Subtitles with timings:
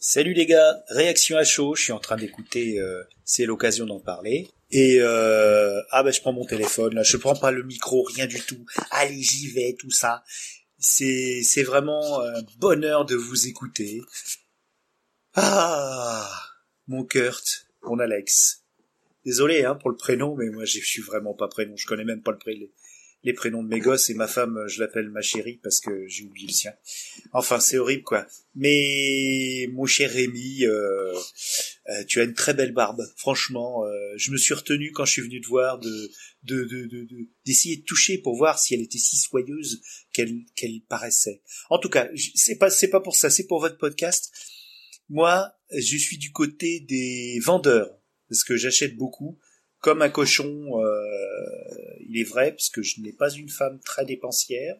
[0.00, 3.98] Salut les gars, réaction à chaud, je suis en train d'écouter, euh, c'est l'occasion d'en
[3.98, 4.48] parler.
[4.70, 8.26] Et euh, ah ben je prends mon téléphone là, je prends pas le micro, rien
[8.28, 8.64] du tout.
[8.92, 10.22] Allez j'y vais, tout ça.
[10.78, 14.00] C'est c'est vraiment un bonheur de vous écouter.
[15.34, 16.30] Ah
[16.86, 18.62] mon Kurt, mon Alex.
[19.24, 22.22] Désolé hein pour le prénom, mais moi je suis vraiment pas prénom, je connais même
[22.22, 22.68] pas le prénom
[23.24, 26.24] les prénoms de mes gosses et ma femme, je l'appelle ma chérie parce que j'ai
[26.24, 26.72] oublié le sien.
[27.32, 28.26] Enfin, c'est horrible quoi.
[28.54, 31.12] Mais mon cher Rémi, euh,
[31.88, 33.02] euh, tu as une très belle barbe.
[33.16, 36.10] Franchement, euh, je me suis retenu quand je suis venu te voir de
[36.44, 37.08] de de
[37.44, 39.82] d'essayer de, toucher pour voir si elle était si soyeuse
[40.12, 41.42] qu'elle qu'elle paraissait.
[41.70, 44.32] En tout cas, c'est pas c'est pas pour ça, c'est pour votre podcast.
[45.08, 47.98] Moi, je suis du côté des vendeurs
[48.28, 49.38] parce que j'achète beaucoup
[49.80, 51.04] comme un cochon, euh,
[52.08, 54.76] il est vrai, parce que je n'ai pas une femme très dépensière.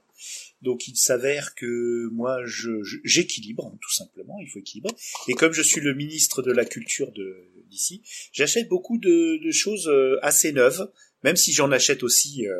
[0.60, 2.70] Donc il s'avère que moi, je,
[3.04, 4.92] j'équilibre, tout simplement, il faut équilibrer.
[5.28, 7.12] Et comme je suis le ministre de la culture
[7.70, 8.02] d'ici,
[8.32, 10.90] j'achète beaucoup de, choses euh, assez neuves,
[11.22, 12.58] même si j'en achète aussi euh,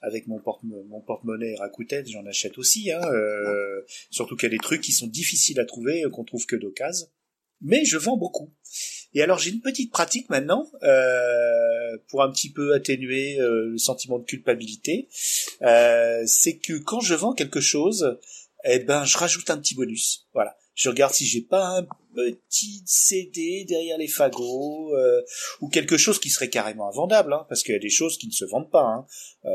[0.00, 1.54] avec mon, porte, mon porte-monnaie
[2.06, 3.00] j'en achète aussi, hein,
[4.10, 7.06] surtout qu'il y a des trucs qui sont difficiles à trouver, qu'on trouve que d'occasion.
[7.60, 8.50] Mais je vends beaucoup.
[9.14, 13.78] Et alors j'ai une petite pratique maintenant euh, pour un petit peu atténuer euh, le
[13.78, 15.08] sentiment de culpabilité.
[15.62, 18.18] Euh, c'est que quand je vends quelque chose,
[18.64, 20.28] eh ben je rajoute un petit bonus.
[20.34, 20.56] Voilà.
[20.74, 25.22] Je regarde si j'ai pas un petit CD derrière les fagots euh,
[25.60, 28.26] ou quelque chose qui serait carrément invendable, hein, parce qu'il y a des choses qui
[28.26, 28.84] ne se vendent pas.
[28.84, 29.06] Hein.
[29.46, 29.50] Euh,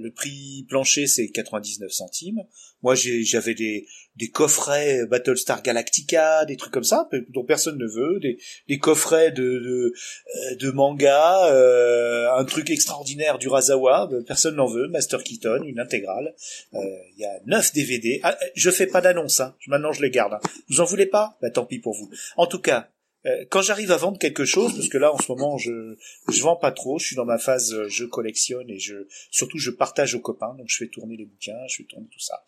[0.00, 2.42] le prix plancher c'est 99 centimes.
[2.82, 3.86] Moi j'avais des,
[4.16, 8.36] des coffrets Battlestar Galactica, des trucs comme ça dont personne ne veut, des,
[8.68, 9.92] des coffrets de de,
[10.36, 15.80] euh, de manga, euh, un truc extraordinaire du Razawa, personne n'en veut, Master Keaton, une
[15.80, 16.34] intégrale.
[16.72, 18.20] Il y a 9 DVD.
[18.22, 19.54] Ah, je fais pas d'annonce, hein.
[19.68, 20.34] maintenant je les garde.
[20.34, 20.40] Hein.
[20.68, 21.38] Vous en voulez pas?
[21.40, 22.10] Bah tant pis vous.
[22.36, 22.88] En tout cas,
[23.26, 25.96] euh, quand j'arrive à vendre quelque chose, parce que là en ce moment je
[26.28, 29.58] je vends pas trop, je suis dans ma phase euh, je collectionne et je surtout
[29.58, 32.44] je partage aux copains, donc je fais tourner les bouquins, je fais tourner tout ça.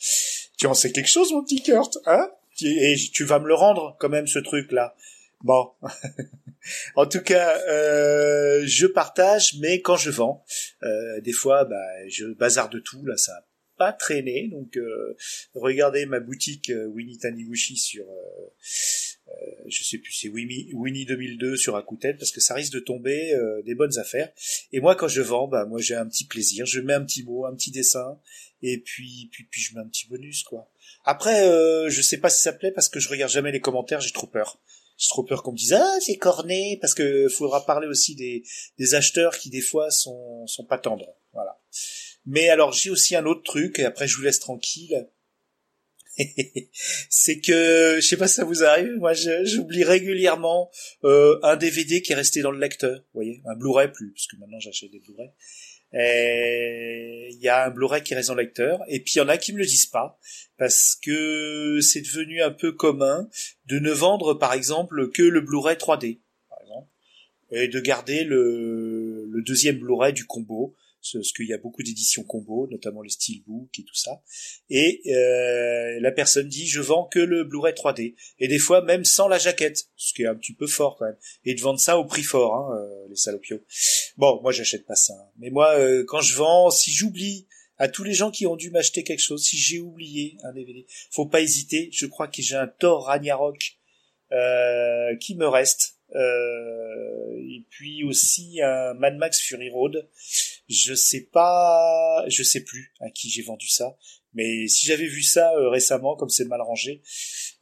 [0.58, 2.30] Tu en sais quelque chose mon petit Kurt, hein?
[2.62, 4.94] Et tu vas me le rendre quand même ce truc là.
[5.42, 5.70] Bon,
[6.96, 10.42] en tout cas, euh, je partage, mais quand je vends,
[11.20, 13.04] des fois, bah, je bazarde tout.
[13.04, 13.44] Là, ça a
[13.76, 14.48] pas traîné.
[14.48, 14.78] Donc,
[15.54, 18.48] regardez ma boutique Winnie Taniguchi sur euh,
[19.68, 23.32] je sais plus, c'est Winnie, Winnie 2002 sur Rakuten parce que ça risque de tomber
[23.34, 24.30] euh, des bonnes affaires.
[24.72, 27.22] Et moi, quand je vends, bah moi j'ai un petit plaisir, je mets un petit
[27.22, 28.18] mot, un petit dessin,
[28.62, 30.70] et puis puis puis je mets un petit bonus quoi.
[31.04, 34.00] Après, euh, je sais pas si ça plaît parce que je regarde jamais les commentaires,
[34.00, 34.60] j'ai trop peur.
[34.98, 38.42] J'ai trop peur qu'on me dise ah c'est corné parce que faudra parler aussi des
[38.78, 41.60] des acheteurs qui des fois sont sont pas tendres, voilà.
[42.24, 45.06] Mais alors j'ai aussi un autre truc et après je vous laisse tranquille
[47.10, 50.70] c'est que je sais pas si ça vous arrive, moi j'oublie régulièrement
[51.04, 54.26] euh, un DVD qui est resté dans le lecteur, vous voyez, un Blu-ray plus, parce
[54.26, 55.30] que maintenant j'achète des Blu-ray.
[55.92, 59.28] Il y a un Blu-ray qui reste dans le lecteur, et puis il y en
[59.28, 60.18] a qui me le disent pas,
[60.56, 63.28] parce que c'est devenu un peu commun
[63.66, 66.88] de ne vendre par exemple que le Blu-ray 3D, par exemple,
[67.50, 70.74] et de garder le, le deuxième Blu-ray du combo
[71.12, 74.22] parce qu'il y a beaucoup d'éditions combo, notamment les steelbook et tout ça.
[74.70, 79.04] Et euh, la personne dit je vends que le Blu-ray 3D et des fois même
[79.04, 81.16] sans la jaquette, ce qui est un petit peu fort quand même.
[81.44, 83.60] Et de vendre ça au prix fort, hein, euh, les salopios.
[84.16, 85.14] Bon, moi j'achète pas ça.
[85.14, 85.30] Hein.
[85.38, 87.46] Mais moi, euh, quand je vends, si j'oublie
[87.78, 90.86] à tous les gens qui ont dû m'acheter quelque chose, si j'ai oublié un DVD,
[91.10, 91.90] faut pas hésiter.
[91.92, 93.76] Je crois que j'ai un Thor Ragnarok
[95.20, 100.08] qui me reste euh, et puis aussi un Mad Max Fury Road.
[100.68, 103.96] Je sais pas, je sais plus à qui j'ai vendu ça,
[104.34, 107.02] mais si j'avais vu ça euh, récemment, comme c'est mal rangé,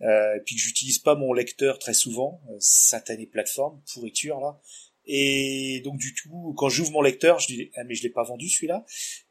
[0.00, 4.60] euh, puis que j'utilise pas mon lecteur très souvent, euh, satané plateforme, pourriture là,
[5.06, 8.25] et donc du tout, quand j'ouvre mon lecteur, je dis ah mais je l'ai pas
[8.25, 8.84] vendu celui-là,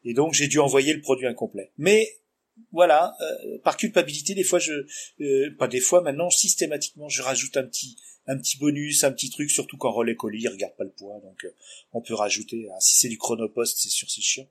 [0.04, 1.72] et donc j'ai dû envoyer le produit incomplet.
[1.76, 2.08] Mais
[2.72, 4.72] voilà, euh, par culpabilité, des fois je,
[5.58, 7.96] pas des fois maintenant, systématiquement, je rajoute un petit
[8.26, 11.20] un petit bonus, un petit truc, surtout quand relais colis, il regarde pas le poids,
[11.20, 11.54] donc euh,
[11.92, 12.68] on peut rajouter.
[12.72, 14.48] Ah, si c'est du chronopost, c'est sûr, c'est chiant.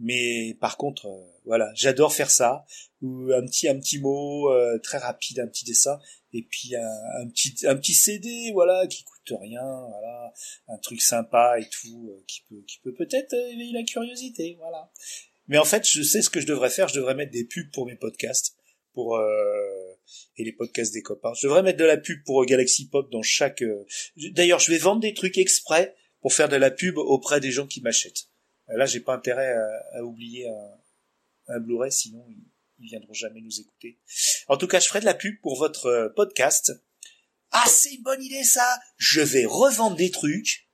[0.00, 2.64] Mais par contre, euh, voilà, j'adore faire ça.
[3.02, 6.00] Ou un petit un petit mot euh, très rapide, un petit dessin,
[6.32, 10.32] et puis un, petit un petit CD, voilà, qui coûte rien, voilà,
[10.68, 14.90] un truc sympa et tout, qui peut qui peut peut-être éveiller la curiosité, voilà.
[15.48, 16.88] Mais en fait, je sais ce que je devrais faire.
[16.88, 18.56] Je devrais mettre des pubs pour mes podcasts,
[18.92, 19.18] pour
[20.36, 21.32] et les podcasts des copains.
[21.34, 23.62] Je devrais mettre de la pub pour Galaxy Pop dans chaque.
[23.62, 23.84] Euh,
[24.32, 27.66] d'ailleurs, je vais vendre des trucs exprès pour faire de la pub auprès des gens
[27.66, 28.28] qui m'achètent.
[28.70, 29.54] Euh, là, j'ai pas intérêt
[29.94, 32.44] à, oublier un, un Blu-ray, sinon ils,
[32.80, 33.98] viendront jamais nous écouter.
[34.46, 36.72] En tout cas, je ferai de la pub pour votre euh, podcast.
[37.50, 40.68] ah c'est une bonne idée ça, je vais revendre des trucs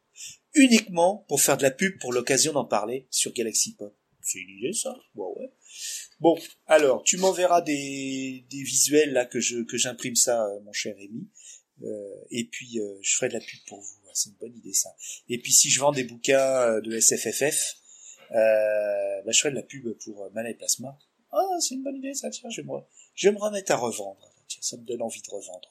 [0.53, 3.97] uniquement pour faire de la pub pour l'occasion d'en parler sur Galaxy Pop.
[4.25, 5.53] C'est une idée ça Bon ouais.
[6.19, 6.37] Bon,
[6.67, 10.97] alors tu m'enverras des, des visuels là que je que j'imprime ça, euh, mon cher
[10.97, 11.29] Rémi.
[11.82, 14.00] Euh, et puis euh, je ferai de la pub pour vous.
[14.15, 14.94] C'est une bonne idée ça.
[15.29, 17.76] Et puis si je vends des bouquins de SFFF,
[18.31, 20.97] euh, bah, je ferai de la pub pour Mana et Plasma.
[21.32, 22.31] Ah, c'est une bonne idée ça.
[22.31, 22.79] Tiens, je vais me,
[23.15, 24.32] je me remettre à revendre.
[24.47, 25.69] Tiens, ça me donne envie de revendre.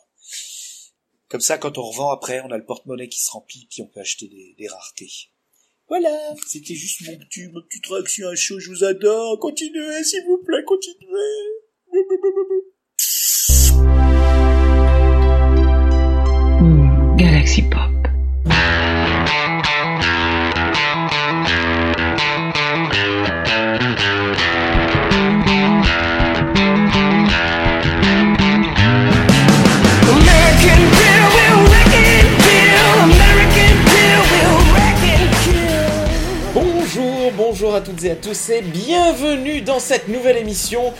[1.29, 3.87] Comme ça, quand on revend après, on a le porte-monnaie qui se remplit, puis on
[3.87, 5.31] peut acheter des, des raretés.
[5.95, 9.37] Voilà, c'était juste mon petit, ma petite réaction à chaud, je vous adore.
[9.39, 10.97] Continuez, s'il vous plaît, continuez.
[17.15, 17.92] Galaxy Pop.
[38.03, 40.93] Toutes et à tous et bienvenue dans cette nouvelle émission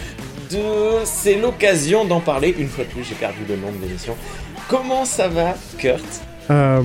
[0.52, 2.56] de C'est l'occasion d'en parler.
[2.58, 4.16] Une fois de plus, j'ai perdu le nom de l'émission.
[4.70, 6.04] Comment ça va, Kurt
[6.50, 6.82] Euh,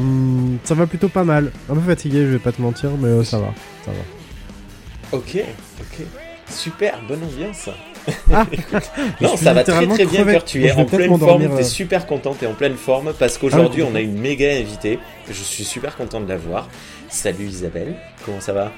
[0.65, 1.53] ça va plutôt pas mal.
[1.71, 3.55] Un peu fatigué, je vais pas te mentir, mais euh, ça va.
[3.85, 5.17] Ça va.
[5.19, 5.37] Ok,
[5.81, 6.07] ok.
[6.51, 7.69] Super, bonne ambiance.
[8.33, 8.47] Ah,
[9.21, 10.25] Non, ça va très très bien.
[10.25, 10.47] Kurt.
[10.47, 11.63] Tu es en pleine forme, t'es euh.
[11.63, 14.99] super content, t'es en pleine forme parce qu'aujourd'hui Ah oui, on a une méga invitée.
[15.29, 16.69] Je suis super content de la voir.
[17.09, 17.95] Salut Isabelle,
[18.25, 18.73] comment ça va?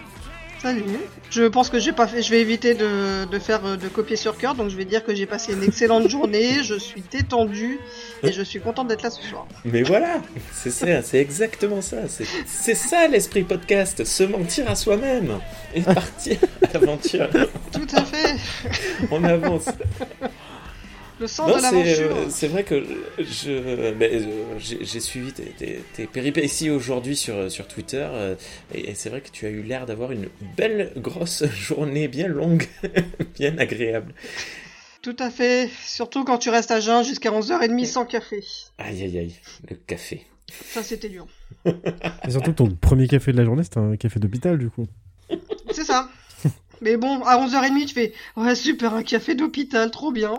[0.62, 0.82] Salut.
[1.30, 2.22] Je pense que j'ai pas fait.
[2.22, 5.14] Je vais éviter de, de faire de copier sur cœur, donc je vais dire que
[5.14, 6.62] j'ai passé une excellente journée.
[6.62, 7.78] Je suis détendu
[8.22, 9.46] et je suis contente d'être là ce soir.
[9.64, 10.20] Mais voilà,
[10.52, 12.08] c'est ça, c'est exactement ça.
[12.08, 15.38] C'est c'est ça l'esprit podcast, se mentir à soi-même
[15.74, 17.28] et partir à l'aventure.
[17.72, 18.36] Tout à fait.
[19.10, 19.64] On avance.
[21.20, 22.16] Le sens Non, de c'est l'aventure.
[22.16, 22.82] euh, c'est vrai que
[23.18, 28.34] je euh, j'ai suivi tes, tes, tes péripéties aujourd'hui sur sur Twitter euh,
[28.74, 32.26] et, et c'est vrai que tu as eu l'air d'avoir une belle grosse journée bien
[32.26, 32.66] longue,
[33.38, 34.14] bien agréable.
[35.02, 35.68] Tout à fait.
[35.84, 38.42] Surtout quand tu restes à jeun jusqu'à 11h30 sans café.
[38.78, 39.34] Aïe aïe aïe,
[39.68, 40.26] le café.
[40.50, 41.26] Ça, c'était dur.
[41.64, 44.86] Et surtout, ton premier café de la journée, c'était un café d'hôpital, du coup.
[45.70, 46.08] C'est ça.
[46.80, 50.34] Mais bon, à 11h30, tu fais Ouais, super, un café d'hôpital, trop bien.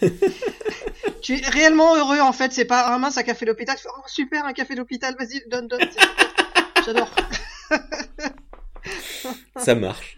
[1.22, 2.52] tu es réellement heureux en fait.
[2.52, 3.76] C'est pas un mince, un café d'hôpital.
[3.76, 5.80] Tu fais Oh, super, un café d'hôpital, vas-y, donne, donne.
[6.84, 7.10] J'adore.
[9.56, 10.16] Ça marche.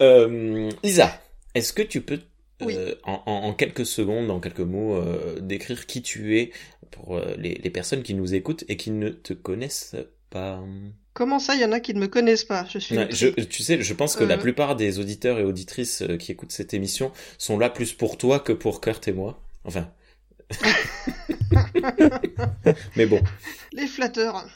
[0.00, 1.20] Euh, Isa,
[1.54, 2.14] est-ce que tu peux,
[2.62, 2.76] euh, Oui.
[3.04, 6.52] en, en- en quelques secondes, en quelques mots, euh, décrire qui tu es
[6.92, 9.96] pour euh, les, les personnes qui nous écoutent et qui ne te connaissent
[10.30, 10.62] pas?
[11.12, 12.64] Comment ça, il y en a qui ne me connaissent pas?
[12.72, 12.96] Je suis.
[13.10, 14.38] Je, tu sais, je pense que la Euh.
[14.38, 18.38] plupart des auditeurs et auditrices euh, qui écoutent cette émission sont là plus pour toi
[18.38, 19.42] que pour Kurt et moi.
[19.64, 19.90] Enfin.
[22.96, 23.20] Mais bon.
[23.72, 24.46] Les flatteurs.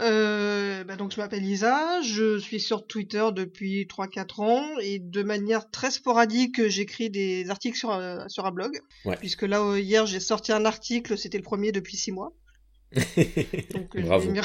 [0.00, 5.22] Euh, bah donc je m'appelle Isa, je suis sur Twitter depuis 3-4 ans et de
[5.22, 8.80] manière très sporadique j'écris des articles sur un, sur un blog.
[9.04, 9.16] Ouais.
[9.16, 12.32] Puisque là hier j'ai sorti un article, c'était le premier depuis 6 mois.
[12.96, 14.32] Donc, Bravo.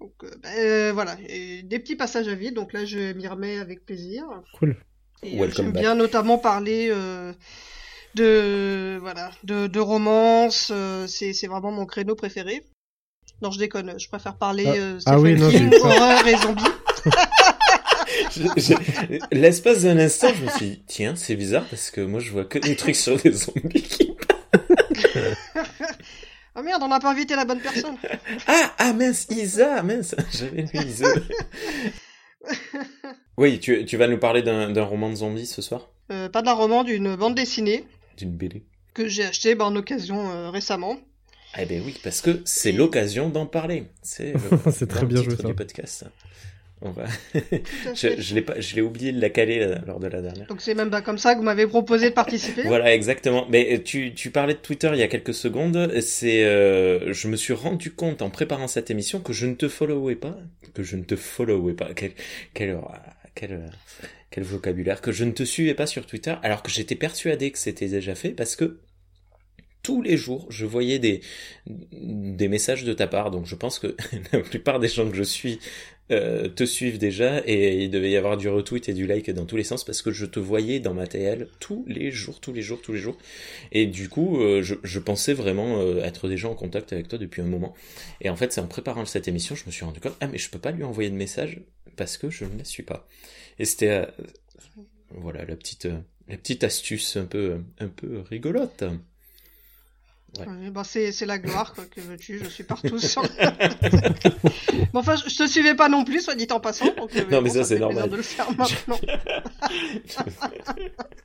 [0.00, 3.26] donc euh, bah, euh, voilà, et des petits passages à vide, donc là je m'y
[3.26, 4.24] remets avec plaisir.
[4.58, 4.76] Cool.
[5.22, 7.32] Et Welcome j'aime bien notamment parler euh,
[8.14, 10.70] de voilà de, de romance.
[10.72, 12.62] euh, c'est c'est vraiment mon créneau préféré.
[13.42, 13.98] Non, je déconne.
[13.98, 16.64] Je préfère parler Ah, euh, ah oui, non, King, horreur et zombies.
[19.32, 22.44] L'espace d'un instant, je me suis dit, tiens, c'est bizarre parce que moi je vois
[22.44, 24.16] que des trucs sur des zombies qui
[26.58, 27.96] Oh merde, on n'a pas invité la bonne personne.
[28.46, 31.06] Ah, ah mince, Isa, mince, j'avais lu Isa.
[33.36, 35.90] oui, tu, tu vas nous parler d'un roman de zombies ce soir?
[36.10, 37.84] Euh, pas d'un roman, d'une bande dessinée
[38.16, 40.96] D'une BD que j'ai acheté bah, en occasion euh, récemment.
[41.56, 43.86] Eh ben oui, parce que c'est l'occasion d'en parler.
[44.02, 44.34] C'est
[44.72, 45.48] C'est très le bien titre joué, ça.
[45.48, 46.04] du podcast.
[46.80, 47.06] On va...
[47.94, 50.46] Je l'ai pas, je l'ai oublié de la caler euh, lors de la dernière.
[50.46, 52.62] Donc c'est même pas comme ça que vous m'avez proposé de participer.
[52.66, 53.46] Voilà, exactement.
[53.48, 55.90] Mais euh, tu, tu parlais de Twitter il y a quelques secondes.
[56.00, 59.68] C'est, euh, je me suis rendu compte en préparant cette émission que je ne te
[59.68, 60.36] followais pas,
[60.74, 61.92] que je ne te followais pas.
[61.94, 62.12] Quel,
[62.54, 62.80] quel, euh,
[63.34, 63.66] quel, euh,
[64.30, 65.00] quel vocabulaire.
[65.00, 68.14] Que je ne te suivais pas sur Twitter, alors que j'étais persuadé que c'était déjà
[68.14, 68.80] fait parce que
[69.82, 71.22] tous les jours, je voyais des,
[71.66, 73.30] des messages de ta part.
[73.30, 73.96] Donc je pense que
[74.32, 75.58] la plupart des gens que je suis
[76.10, 79.44] euh, te suivent déjà et il devait y avoir du retweet et du like dans
[79.44, 82.52] tous les sens parce que je te voyais dans ma TL tous les jours, tous
[82.52, 83.18] les jours, tous les jours.
[83.72, 87.42] Et du coup, euh, je, pensais vraiment euh, être déjà en contact avec toi depuis
[87.42, 87.74] un moment.
[88.22, 90.38] Et en fait, c'est en préparant cette émission, je me suis rendu compte, ah mais
[90.38, 91.60] je peux pas lui envoyer de message
[91.96, 93.06] parce que je ne la suis pas.
[93.58, 94.06] Et c'était,
[95.10, 95.88] voilà, la petite,
[96.28, 98.84] la petite astuce un peu, un peu rigolote.
[100.38, 100.46] Ouais.
[100.46, 103.22] Ouais, bah, c'est, la gloire, quoi, que veux-tu, je suis partout sur...
[103.40, 106.84] mais enfin, je, je te suivais pas non plus, soit dit en passant.
[106.96, 108.08] donc, euh, Non, mais bon, ça, c'est normal.
[108.10, 108.98] de le faire maintenant.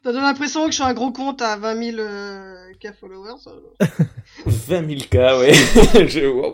[0.04, 3.40] Ça donne l'impression que je suis un gros compte à 20 000 euh, K followers.
[3.48, 3.86] euh.
[4.46, 5.54] 20 000 cas, ouais.
[6.08, 6.54] Je- wow.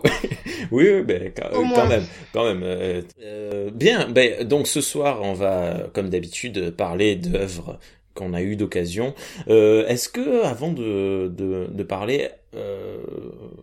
[0.70, 1.86] Oui, oui, ben, quand, Au quand moins.
[1.88, 2.62] même, quand même.
[2.62, 7.78] euh, euh, bien, ben, donc ce soir, on va, comme d'habitude, parler d'œuvres
[8.20, 9.14] qu'on a eu d'occasion.
[9.48, 12.98] Euh, est-ce que, avant de, de, de parler, euh,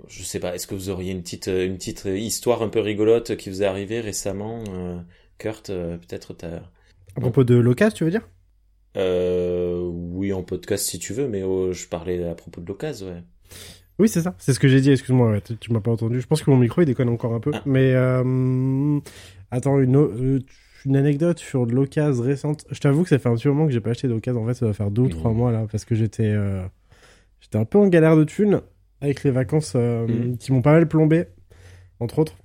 [0.08, 3.38] je sais pas, est-ce que vous auriez une petite, une petite histoire un peu rigolote
[3.38, 4.98] qui vous est arrivée récemment, euh,
[5.38, 6.62] Kurt, peut-être t'as...
[7.16, 8.28] À propos de l'occasion, tu veux dire?
[8.96, 13.08] Euh, oui, en podcast si tu veux, mais oh, je parlais à propos de l'occasion,
[13.08, 13.24] ouais.
[14.00, 14.36] Oui, c'est ça.
[14.38, 14.92] C'est ce que j'ai dit.
[14.92, 16.22] Excuse-moi, ouais, tu, tu m'as pas entendu.
[16.22, 17.50] Je pense que mon micro il déconne encore un peu.
[17.54, 17.64] Ah.
[17.66, 19.00] Mais euh...
[19.50, 20.40] attends, une, euh,
[20.88, 22.66] une anecdote sur de l'occasion récente.
[22.72, 24.44] Je t'avoue que ça fait un petit moment que j'ai pas acheté d'occasion.
[24.44, 25.36] En fait, ça va faire deux ou trois Mmh.
[25.38, 26.64] mois là, parce que j'étais euh,
[27.42, 28.62] j'étais un peu en galère de thunes
[29.02, 30.38] avec les vacances euh, Mmh.
[30.38, 31.26] qui m'ont pas mal plombé,
[32.00, 32.36] entre autres.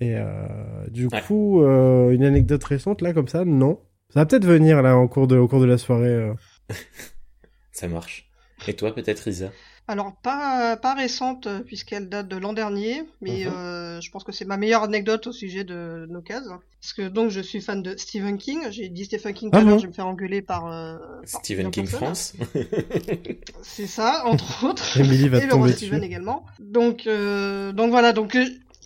[0.00, 0.46] Et euh,
[0.90, 1.22] du Ouais.
[1.26, 3.80] coup, une anecdote récente là comme ça, non.
[4.12, 6.30] Ça va peut-être venir là en cours de, au cours de la soirée.
[7.72, 8.28] Ça marche.
[8.68, 9.50] Et toi, peut-être, Isa?
[9.88, 13.52] Alors, pas, pas récente, euh, puisqu'elle date de l'an dernier, mais Mhm.
[13.52, 16.46] euh, je pense que c'est ma meilleure anecdote au sujet de nos cases.
[16.80, 18.60] Parce que donc, je suis fan de Stephen King.
[18.70, 20.96] J'ai dit Stephen King tout Ah à l'heure, je vais me faire engueuler par, euh,
[21.24, 21.86] Stephen King.
[21.86, 22.34] France
[23.62, 24.98] C'est ça, entre autres.
[24.98, 25.94] Emily va et le roi dessus.
[26.02, 26.44] également.
[26.60, 28.36] Donc, euh, donc voilà, donc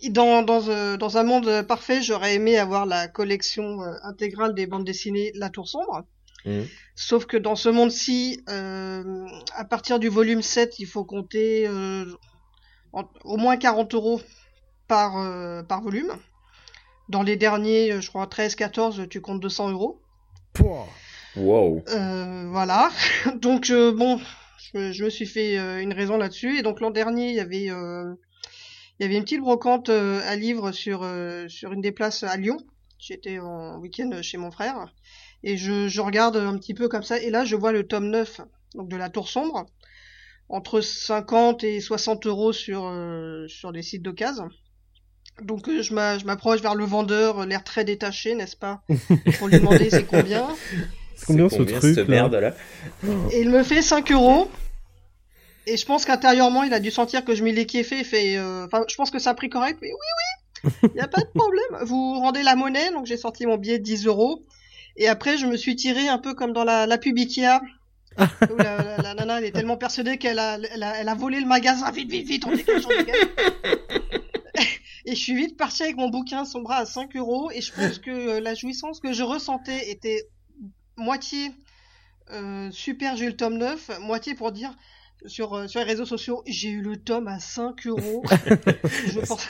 [0.09, 4.67] dans, dans, euh, dans un monde parfait, j'aurais aimé avoir la collection euh, intégrale des
[4.67, 6.05] bandes dessinées La Tour Sombre.
[6.45, 6.67] Mhm.
[6.95, 9.25] Sauf que dans ce monde-ci, euh,
[9.55, 12.05] à partir du volume 7, il faut compter euh,
[12.93, 14.21] en- au moins 40 euros
[14.87, 16.11] par, euh, par volume.
[17.09, 20.01] Dans les derniers, je crois 13-14, tu comptes 200 euros.
[21.35, 21.83] Wow.
[21.89, 22.89] Euh, voilà.
[23.41, 24.19] Donc euh, bon,
[24.73, 26.57] je, me- je me suis fait euh, une raison là-dessus.
[26.57, 28.13] Et donc l'an dernier, il y avait, euh,
[28.99, 32.23] il y avait une petite brocante euh, à livres sur euh, sur une des places
[32.23, 32.57] à Lyon.
[32.97, 34.91] J'étais en week-end chez mon frère
[35.43, 37.19] et je, je regarde un petit peu comme ça.
[37.19, 38.41] Et là, je vois le tome 9
[38.75, 39.65] donc de la Tour Sombre
[40.49, 44.49] entre 50 et 60 euros sur euh, sur les sites d'occasion.
[45.41, 48.81] Donc euh, je m'a- je m'approche vers le vendeur, euh, l'air très détaché, n'est-ce pas,
[49.39, 50.47] pour lui demander c'est combien.
[51.15, 52.53] C'est combien ce truc, cette là merde là
[53.31, 54.49] Et il me fait 5 euros.
[55.65, 57.99] Et je pense qu'intérieurement, il a dû sentir que je m'y l'ai kiffé.
[57.99, 59.79] Il fait, euh, Enfin, je pense que c'est un prix correct.
[59.81, 61.83] Mais oui, oui, il y a pas de problème.
[61.85, 64.45] Vous rendez la monnaie, donc j'ai sorti mon billet de 10 euros.
[64.97, 67.59] Et après, je me suis tiré un peu comme dans la, la pub Ikea.
[68.51, 71.13] où la, la- la nana, elle est tellement persuadée qu'elle a, elle a, elle a
[71.13, 71.91] volé le magasin.
[71.91, 73.27] Vite, vite, vite, on dégage, on dégage.
[75.05, 77.51] Et je suis vite parti avec mon bouquin son bras à 5 euros.
[77.51, 80.27] Et je pense que euh, la jouissance que je ressentais était
[80.97, 81.51] moitié
[82.31, 84.73] euh, super, j'ai eu le tome 9, moitié pour dire
[85.27, 88.23] sur, euh, sur les réseaux sociaux, j'ai eu le tome à 5 euros.
[89.07, 89.47] je pense.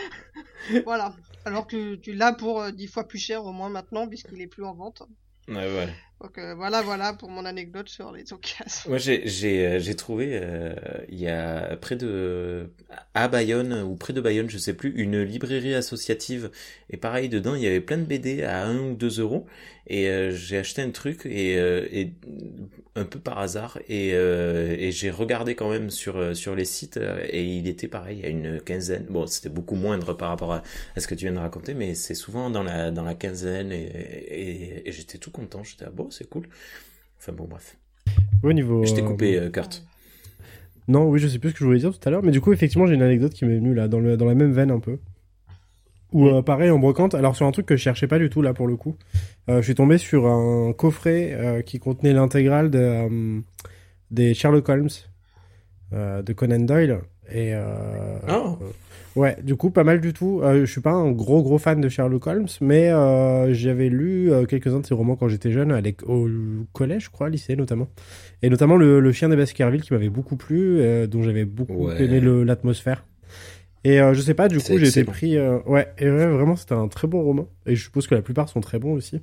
[0.84, 1.14] voilà.
[1.46, 4.48] Alors que tu l'as pour euh, 10 fois plus cher au moins maintenant, puisqu'il est
[4.48, 5.02] plus en vente.
[5.48, 5.88] Ouais, ouais.
[6.20, 8.90] Donc euh, voilà, voilà pour mon anecdote sur les occasions.
[8.90, 9.22] Moi, j'ai,
[9.66, 10.74] euh, j'ai trouvé, euh,
[11.08, 12.70] il y a près de,
[13.14, 16.50] à Bayonne, ou près de Bayonne, je sais plus, une librairie associative.
[16.90, 19.46] Et pareil, dedans, il y avait plein de BD à 1 ou 2 euros.
[19.88, 22.12] Et euh, j'ai acheté un truc, et, euh, et
[22.96, 26.98] un peu par hasard, et, euh, et j'ai regardé quand même sur, sur les sites,
[27.28, 29.06] et il était pareil, à une quinzaine.
[29.08, 30.62] Bon, c'était beaucoup moindre par rapport à,
[30.96, 33.70] à ce que tu viens de raconter, mais c'est souvent dans la, dans la quinzaine,
[33.70, 35.62] et, j'étais tout content.
[35.62, 36.48] J'étais, ah bon, c'est cool.
[37.18, 37.76] Enfin bon, bref.
[38.42, 38.84] Au niveau.
[38.84, 39.84] Je t'ai coupé, Kurt.
[40.88, 42.40] Non, oui, je sais plus ce que je voulais dire tout à l'heure, mais du
[42.40, 44.70] coup, effectivement, j'ai une anecdote qui m'est venue là, dans, le, dans la même veine
[44.70, 44.98] un peu.
[46.16, 48.40] Ou euh, pareil, en brocante, alors sur un truc que je cherchais pas du tout
[48.40, 48.96] là pour le coup.
[49.50, 53.40] Euh, je suis tombé sur un coffret euh, qui contenait l'intégrale de, euh,
[54.10, 54.88] des Sherlock Holmes
[55.92, 57.00] euh, de Conan Doyle.
[57.30, 57.64] Et euh,
[58.28, 58.56] Oh.
[58.62, 60.40] euh, ouais, du coup, pas mal du tout.
[60.42, 64.32] Euh, je suis pas un gros gros fan de Sherlock Holmes, mais euh, j'avais lu
[64.32, 66.28] euh, quelques-uns de ses romans quand j'étais jeune, à au
[66.72, 67.88] collège, je crois, lycée notamment.
[68.42, 71.88] Et notamment le, le chien des Baskerville qui m'avait beaucoup plu, euh, dont j'avais beaucoup
[71.88, 72.02] Ouais.
[72.04, 73.04] aimé l'atmosphère.
[73.86, 75.36] Et euh, je sais pas, du coup, j'ai été pris.
[75.36, 77.48] euh, ouais, et ouais, vraiment, c'était un très bon roman.
[77.66, 79.22] Et je suppose que la plupart sont très bons aussi.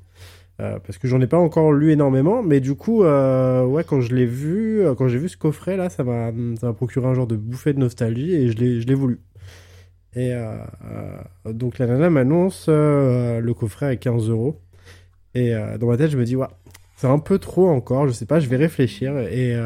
[0.62, 4.16] Euh, parce que j'en ai pas encore lu énormément, mais du coup, ouais, quand je
[4.16, 7.28] l'ai vu, quand j'ai vu ce coffret là, ça m'a, ça m'a procuré un genre
[7.28, 9.20] de bouffée de nostalgie et je l'ai, je l'ai voulu.
[10.16, 10.32] Et
[11.46, 14.62] donc la nana m'annonce le coffret à 15 euros.
[15.36, 16.48] Et dans ma tête, je me dis, ouais,
[16.96, 19.18] c'est un peu trop encore, je sais pas, je vais réfléchir.
[19.18, 19.58] Et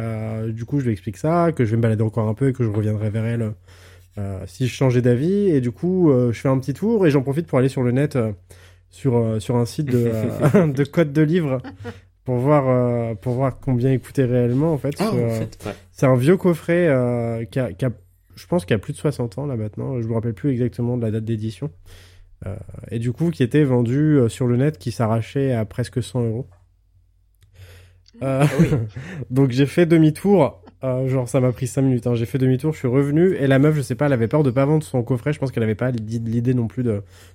[0.53, 2.53] du coup, je lui explique ça, que je vais me balader encore un peu et
[2.53, 3.51] que je reviendrai vers elle
[4.45, 5.49] si je changeais d'avis.
[5.49, 7.83] Et du coup, euh, je fais un petit tour et j'en profite pour aller sur
[7.83, 8.31] le net, euh,
[8.89, 10.09] sur, euh, sur un site de,
[10.55, 11.61] euh, de code de livres
[12.25, 14.93] pour voir euh, pour voir combien il coûtait réellement en fait.
[14.99, 15.73] Ah, parce que, en euh, fait, ouais.
[15.91, 17.91] C'est un vieux coffret euh, qui, a, qui a-
[18.35, 20.01] je pense qu'il a plus de 60 ans là maintenant.
[20.01, 21.71] Je me rappelle plus exactement de la date d'édition.
[22.45, 22.55] Euh,
[22.91, 26.21] et du coup, qui était vendu euh, sur le net, qui s'arrachait à presque 100
[26.23, 26.47] euros.
[28.23, 28.67] Euh, Ah oui.
[29.29, 30.61] donc j'ai fait demi-tour.
[30.83, 32.05] Euh, genre ça m'a pris 5 minutes.
[32.07, 32.13] hein.
[32.15, 34.43] J'ai fait demi-tour, je suis revenu et la meuf, je sais pas, elle avait peur
[34.43, 35.33] de pas vendre son coffret.
[35.33, 36.83] Je pense qu'elle avait pas l'id- l'idée non plus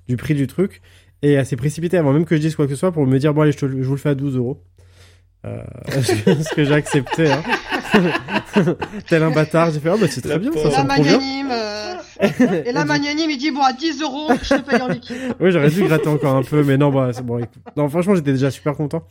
[0.08, 0.80] du prix du truc.
[1.22, 3.18] Et elle s'est précipitée avant même que je dise quoi que ce soit pour me
[3.18, 4.60] dire bon allez, je, je vous le fais à 12 euros.
[5.44, 5.62] Euh,
[6.02, 7.30] ce que j'ai accepté.
[7.32, 7.42] Hein.
[9.08, 11.18] Tel un bâtard, j'ai fait oh bah c'est très bien, ça, Et ça me convient.
[11.18, 11.94] magnanime, euh,
[12.64, 15.16] et la magnanime, il dit bon à 10 euros, je te paye en liquide.
[15.40, 17.38] Oui, j'aurais dû gratter encore un peu, mais non, bah, c'est bon.
[17.38, 17.62] écoute.
[17.76, 19.02] Non, franchement, j'étais déjà super content.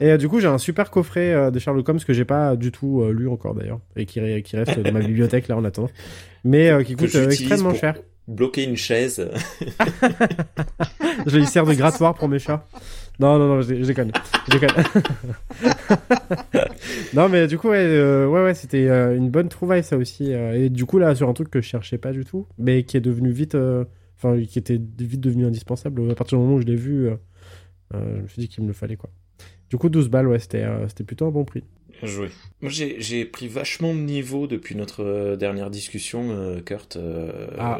[0.00, 2.56] Et euh, du coup, j'ai un super coffret euh, de Sherlock Holmes que j'ai pas
[2.56, 5.64] du tout euh, lu encore d'ailleurs, et qui, qui reste dans ma bibliothèque là en
[5.64, 5.90] attendant,
[6.44, 7.94] mais euh, qui coûte euh, extrêmement pour cher.
[8.28, 9.28] Bloquer une chaise.
[11.26, 12.64] Je lui sers de grattoir pour mes chats.
[13.20, 14.12] Non, non, non, je je déconne.
[17.14, 20.32] Non, mais du coup, ouais, euh, ouais, ouais, c'était euh, une bonne trouvaille ça aussi.
[20.32, 22.84] euh, et du coup, là, sur un truc que je cherchais pas du tout, mais
[22.84, 23.56] qui est devenu vite,
[24.16, 26.10] enfin, qui était vite devenu indispensable.
[26.10, 27.08] À partir du moment où je l'ai vu,
[27.92, 29.10] je me suis dit qu'il me le fallait, quoi.
[29.68, 30.64] Du coup, 12 balles, ouais, c'était
[31.06, 31.64] plutôt un bon prix.
[32.02, 32.28] Joué.
[32.62, 36.96] Moi, j'ai, pris vachement de niveau depuis notre euh, dernière discussion, euh, Kurt.
[36.96, 37.78] Euh, Ah.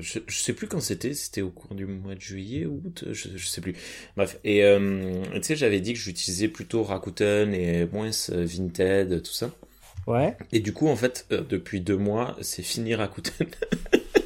[0.00, 1.14] je, je sais plus quand c'était.
[1.14, 3.04] C'était au cours du mois de juillet ou août.
[3.12, 3.74] Je, je sais plus.
[4.16, 4.38] Bref.
[4.44, 9.50] Et euh, tu sais, j'avais dit que j'utilisais plutôt Rakuten et moins Vinted, tout ça.
[10.06, 10.36] Ouais.
[10.52, 13.46] Et du coup, en fait, euh, depuis deux mois, c'est fini Rakuten.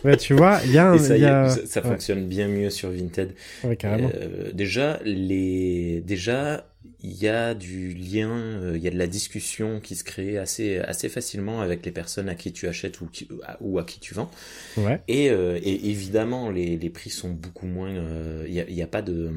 [0.05, 0.95] Ouais, tu vois, il y a un.
[0.95, 1.49] Et ça il y y est, a...
[1.49, 1.91] ça, ça ouais.
[1.91, 3.35] fonctionne bien mieux sur Vinted.
[3.63, 4.11] Ouais, carrément.
[4.53, 6.67] Déjà, les, déjà,
[7.05, 10.39] il y a du lien, euh, il y a de la discussion qui se crée
[10.39, 13.85] assez, assez facilement avec les personnes à qui tu achètes ou, qui- à- ou à
[13.85, 14.31] qui tu vends.
[14.77, 15.01] Ouais.
[15.09, 17.91] Et, euh, et évidemment, les, les prix sont beaucoup moins.
[17.91, 19.31] euh, Il y, a, y a pas de.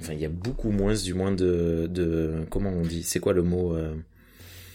[0.00, 3.32] Enfin, il y a beaucoup moins, du moins de, de comment on dit C'est quoi
[3.32, 3.94] le mot euh,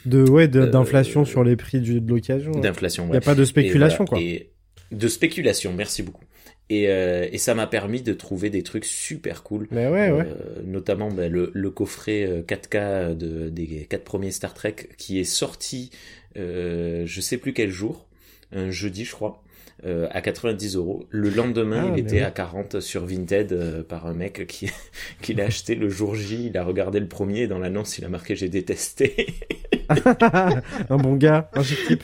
[0.06, 2.52] De, ouais, de- d'inflation sur les prix du, de l'occasion.
[2.52, 3.12] d'inflation Il ouais.
[3.14, 4.22] n'y a pas de spéculation, Et voilà, quoi.
[4.22, 4.50] et
[4.92, 6.24] de spéculation, merci beaucoup.
[6.70, 9.68] Et, euh, et ça m'a permis de trouver des trucs super cool.
[9.70, 10.26] Mais ouais, ouais.
[10.26, 15.20] Euh, notamment ben, le, le coffret euh, 4K de, des quatre premiers Star Trek qui
[15.20, 15.92] est sorti
[16.38, 18.08] euh, je sais plus quel jour,
[18.52, 19.43] un jeudi je crois,
[19.86, 21.06] euh, à 90 euros.
[21.10, 22.22] Le lendemain Ah, il était ouais.
[22.24, 24.70] à 40 sur Vinted euh, par un mec qui,
[25.22, 28.06] qui l'a acheté le jour J, il a regardé le premier et dans l'annonce il
[28.06, 29.28] a marqué j'ai détesté.
[30.90, 32.04] un bon gars, un chic type.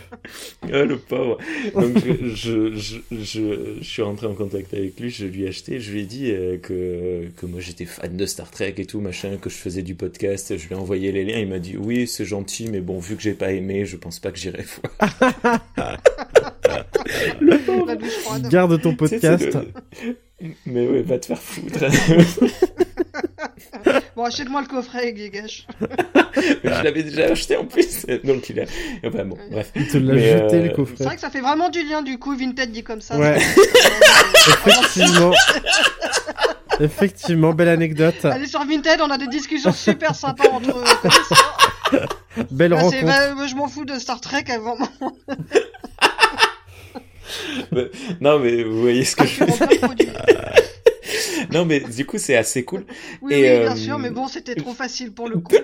[0.63, 1.37] Ah, le pauvre.
[1.73, 5.47] Donc je, je, je, je, je suis rentré en contact avec lui, je lui ai
[5.47, 8.85] acheté, je lui ai dit euh, que, que moi j'étais fan de Star Trek et
[8.85, 11.59] tout, machin, que je faisais du podcast, je lui ai envoyé les liens, il m'a
[11.59, 14.37] dit oui c'est gentil, mais bon vu que j'ai pas aimé, je pense pas que
[14.37, 15.97] j'irai voir.
[18.49, 19.49] Garde ton podcast.
[19.51, 20.05] c'est
[20.43, 21.79] le- Mais ouais, va te faire foutre.
[24.15, 25.65] Bon, achète-moi le coffret, Gigash.
[26.35, 28.63] je l'avais déjà acheté en plus, donc il a...
[29.05, 29.71] Enfin bon, bref.
[29.75, 31.03] Il te l'a jeté euh, le C'est coffret.
[31.05, 33.17] vrai que ça fait vraiment du lien, du coup, Vinted dit comme ça.
[33.17, 33.37] Ouais.
[34.47, 35.31] Effectivement.
[36.81, 38.25] Effectivement, belle anecdote.
[38.25, 40.83] Allez sur Vinted, on a des discussions super sympas entre.
[42.51, 43.35] Belle Là, c'est- rencontre.
[43.37, 44.75] bah, je m'en fous de Star Trek avant.
[48.21, 50.07] Non mais vous voyez ce que je produits.
[51.51, 52.85] Non mais du coup c'est assez cool.
[53.21, 55.55] Oui, Et, oui, euh, bien sûr, mais bon, c'était trop facile pour le coup.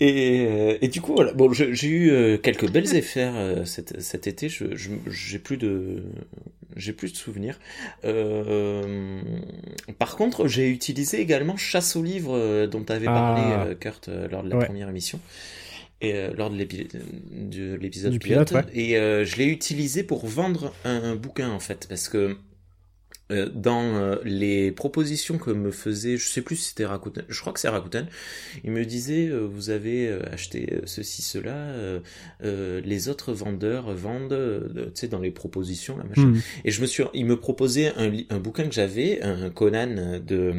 [0.00, 1.32] Et, euh, et du coup, voilà.
[1.32, 4.48] Bon, j'ai eu euh, quelques belles affaires euh, cet, cet été.
[4.48, 4.64] Je,
[5.08, 6.02] j'ai plus de,
[6.76, 7.60] j'ai plus de souvenirs.
[8.04, 9.20] Euh,
[9.98, 13.64] par contre, j'ai utilisé également Chasse au livre euh, dont tu avais parlé, Ah.
[13.66, 14.64] euh, Kurt, lors de la Ouais.
[14.66, 15.20] première émission.
[16.04, 16.88] Et euh, lors de l'épi-
[17.32, 18.70] de l'épisode Du pilote, pilote, ouais.
[18.74, 22.36] et euh, je l'ai utilisé pour vendre un, un bouquin en fait parce que
[23.32, 27.40] euh, dans euh, les propositions que me faisait, je sais plus si c'était Rakuten, je
[27.40, 28.06] crois que c'est Rakuten,
[28.64, 32.00] il me disait euh, vous avez euh, acheté euh, ceci cela, euh,
[32.42, 34.38] euh, les autres vendeurs vendent,
[34.94, 36.26] tu sais dans les propositions là machin.
[36.26, 36.40] Hmm.
[36.66, 40.52] Et je me suis, il me proposait un, un bouquin que j'avais, un Conan de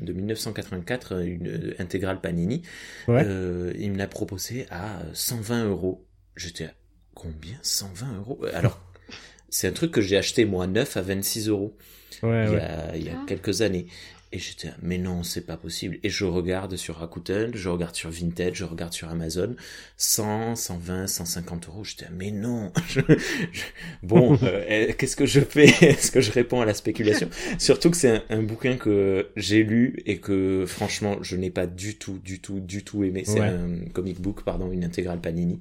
[0.00, 2.62] de 1984, une intégrale Panini.
[3.06, 3.22] Ouais.
[3.24, 6.06] Euh, il me l'a proposé à 120 euros.
[6.36, 6.72] J'étais à
[7.14, 7.58] combien?
[7.62, 8.40] 120 euros?
[8.54, 8.80] Alors
[9.48, 11.76] c'est un truc que j'ai acheté moi neuf à 26 euros
[12.22, 12.60] Ouais, il y ouais.
[12.60, 13.24] a, il y a Ah.
[13.26, 13.86] quelques années.
[14.30, 15.98] Et j'étais, là, mais non, c'est pas possible.
[16.02, 19.56] Et je regarde sur Rakuten, je regarde sur Vinted, je regarde sur Amazon,
[19.96, 21.82] 100, 120, 150 euros.
[21.82, 22.70] J'étais, là, mais non.
[22.90, 23.62] Je- je-
[24.02, 25.64] Bon, euh, eh, qu'est-ce que je fais?
[25.82, 27.30] Est-ce que je réponds à la spéculation?
[27.58, 31.66] Surtout que c'est un, un bouquin que j'ai lu et que franchement, je n'ai pas
[31.66, 33.22] du tout, du tout, du tout aimé.
[33.24, 33.46] C'est Ouais.
[33.48, 35.58] un comic book, pardon, une intégrale Panini.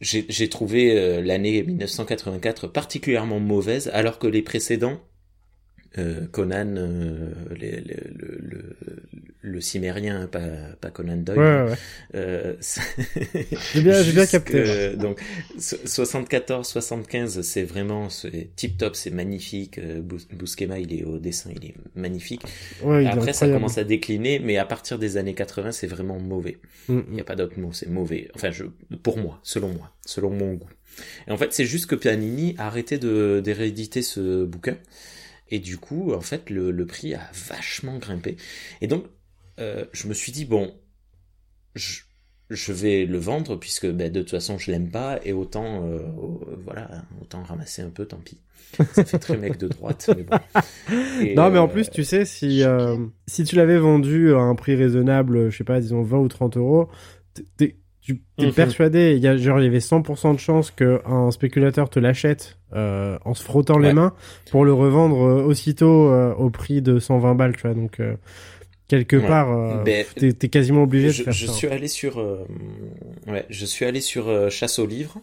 [0.00, 5.00] J'ai trouvé euh, l'année 1984 particulièrement mauvaise, alors que les précédents
[5.98, 8.76] euh, Conan, euh, les- les- le, le,
[9.42, 10.40] le cimérien, pas,
[10.80, 11.38] pas Conan Doyle.
[11.38, 11.76] Ouais, ouais.
[12.14, 12.54] Euh,
[13.74, 14.96] J'ai bien- bien capté.
[14.96, 15.20] donc,
[15.58, 18.08] so- 74, 75, c'est vraiment
[18.56, 19.78] tip top, c'est magnifique.
[19.78, 22.42] Euh, Buscema, il est au dessin, il est magnifique.
[22.82, 25.86] Ouais, il est Après, ça commence à décliner, mais à partir des années 80, c'est
[25.86, 26.58] vraiment mauvais.
[26.88, 28.28] Mm, Il n'y a pas d'autre mot, c'est mauvais.
[28.34, 28.64] Enfin, je,
[29.02, 30.68] pour moi, selon moi, selon mon goût.
[31.28, 34.76] Et en fait, c'est juste que Panini a arrêté de d'éréditer ce bouquin.
[35.50, 38.36] Et du coup, en fait, le, le prix a vachement grimpé.
[38.80, 39.04] Et donc,
[39.60, 40.74] euh, je me suis dit, bon,
[41.74, 42.00] je,
[42.50, 45.20] je vais le vendre puisque ben, de toute façon, je l'aime pas.
[45.24, 46.88] Et autant, euh, euh, voilà,
[47.20, 48.40] autant ramasser un peu, tant pis.
[48.92, 50.10] Ça fait très mec de droite.
[50.16, 50.36] Mais bon.
[51.22, 54.38] Et, Non, mais en euh, plus, tu sais, si, euh, si tu l'avais vendu à
[54.38, 56.88] un prix raisonnable, je sais pas, disons 20 ou 30 euros,
[57.56, 57.76] t'es-
[58.06, 58.52] tu es Mhm.
[58.52, 62.58] persuadé, il y a, genre, il y avait 100% de chances qu'un spéculateur te l'achète
[62.74, 64.14] euh, en se frottant les mains
[64.50, 67.74] pour le revendre euh, aussitôt euh, au prix de 120 balles, tu vois.
[67.74, 68.00] Donc,
[68.88, 69.26] quelque Ouais.
[69.26, 71.52] part, Ben, t'es t'es quasiment obligé de je, faire je ça.
[71.52, 72.18] suis allé sur
[73.26, 75.20] ouais, je suis allé sur chasse au livre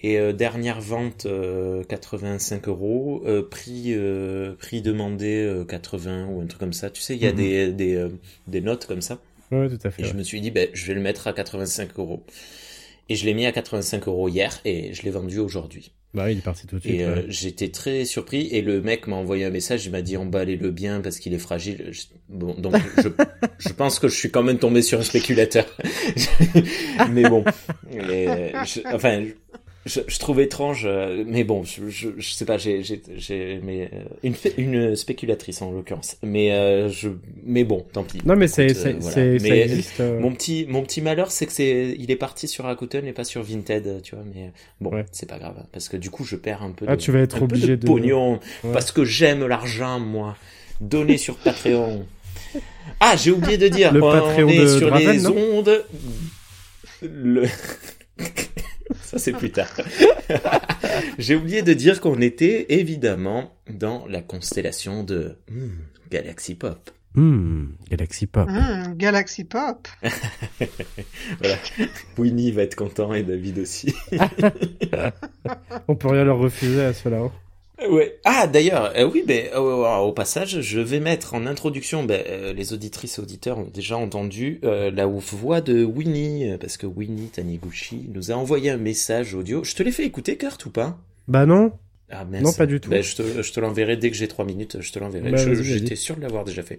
[0.00, 3.94] et dernière vente euh, 85 euros prix
[4.58, 7.36] prix demandé euh, 80 ou un truc comme ça tu sais il y a Mhm.
[7.36, 8.08] des des,
[8.46, 9.18] des notes comme ça
[9.60, 10.02] Ouais, tout à fait.
[10.02, 12.24] et je me suis dit ben je vais le mettre à 85 euros
[13.08, 16.32] et je l'ai mis à 85 euros hier et je l'ai vendu aujourd'hui Bah, oui,
[16.32, 16.94] il est parti tout de suite.
[16.94, 17.24] et euh, ouais.
[17.28, 21.00] j'étais très surpris et le mec m'a envoyé un message, il m'a dit emballez-le bien
[21.02, 21.88] parce qu'il est fragile.
[21.90, 23.08] Je- Bon, donc je,
[23.58, 25.66] je pense que je suis quand même tombé sur un spéculateur.
[27.10, 27.44] mais bon,
[27.92, 29.24] Et, euh, je- enfin,
[29.86, 33.60] je, je trouve étrange, euh, mais bon, je, je, je sais pas, j'ai j'ai j'ai
[33.62, 36.16] mais euh, une une spéculatrice en l'occurrence.
[36.22, 37.10] Mais euh, je
[37.44, 38.18] mais bon, tant pis.
[38.24, 39.14] Non, mais c'est, Écoute, c'est, euh, voilà.
[39.14, 40.00] c'est- ça existe.
[40.00, 43.12] euh, Mon petit, mon petit malheur, c'est que c'est, il est parti sur Rakuten et
[43.12, 45.04] pas sur Vinted, tu vois, mais bon, Ouais.
[45.12, 47.20] c'est pas grave, parce que du coup, je perds un peu Ah, de, tu vas
[47.20, 48.72] être obligé de de- pognon, Ouais.
[48.72, 50.36] parce que j'aime l'argent, moi.
[50.80, 52.04] Donner sur Patreon.
[53.00, 55.84] Ah, j'ai oublié de dire, Le on Patreon est de sur Draven, les ondes.
[57.02, 57.44] Le...
[59.02, 59.72] Ça, c'est plus tard.
[61.18, 65.68] j'ai oublié de dire qu'on était, évidemment, dans la constellation de hmm,
[66.10, 66.90] Galaxy Pop.
[67.14, 68.48] Hmm, Galaxy Pop.
[68.48, 69.88] Mmh, Galaxy Pop.
[71.38, 71.56] Voilà.
[72.18, 73.94] Winnie va être content et David aussi.
[75.88, 77.18] On peut rien leur refuser à cela.
[77.18, 77.32] hein.
[77.80, 78.18] Ouais.
[78.24, 82.04] Ah d'ailleurs, euh, oui, ben euh, au passage, je vais mettre en introduction.
[82.04, 86.58] Ben, euh, les auditrices et auditeurs ont déjà entendu euh, la voix de Winnie euh,
[86.58, 89.64] parce que Winnie Taniguchi nous a envoyé un message audio.
[89.64, 90.98] Je te l'ai fait écouter, Kurt, ou pas?
[91.26, 91.72] Bah non.
[92.16, 92.42] Ah mince.
[92.42, 92.90] Non, pas du tout.
[92.90, 94.76] Ben, je te, je te l'enverrai dès que j'ai trois minutes.
[94.80, 95.30] Je te l'enverrai.
[95.30, 95.64] Vas-y.
[95.64, 96.78] J'étais sûr de l'avoir déjà fait.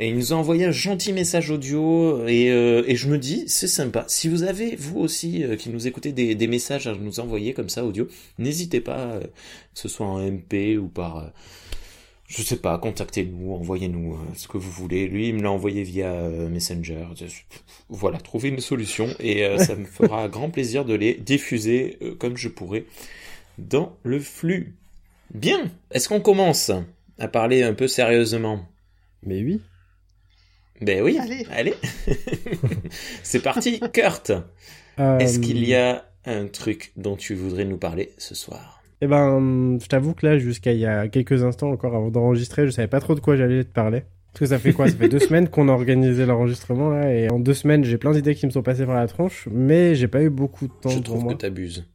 [0.00, 3.44] Et il nous a envoyé un gentil message audio et, euh, et je me dis
[3.46, 4.04] c'est sympa.
[4.08, 7.54] Si vous avez vous aussi euh, qui nous écoutez des, des messages à nous envoyer
[7.54, 8.06] comme ça audio,
[8.38, 9.28] n'hésitez pas, euh, que
[9.80, 11.22] ce soit en MP ou par euh,
[12.28, 15.06] je sais pas, contactez-nous, envoyez-nous euh, ce que vous voulez.
[15.06, 17.06] Lui, il me l'a envoyé via euh, Messenger.
[17.88, 22.14] Voilà, trouvez une solution et euh, ça me fera grand plaisir de les diffuser euh,
[22.16, 22.84] comme je pourrai
[23.58, 24.76] dans le flux.
[25.34, 26.70] Bien, est-ce qu'on commence
[27.18, 28.66] à parler un peu sérieusement?
[29.22, 29.60] Mais oui.
[30.80, 31.46] Ben oui, Allez.
[31.50, 31.74] allez.
[33.22, 34.32] C'est parti, Kurt.
[34.98, 38.82] Euh, Est-ce qu'il y a un truc dont tu voudrais nous parler ce soir?
[39.00, 42.66] Eh ben, je t'avoue que là, jusqu'à il y a quelques instants encore avant d'enregistrer,
[42.66, 44.04] je savais pas trop de quoi j'allais te parler.
[44.38, 44.86] Parce que ça fait quoi?
[44.86, 48.10] Ça fait deux semaines qu'on a organisé l'enregistrement là, et en deux semaines, j'ai plein
[48.10, 50.90] d'idées qui me sont passées par la tronche, mais j'ai pas eu beaucoup de temps
[50.90, 51.32] Je pour trouve moi.
[51.32, 51.86] que t'abuses.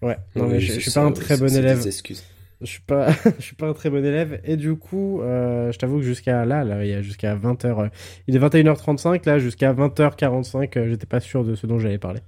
[0.00, 0.16] Ouais.
[0.36, 1.78] Non Oui, mais je, suis ça, pas un très bon élève.
[1.78, 2.22] des excuses.
[2.60, 5.78] Je suis pas, je suis pas un très bon élève et du coup, euh, je
[5.78, 7.90] t'avoue que jusqu'à là, là, il y a jusqu'à 20h,
[8.28, 12.20] il est 21h35 là, jusqu'à 20h45, euh, j'étais pas sûr de ce dont j'allais parler.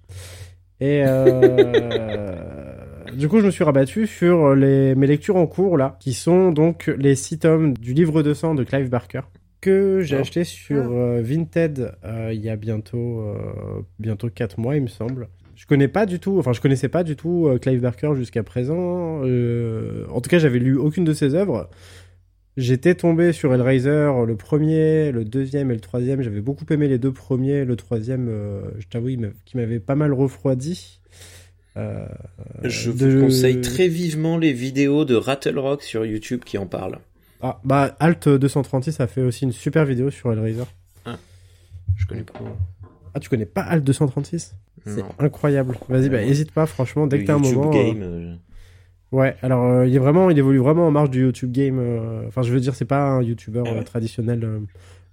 [0.80, 2.74] Et euh,
[3.14, 6.50] du coup, je me suis rabattu sur les mes lectures en cours là, qui sont
[6.50, 9.20] donc les six tomes du livre de sang de Clive Barker
[9.62, 10.20] que j'ai Oh.
[10.20, 14.88] acheté sur euh, Vinted euh, il y a bientôt euh, bientôt 4 mois, il me
[14.88, 15.28] semble.
[15.56, 18.42] Je connais pas du tout, enfin je connaissais pas du tout euh, Clive Barker jusqu'à
[18.42, 19.22] présent.
[19.24, 21.70] Euh, en tout cas, j'avais lu aucune de ses œuvres.
[22.58, 26.20] J'étais tombé sur Hellraiser, le premier, le deuxième et le troisième.
[26.20, 27.64] J'avais beaucoup aimé les deux premiers.
[27.64, 29.08] Le troisième, euh, je t'avoue,
[29.46, 31.00] qui m'avait pas mal refroidi.
[31.78, 32.06] Euh,
[32.64, 36.98] Je vous conseille très vivement les vidéos de Rattle Rock sur YouTube qui en parlent.
[37.42, 40.62] Ah, bah, Alt 236 a fait aussi une super vidéo sur Hellraiser.
[41.96, 42.32] Je connais pas.
[43.14, 44.54] Ah, tu connais pas Alt 236
[44.86, 45.76] C'est incroyable.
[45.88, 46.28] Vas-y, bah, Ouais.
[46.28, 47.68] hésite pas, franchement, dès que t'as un moment.
[47.68, 48.02] euh, Game.
[48.02, 48.34] euh,
[49.12, 51.78] Ouais, alors euh, il est vraiment, il évolue vraiment en marge du YouTube game.
[51.78, 53.84] euh, Enfin, je veux dire, c'est pas un YouTuber Ah ouais.
[53.84, 54.42] traditionnel.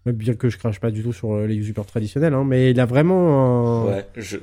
[0.05, 2.79] Bien que je crache pas du tout sur euh, les youtubeurs traditionnels, hein, mais il
[2.79, 3.83] a vraiment.
[3.83, 4.37] un- Ouais, je,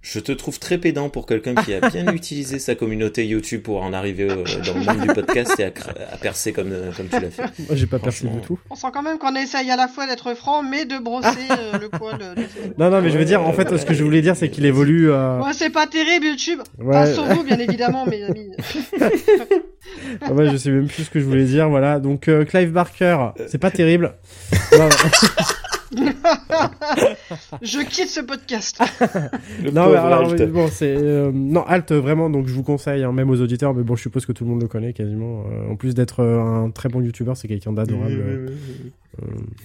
[0.00, 3.82] je te trouve très pédant pour quelqu'un qui a bien utilisé sa communauté YouTube pour
[3.82, 5.70] en arriver euh, dans le monde du podcast et à,
[6.20, 7.42] percer comme, euh, comme tu l'as fait.
[7.42, 8.58] Moi, j'ai pas percé du tout.
[8.70, 11.78] On sent quand même qu'on essaye à la fois d'être franc, mais de brosser euh,
[11.78, 12.18] le poil.
[12.18, 12.42] de-
[12.82, 14.64] Non, non, mais je veux dire, en fait, ce que je voulais dire, c'est qu'il
[14.64, 15.10] évolue.
[15.10, 16.60] euh, Ouais, c'est pas terrible YouTube.
[16.80, 16.90] Ouais.
[16.92, 18.50] Pas sur vous, bien évidemment, mes amis.
[20.22, 21.68] Ah ouais, je sais même plus ce que je voulais dire.
[21.68, 21.98] Voilà.
[21.98, 23.16] Donc euh, Clive Barker,
[23.48, 24.14] c'est pas terrible.
[24.78, 24.88] Non,
[27.62, 28.80] Je quitte ce podcast.
[29.72, 30.50] Non, mais alors, Alt.
[30.50, 32.30] bon, c'est euh, non Alt vraiment.
[32.30, 33.74] Donc je vous conseille, hein, même aux auditeurs.
[33.74, 35.44] Mais bon, je suppose que tout le monde le connaît quasiment.
[35.50, 38.12] Euh, en plus d'être euh, un très bon youtubeur, c'est quelqu'un d'adorable.
[38.12, 38.54] euh, euh,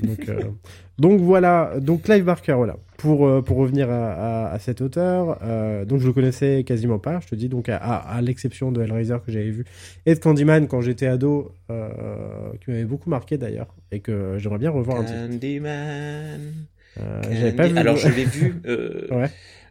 [0.03, 0.39] donc, euh,
[0.99, 1.73] donc voilà.
[1.79, 2.75] Donc Clive Barker, voilà.
[2.97, 6.99] Pour euh, pour revenir à, à, à cet auteur, euh, donc je le connaissais quasiment
[6.99, 7.19] pas.
[7.21, 9.65] Je te dis donc à, à, à l'exception de Hellraiser que j'avais vu
[10.05, 11.89] et de Candyman quand j'étais ado, euh,
[12.63, 15.13] qui m'avait beaucoup marqué d'ailleurs et que j'aimerais bien revoir un petit.
[15.13, 16.41] Candyman.
[16.99, 17.77] Euh, j'avais pas vu.
[17.77, 18.55] Alors je l'ai vu.
[18.65, 19.29] Euh, Ouais.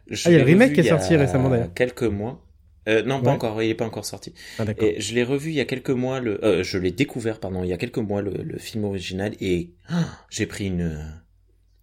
[0.09, 1.73] je Ah, il y a le remake qui est il y a sorti récemment, d'ailleurs.
[1.75, 2.39] Quelques mois.
[2.87, 3.35] Euh, non, pas Ouais.
[3.35, 3.61] encore.
[3.61, 4.33] Il est pas encore sorti.
[4.59, 4.65] Ah.
[4.79, 6.19] Et je l'ai revu il y a quelques mois.
[6.19, 9.33] Le, euh, je l'ai découvert, pardon, il y a quelques mois le, le film original
[9.41, 11.03] et ah, j'ai pris une,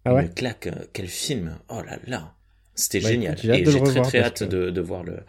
[0.05, 0.23] Ah ouais.
[0.23, 0.69] une claque.
[0.93, 2.31] Quel film Oh là là.
[2.77, 3.33] C'était Bah, génial.
[3.37, 5.19] écoute, et de le j'ai très très hâte que- de, de voir le.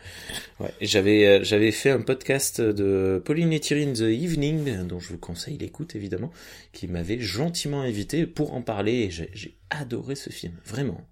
[0.59, 0.71] Ouais.
[0.81, 5.11] J'avais euh, j'avais fait un podcast de Pauline et Thierry in the Evening, dont je
[5.11, 6.33] vous conseille l'écoute évidemment,
[6.73, 8.95] qui m'avait gentiment invité pour en parler.
[8.95, 11.07] Et j'ai j'ai adoré ce film, vraiment.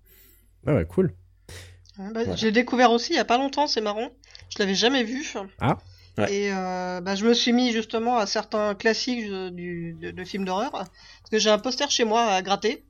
[0.66, 1.12] Ah ouais, cool.
[1.98, 2.34] Bah, Voilà.
[2.34, 4.10] J'ai découvert aussi il y a pas longtemps, c'est marrant.
[4.54, 5.26] Je l'avais jamais vu.
[5.60, 5.78] Ah.
[6.16, 6.32] Ouais.
[6.32, 10.24] Et euh, bah, je me suis mis justement à certains classiques euh, du, de, de
[10.24, 10.70] films d'horreur.
[10.70, 12.84] Parce que j'ai un poster chez moi à gratter.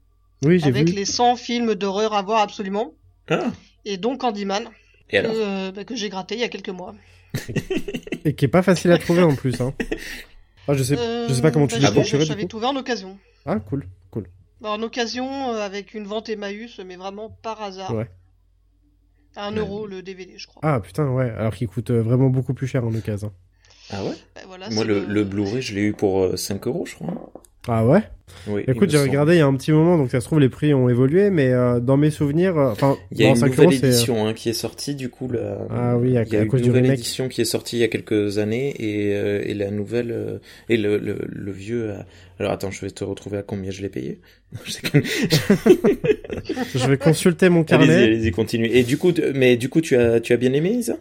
[0.44, 0.94] Oui, j'ai Avec vu.
[0.94, 2.92] les 100 films d'horreur à voir absolument.
[3.31, 3.50] Ah.
[3.87, 4.68] Et donc Candyman.
[5.11, 6.94] Et alors que, euh, bah, que j'ai gratté il y a quelques mois.
[8.24, 9.61] Et qui est pas facile à trouver en plus.
[9.61, 9.74] Hein.
[10.68, 10.96] Ah, je sais,
[11.29, 13.18] je sais pas comment tu l'as bah, procuré J'avais trouvé en occasion.
[13.44, 14.29] Ah cool, cool.
[14.61, 17.94] Bah, en occasion, avec une vente Emmaüs, mais vraiment par hasard.
[17.94, 18.09] Ouais.
[19.37, 19.61] À un Euh.
[19.61, 20.61] euro le DVD, je crois.
[20.64, 23.33] Ah putain ouais, alors qu'il coûte euh, vraiment beaucoup plus cher en occasion.
[23.90, 24.14] Ah ouais?
[24.35, 26.94] Bah, voilà, Moi, c'est le, le Blu-ray, je l'ai eu pour euh, 5 euros, je
[26.94, 27.33] crois.
[27.68, 28.03] Ah ouais.
[28.46, 30.48] Oui, Écoute, j'ai regardé il y a un petit moment, donc ça se trouve les
[30.50, 33.46] prix ont évolué, mais euh, dans mes souvenirs, euh, enfin, Il y a une 5
[33.46, 35.29] nouvelle euros, c'est- édition hein, qui est sortie, du coup.
[35.31, 35.59] La...
[35.70, 37.77] Ah oui, à- il y a à une cause du nouvelle édition qui est sortie
[37.77, 41.53] il y a quelques années et, euh, et la nouvelle euh, et le, le, le
[41.53, 41.94] vieux.
[42.38, 44.20] Alors attends, je vais te retrouver à combien je l'ai payé?
[46.74, 48.03] Je vais consulter mon allez-y, carnet.
[48.05, 48.66] allez-y, continue.
[48.66, 50.94] Et du coup, mais du coup, tu as tu as bien aimé ça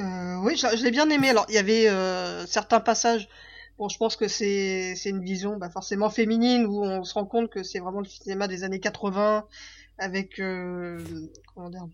[0.00, 1.28] Euh, oui, je, je l'ai bien aimé.
[1.30, 3.28] Alors, il y avait euh, certains passages.
[3.78, 7.24] Bon, je pense que c'est c'est une vision bah, forcément féminine où on se rend
[7.24, 9.46] compte que c'est vraiment le cinéma des années 80
[9.98, 10.98] avec euh,
[11.54, 11.86] comment dire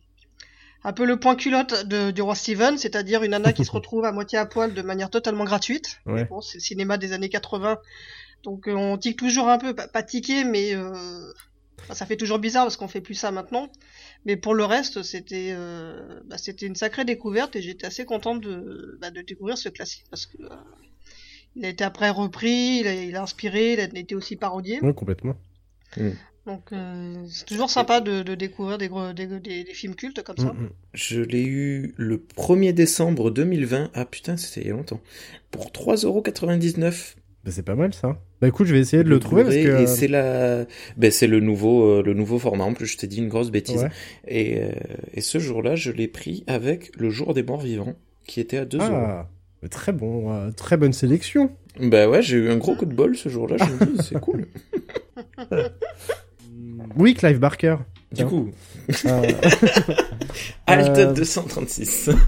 [0.84, 4.04] un peu le point culotte de, du roi Steven, c'est-à-dire une nana qui se retrouve
[4.04, 5.98] à moitié à poil de manière totalement gratuite.
[6.06, 6.24] Ouais.
[6.26, 7.78] Bon, c'est le cinéma des années 80,
[8.44, 11.32] donc euh, on tique toujours un peu, pas, pas tiquer, mais euh,
[11.94, 13.70] ça fait toujours bizarre parce qu'on fait plus ça maintenant.
[14.24, 18.40] Mais pour le reste, c'était euh, bah, c'était une sacrée découverte et j'étais assez contente
[18.40, 20.56] de, bah, de découvrir ce classique parce que euh,
[21.56, 24.80] il a été après repris, il a, il a inspiré, il a été aussi parodié.
[24.82, 25.36] Ouais, complètement.
[26.46, 30.22] Donc euh, c'est toujours sympa de, de découvrir des, gros- des, des, des films cultes
[30.22, 30.54] comme ça.
[30.54, 30.70] Mm, mm.
[30.94, 33.90] Je l'ai eu le 1er décembre 2020.
[33.94, 35.00] Ah putain, c'était il y a longtemps.
[35.50, 37.14] Pour 3,99€.
[37.44, 38.18] Bah, c'est pas mal ça.
[38.40, 39.82] Bah écoute, je vais essayer de le trouver parce que.
[39.82, 40.64] Et c'est la,
[40.96, 42.64] ben c'est le nouveau, euh, le nouveau format.
[42.64, 43.82] En plus, je t'ai dit une grosse bêtise.
[43.82, 43.90] Ouais.
[44.26, 44.70] Et, euh,
[45.12, 47.94] et ce jour-là, je l'ai pris avec le jour des morts vivants,
[48.26, 48.86] qui était à 2 euros.
[48.90, 49.30] Ah, bah,
[49.70, 51.50] très bon, euh, très bonne sélection.
[51.80, 53.56] Bah ouais, j'ai eu un gros coup de bol ce jour-là.
[53.58, 54.46] Je me dis, c'est cool.
[56.96, 57.76] Oui, Clive Barker.
[58.10, 58.26] Du Tiens.
[58.26, 58.50] coup,
[59.06, 59.22] Euh,
[60.66, 62.10] Alt Euh, 236.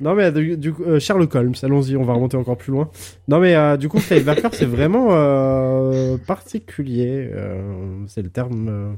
[0.00, 2.88] Non mais du, du coup, euh, Sherlock Holmes, allons-y, on va remonter encore plus loin.
[3.26, 7.28] Non mais euh, du coup, Clive Barker, c'est vraiment euh, particulier.
[7.34, 8.92] euh, c'est le terme euh,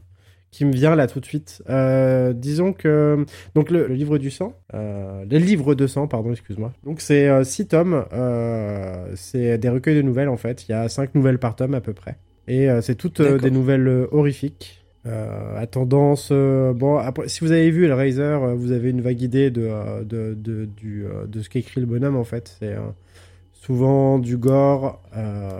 [0.51, 1.63] qui me vient là tout de suite.
[1.71, 6.33] Euh, disons que donc le, le livre du sang, euh, le livre de sang, pardon,
[6.33, 6.73] excuse-moi.
[6.85, 8.05] Donc c'est euh, six tomes.
[8.13, 10.69] euh, c'est des recueils de nouvelles en fait.
[10.69, 12.17] Il y a cinq nouvelles par tome à peu près.
[12.49, 14.83] Et c'est toutes des nouvelles horrifiques.
[15.07, 19.71] À tendance bon après si vous avez vu Hellraiser vous avez une vague idée de
[20.05, 22.75] de de, du, de ce qu'écrit le bonhomme en fait c'est
[23.53, 25.59] souvent du gore euh,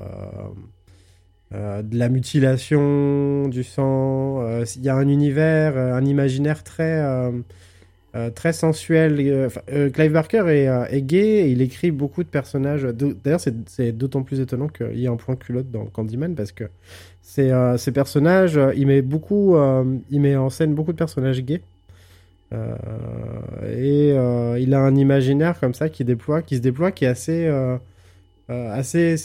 [1.53, 6.63] euh, de la mutilation du sang euh, il y a un univers euh, un imaginaire
[6.63, 7.03] très
[8.35, 9.51] très sensuel.
[9.93, 12.83] Clive Barker est, gay et il écrit beaucoup de personnages.
[12.83, 16.65] D'ailleurs c'est d'autant plus étonnant qu'il y ait un point culotte dans Candyman parce que
[17.23, 19.57] ces personnages il met beaucoup
[20.11, 21.63] il met en scène beaucoup de personnages gays.
[23.73, 27.49] Et il a un imaginaire comme ça qui déploie qui se déploie qui est assez
[28.49, 29.17] assez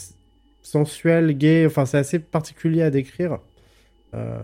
[0.66, 1.64] sensuel, gay.
[1.66, 3.38] Enfin, c'est assez particulier à décrire.
[4.14, 4.38] Euh,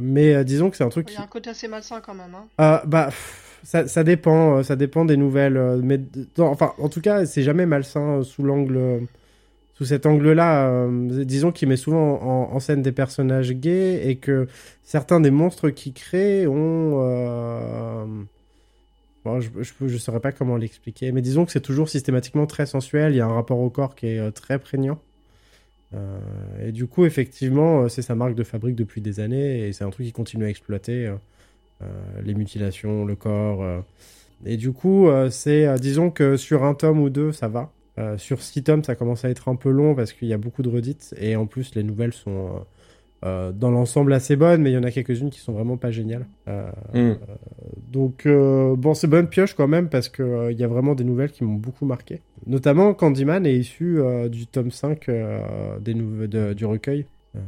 [0.00, 2.00] mais euh, disons que c'est un truc Il qui, y a un côté assez malsain
[2.00, 2.34] quand même.
[2.34, 2.46] Hein.
[2.60, 5.80] euh, bah, pff, ça, ça dépend, euh, ça dépend des nouvelles.
[5.82, 6.00] mais
[6.38, 9.06] non, enfin, en tout cas, c'est jamais malsain sous l'angle,
[9.74, 10.88] sous cet angle-là.
[11.24, 14.48] disons qu'il met souvent en, en scène des personnages gays et que
[14.82, 18.26] certains des monstres qu'il crée ont.
[19.22, 19.50] Bon, je,
[19.86, 23.12] je saurais pas comment l'expliquer, mais disons que c'est toujours systématiquement très sensuel.
[23.12, 24.98] Il y a un rapport au corps qui est très prégnant.
[25.94, 26.18] Euh,
[26.68, 29.84] et du coup, effectivement, euh, c'est sa marque de fabrique depuis des années et c'est
[29.84, 31.06] un truc qui continue à exploiter.
[31.06, 31.16] euh,
[31.82, 31.86] euh,
[32.22, 33.64] les mutilations, le corps.
[34.44, 37.72] Et du coup, c'est, disons que sur un tome ou deux, ça va.
[37.98, 40.38] Euh, sur six tomes, ça commence à être un peu long parce qu'il y a
[40.38, 41.14] beaucoup de redites.
[41.18, 42.46] Et en plus, les nouvelles sont
[43.24, 45.76] euh, euh, dans l'ensemble assez bonnes, mais il y en a quelques-unes qui sont vraiment
[45.76, 46.26] pas géniales.
[46.94, 47.12] Mm.
[47.88, 51.04] donc, bon, c'est bonne pioche quand même parce que euh, il y a vraiment des
[51.04, 52.20] nouvelles qui m'ont beaucoup marqué.
[52.46, 57.06] Notamment, Candyman est issu euh, du tome 5 euh, des de- du recueil.
[57.36, 57.40] Euh,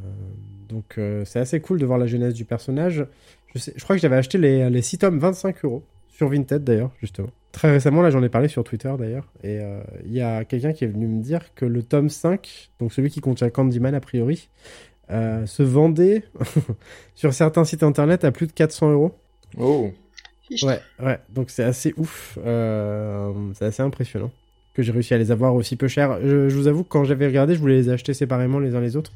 [0.68, 3.06] donc, euh, c'est assez cool de voir la jeunesse du personnage.
[3.54, 5.82] Je, sais, je crois que j'avais acheté les, les 6 tomes 25 euros.
[6.08, 7.30] Sur Vinted d'ailleurs, justement.
[7.52, 9.26] Très récemment, là j'en ai parlé sur Twitter d'ailleurs.
[9.42, 12.70] Et euh, il y a quelqu'un qui est venu me dire que le tome 5,
[12.78, 14.48] donc celui qui contient Candyman a priori,
[15.10, 16.22] euh, se vendait
[17.14, 19.12] sur certains sites internet à plus de 400 euros.
[19.58, 19.90] Oh.
[20.62, 22.38] Ouais, ouais, donc c'est assez ouf.
[22.44, 24.30] Euh, c'est assez impressionnant
[24.74, 26.18] que j'ai réussi à les avoir aussi peu cher.
[26.24, 28.96] Je, vous avoue que quand j'avais regardé, je voulais les acheter séparément les uns les
[28.96, 29.12] autres.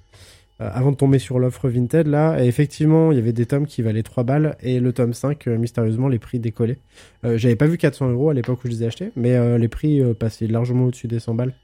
[0.61, 3.67] euh, avant de tomber sur l'offre Vinted, là, et effectivement, il y avait des tomes
[3.67, 6.79] qui valaient 3 balles, et le tome 5, euh, mystérieusement, les prix décollaient.
[7.25, 9.69] Euh, J'avais pas vu 400 euros à l'époque où je les ai achetés, mais les
[9.69, 11.55] prix passaient largement au-dessus des 100 balles.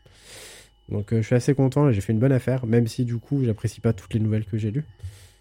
[0.89, 3.81] Donc je suis assez content j'ai fait une bonne affaire, même si du coup, j'apprécie
[3.81, 4.85] pas toutes les nouvelles que j'ai lues.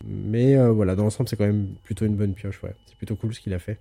[0.05, 2.61] Mais voilà, dans l'ensemble, c'est quand même plutôt une bonne pioche.
[2.87, 3.77] C'est plutôt cool ce qu'il a fait.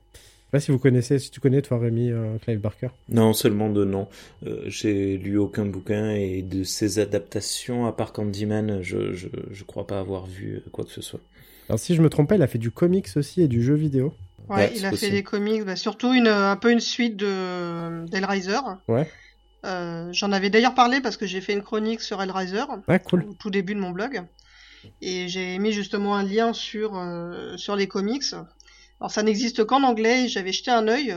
[0.53, 2.89] Je sais pas si vous connaissez, si tu connais toi Rémi euh, Clive Barker.
[3.09, 4.09] Non, seulement de nom.
[4.47, 9.65] Euh, J'ai lu aucun bouquin et de ses adaptations, à part Candyman, je, je, je
[9.65, 11.21] crois pas avoir vu euh, quoi que ce soit.
[11.69, 13.75] Alors si je me trompe pas, il a fait du comics aussi et du jeu
[13.75, 14.13] vidéo.
[14.49, 15.11] Ouais, Ouais, il a possible.
[15.11, 18.59] fait des comics, bah, surtout une, un peu une suite de d'Hellraiser.
[18.89, 19.09] Ouais.
[19.65, 23.25] Euh, J'en avais d'ailleurs parlé parce que j'ai fait une chronique sur Hellraiser Ah cool.
[23.31, 24.23] au tout début de mon blog.
[25.03, 28.25] Et j'ai mis justement un lien sur, euh, sur les comics.
[29.01, 31.15] Alors ça n'existe qu'en anglais, j'avais jeté un œil.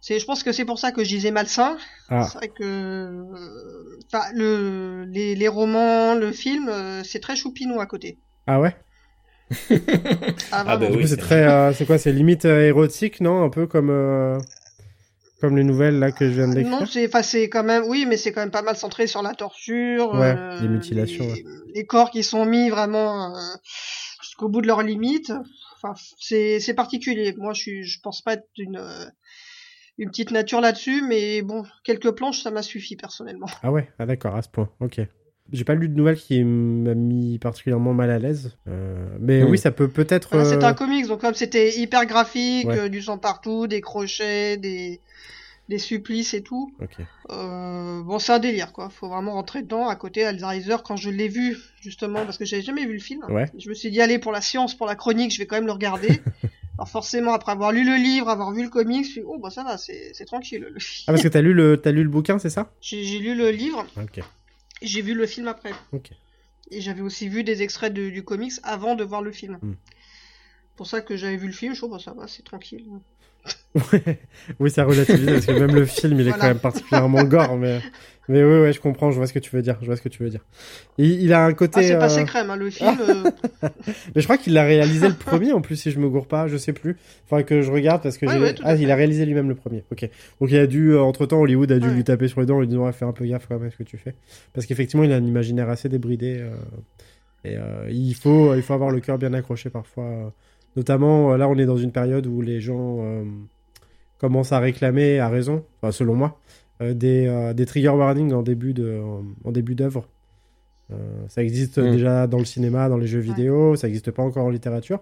[0.00, 1.76] C'est, je pense que c'est pour ça que je disais malsain.
[2.08, 2.28] Ah.
[2.30, 7.80] C'est vrai que euh, enfin, le, les, les romans, le film, euh, c'est très choupinou
[7.80, 8.18] à côté.
[8.46, 8.76] Ah ouais?
[10.52, 13.42] Ah, Ah, bah oui, c'est c'est- très, euh, c'est quoi, c'est limite euh, érotique, non?
[13.42, 14.38] Un peu comme euh,
[15.40, 16.80] comme les nouvelles là que je viens de décrire?
[16.80, 19.22] Non, c'est, enfin, c'est quand même, oui, mais c'est quand même pas mal centré sur
[19.22, 21.44] la torture, Ouais, euh, les mutilations, les,
[21.74, 23.40] les corps qui sont mis vraiment euh,
[24.22, 25.32] jusqu'au bout de leurs limites.
[25.82, 27.34] Enfin, c'est, c'est particulier.
[27.36, 29.04] Moi, je suis, je pense pas être une, euh,
[29.98, 33.46] une petite nature là-dessus, mais bon, quelques planches, ça m'a suffi personnellement.
[33.62, 34.70] Ah ouais, ah d'accord, à ce point.
[34.80, 35.00] Ok.
[35.52, 38.56] J'ai pas lu de nouvelles qui m'a mis particulièrement mal à l'aise.
[38.66, 39.48] Euh, mais Hmm.
[39.50, 40.30] oui, ça peut peut-être.
[40.32, 42.78] Voilà, C'est euh, un comics, donc comme c'était hyper graphique, Ouais.
[42.80, 45.00] euh, du sang partout, des crochets, des,
[45.68, 46.72] des supplices et tout.
[46.80, 46.96] Ok.
[47.30, 48.88] Euh, bon, c'est un délire, quoi.
[48.88, 49.88] Faut vraiment rentrer dedans.
[49.88, 53.24] À côté, Hellraiser, quand je l'ai vu, justement, parce que j'avais jamais vu le film,
[53.28, 53.46] Ouais.
[53.58, 55.66] je me suis dit, allez, pour la science, pour la chronique, je vais quand même
[55.66, 56.20] le regarder.
[56.78, 59.48] Alors forcément, après avoir lu le livre, avoir vu le comics, je suis, oh, bah
[59.50, 60.60] ça va, c'est tranquille.
[60.70, 61.04] le film.
[61.08, 62.70] Ah parce que t'as lu le t'as lu le bouquin, c'est ça?
[62.82, 64.20] J'ai lu le livre, Ok.
[64.82, 65.72] j'ai vu le film après.
[65.92, 66.10] Ok.
[66.70, 69.58] Et j'avais aussi vu des extraits de- du comics avant de voir le film.
[69.62, 69.74] Hmm.
[70.76, 72.84] Pour ça que j'avais vu le film, je trouve, bah ça va, c'est tranquille.
[74.60, 76.38] Oui, ça relativise parce que même le film, il est Voilà.
[76.38, 77.80] quand même particulièrement gore, mais
[78.28, 80.02] mais oui, ouais, je comprends, je vois ce que tu veux dire, je vois ce
[80.02, 80.44] que tu veux dire.
[80.98, 81.80] Il, il a un côté.
[81.80, 82.96] Ah, c'est euh, passé crème, hein, le film.
[83.00, 83.30] euh,
[84.14, 86.48] Mais je crois qu'il a réalisé le premier en plus, si je me gourre pas,
[86.48, 86.96] je sais plus.
[87.28, 88.40] Faudrait que je regarde parce que Ouais, j'ai.
[88.40, 89.84] ouais, ah, il a réalisé lui-même le premier.
[89.92, 90.08] Ok.
[90.40, 91.94] Donc il a dû, entre temps, Hollywood a dû Ouais.
[91.94, 93.68] lui taper sur les dents en lui disant, ouais, fais un peu gaffe quand même
[93.68, 94.14] à ce que tu fais.
[94.54, 96.38] Parce qu'effectivement, il a un imaginaire assez débridé.
[96.40, 96.50] euh,
[97.44, 100.32] et euh, il faut, il faut avoir le cœur bien accroché parfois.
[100.76, 103.24] Notamment, euh, là, on est dans une période où les gens euh,
[104.18, 106.38] commencent à réclamer, à raison, enfin, selon moi,
[106.82, 109.00] euh, des, euh, des trigger warnings en début de,
[109.44, 110.06] en début d'œuvre.
[110.92, 110.96] Euh,
[111.28, 111.90] ça existe Mm.
[111.92, 115.00] déjà dans le cinéma, dans les jeux vidéo, ça n'existe pas encore en littérature.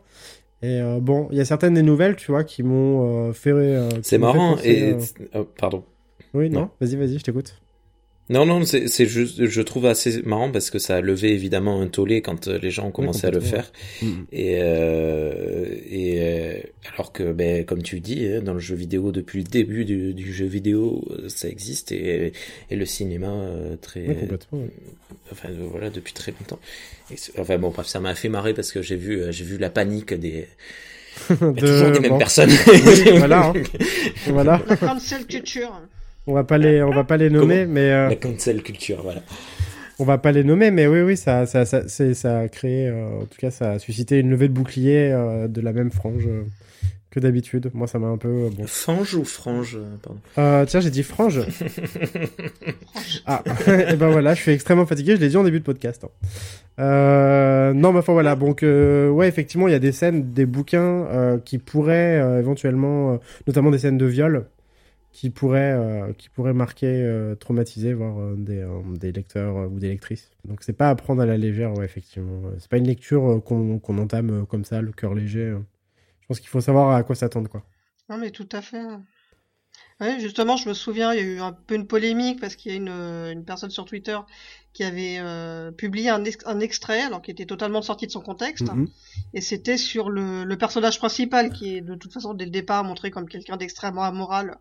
[0.63, 3.51] Et euh, bon, il y a certaines des nouvelles, tu vois, qui m'ont euh, fait.
[3.51, 4.99] euh, C'est fait marrant penser, et euh,
[5.43, 5.85] oh, pardon.
[6.33, 6.71] Oui, non, Non.
[6.81, 7.61] vas-y, vas-y, je t'écoute.
[8.31, 11.83] Non, non, c'est c'est juste, je trouve assez marrant parce que ça a levé évidemment
[11.83, 13.71] un tollé quand euh, les gens ont commencé à le faire.
[14.33, 16.59] Et, euh, et euh,
[16.95, 20.15] alors que, ben, comme tu dis, hein, dans le jeu vidéo, depuis le début du,
[20.15, 22.33] du jeu vidéo, euh, ça existe et,
[22.71, 24.61] et le cinéma euh, très, Oui, complètement.
[25.31, 26.61] enfin voilà, depuis très longtemps.
[27.11, 29.69] Et enfin bon, bref, ça m'a fait marrer parce que j'ai vu, j'ai vu la
[29.69, 30.47] panique des,
[31.29, 32.51] De- toujours des mêmes bon, personnes.
[32.67, 33.53] Oui, voilà, hein.
[34.29, 35.79] Voilà, la cancel culture.
[36.27, 39.21] On va pas les, on va pas les nommer, mais euh, La cancel culture, voilà.
[39.99, 43.21] On va pas les nommer, mais oui, oui, ça, ça, ça, ça a créé, euh,
[43.23, 46.27] en tout cas, ça a suscité une levée de bouclier euh, de la même frange
[46.27, 46.43] euh,
[47.13, 47.71] que d'habitude.
[47.75, 48.65] Moi, ça m'a un peu euh, bon.
[48.67, 50.19] Fange ou frange euh, Pardon.
[50.39, 51.43] Euh, tiens, j'ai dit frange.
[53.27, 53.43] ah,
[53.89, 55.15] et ben voilà, je suis extrêmement fatigué.
[55.15, 56.03] Je l'ai dit en début de podcast.
[56.05, 56.09] hein.
[56.81, 58.35] Euh, non, mais enfin voilà.
[58.35, 62.41] Donc, euh, ouais, effectivement, il y a des scènes, des bouquins euh, qui pourraient euh,
[62.41, 63.17] éventuellement, euh,
[63.47, 64.47] notamment des scènes de viol,
[65.15, 68.67] qui pourraient, euh, qui pourraient marquer, euh, traumatiser, voire euh, des,
[68.99, 70.31] des lecteurs ou des lectrices.
[70.45, 72.43] Donc, c'est pas à prendre à la légère, ouais, effectivement.
[72.59, 75.55] C'est pas une lecture qu'on qu'on entame comme ça, le cœur léger.
[76.23, 77.65] Je pense qu'il faut savoir à quoi s'attendre, quoi.
[78.09, 78.83] Non, mais tout à fait.
[80.01, 82.73] Oui, justement, je me souviens, il y a eu un peu une polémique parce qu'il
[82.73, 84.19] y a une, une personne sur Twitter
[84.73, 88.21] qui avait euh, publié un, ex- un extrait, alors qui était totalement sorti de son
[88.21, 88.89] contexte, Mhm.
[89.35, 92.83] et c'était sur le, le personnage principal qui est de toute façon dès le départ
[92.85, 94.59] montré comme quelqu'un d'extrêmement amoral.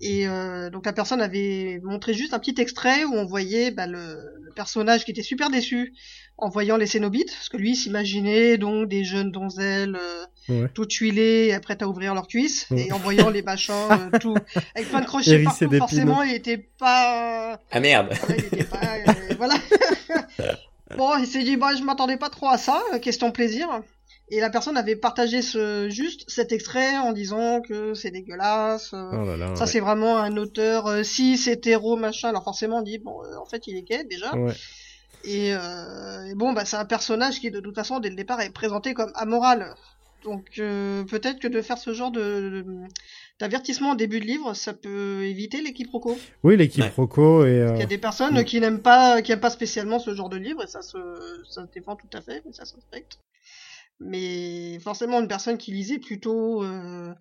[0.00, 3.86] Et euh, donc la personne avait montré juste un petit extrait où on voyait bah,
[3.86, 5.92] le, le personnage qui était super déçu
[6.36, 10.66] en voyant les Cénobites, parce que lui s'imaginait donc des jeunes donzelles euh, Ouais.
[10.72, 12.86] toutes huilées et prêtes à ouvrir leurs cuisses, Ouais.
[12.86, 13.74] et en voyant les machins
[14.14, 14.34] euh, tout
[14.74, 18.94] avec plein de crochets partout, forcément il était pas Ah merde Ouais, il était pas,
[18.96, 19.56] euh, voilà.
[20.96, 23.68] bon, il s'est dit, bah, je m'attendais pas trop à ça, euh, question plaisir.
[24.30, 28.92] Et la personne avait partagé ce, juste cet extrait en disant que c'est dégueulasse.
[28.92, 29.56] euh, Oh là là.
[29.56, 32.28] ça, c'est vraiment un auteur euh, cis, hétéro, machin.
[32.28, 34.34] Alors forcément, on dit, bon, euh, en fait, il est gay déjà.
[34.36, 34.52] ouais.
[35.24, 38.40] Et, euh, et bon, bah, c'est un personnage qui, de toute façon, dès le départ,
[38.40, 39.74] est présenté comme amoral.
[40.24, 42.64] Donc, euh, peut-être que de faire ce genre de
[43.40, 46.18] d'avertissement au début de livre, ça peut éviter les quiproquos.
[46.42, 46.68] Oui, les Ouais.
[46.68, 47.60] quiproquos et.
[47.60, 50.28] euh, Il y a des personnes qui n'aiment pas, qui aiment pas spécialement ce genre
[50.28, 50.98] de livre, et ça se,
[51.48, 53.18] ça se défend tout à fait, mais ça se respecte.
[54.00, 57.12] Mais forcément, une personne qui lisait plutôt, euh...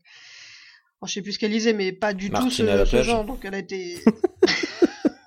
[1.05, 3.25] je sais plus ce qu'elle lisait, mais pas du Martine tout à la ce, genre,
[3.25, 3.97] donc elle a été.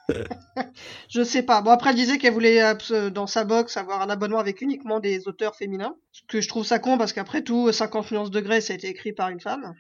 [1.08, 1.60] je sais pas.
[1.62, 2.62] Bon après, elle disait qu'elle voulait
[3.10, 6.64] dans sa box avoir un abonnement avec uniquement des auteurs féminins, ce que je trouve
[6.64, 9.74] ça con parce qu'après tout, 50 nuances degrés, ça a été écrit par une femme.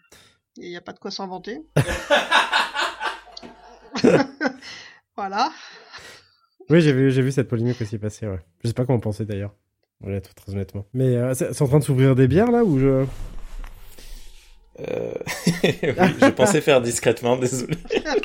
[0.58, 1.60] Et il n'y a pas de quoi s'inventer.
[5.16, 5.50] voilà.
[6.68, 8.40] Oui, j'ai vu, j'ai vu cette polémique aussi passer, ouais.
[8.62, 9.54] Je sais pas comment penser d'ailleurs.
[10.02, 10.86] Ouais, tout très honnêtement.
[10.94, 13.04] Mais euh, c'est c'est en train de s'ouvrir des bières là ou je.
[14.88, 15.12] Euh,
[15.62, 17.76] oui, je pensais faire discrètement, désolé.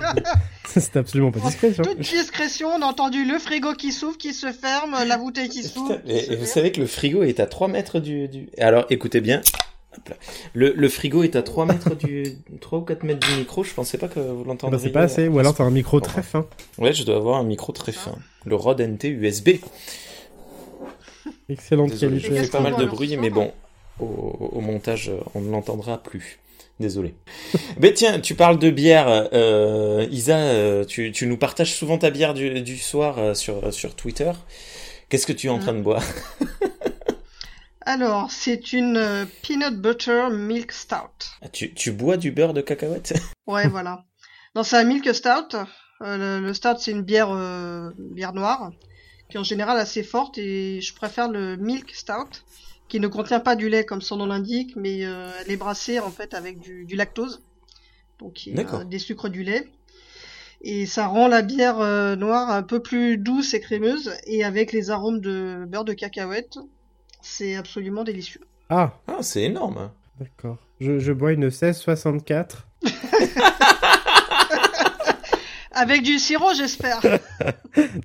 [0.65, 1.71] c'est absolument pas discret.
[1.71, 5.63] Toute discrétion, on a entendu le frigo qui s'ouvre, qui se ferme, la bouteille qui
[5.63, 5.97] s'ouvre.
[6.07, 8.29] Et, vous savez que le frigo est à 3 mètres du...
[8.29, 8.49] du...
[8.57, 9.41] Alors, écoutez bien.
[10.53, 12.37] Le, le frigo est à 3 mètres du...
[12.61, 14.81] 3 ou 4 mètres du micro, je pensais pas que vous l'entendriez.
[14.81, 15.27] c'est pas assez.
[15.27, 16.45] Ou alors t'as un micro très fin.
[16.77, 18.15] Ouais, je dois avoir un micro très fin.
[18.45, 19.49] Le Rode NT USB.
[21.49, 22.35] Excellente Désolé, je qualité.
[22.35, 23.53] fais qu'est-ce pas mal de bruit, mais bon,
[23.99, 26.39] au, au montage, on ne l'entendra plus.
[26.79, 27.13] Désolé.
[27.79, 29.07] mais tiens, tu parles de bière.
[29.33, 33.73] Euh, Isa, euh, tu, tu nous partages souvent ta bière du, du soir euh, sur,
[33.73, 34.31] sur Twitter.
[35.09, 36.03] Qu'est-ce que tu es en train de boire
[37.87, 41.29] Alors, c'est une peanut butter milk stout.
[41.43, 43.13] Ah, tu, tu bois du beurre de cacahuète
[43.47, 44.03] Ouais, voilà.
[44.55, 45.55] Non, c'est un milk stout.
[46.01, 48.71] Euh, le, le stout, c'est une bière, euh, bière noire,
[49.35, 52.45] qui est en général assez forte, et je préfère le milk stout,
[52.87, 55.99] qui ne contient pas du lait comme son nom l'indique, mais euh, elle est brassée
[55.99, 57.41] en fait avec du, du lactose,
[58.17, 58.85] donc il y a D'accord.
[58.85, 59.67] des sucres du lait.
[60.61, 64.71] Et ça rend la bière euh, noire un peu plus douce et crémeuse, et avec
[64.71, 66.57] les arômes de beurre de cacahuète,
[67.21, 68.41] c'est absolument délicieux.
[68.69, 69.91] Ah, Ah, c'est énorme.
[70.17, 70.57] d'accord.
[70.79, 72.67] Je, je bois une 1664.
[75.75, 76.99] Avec du sirop, j'espère.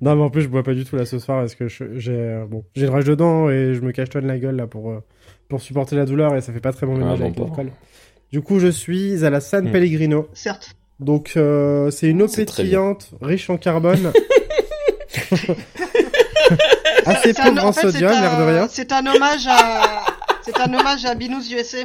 [0.03, 2.13] Non, mais en plus, je bois pas du tout là ce soir parce que j'ai
[2.13, 4.99] euh, bon, j'ai une rage dedans et je me cachetonne la gueule là pour, euh,
[5.49, 7.71] pour supporter la douleur et ça fait pas très bon ménage bon avec l'alcool.
[8.33, 9.73] Du coup, je suis à la San Hmm.
[9.73, 10.29] Pellegrino.
[10.35, 10.75] Certes.
[10.99, 14.13] Donc, euh, c'est une eau pétillante, riche en carbone.
[17.07, 18.67] Assez pauvre en, en fait, c'est sodium, un- l'air de rien.
[18.69, 20.03] C'est un hommage à.
[20.43, 21.79] C'est un hommage à Binous USA.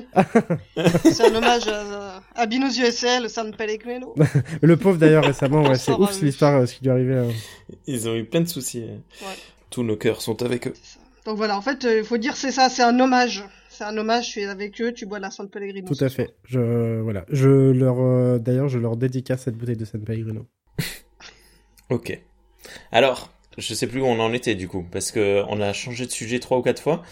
[1.04, 4.16] c'est un hommage à, à Binous USA, le San Pellegrino.
[4.62, 7.14] Le pauvre d'ailleurs récemment, ouais, c'est ouf l'histoire, euh, ce qui lui est arrivé.
[7.14, 7.32] euh.
[7.88, 8.84] Ils ont eu plein de soucis.
[8.84, 8.96] euh.
[9.26, 9.36] Ouais.
[9.70, 10.74] Tous nos cœurs sont avec eux.
[11.26, 13.44] Donc voilà, en fait, il faut dire c'est ça, c'est un hommage.
[13.70, 15.86] C'est un hommage, tu es avec eux, tu bois de la San Pellegrino.
[15.94, 16.34] Tout à fait.
[16.46, 20.46] Je voilà, je leur euh, d'ailleurs, je leur dédicace cette bouteille de San Pellegrino.
[21.90, 22.20] Ok.
[22.92, 26.06] Alors, je sais plus où on en était du coup, parce que on a changé
[26.08, 27.04] de sujet trois ou quatre fois.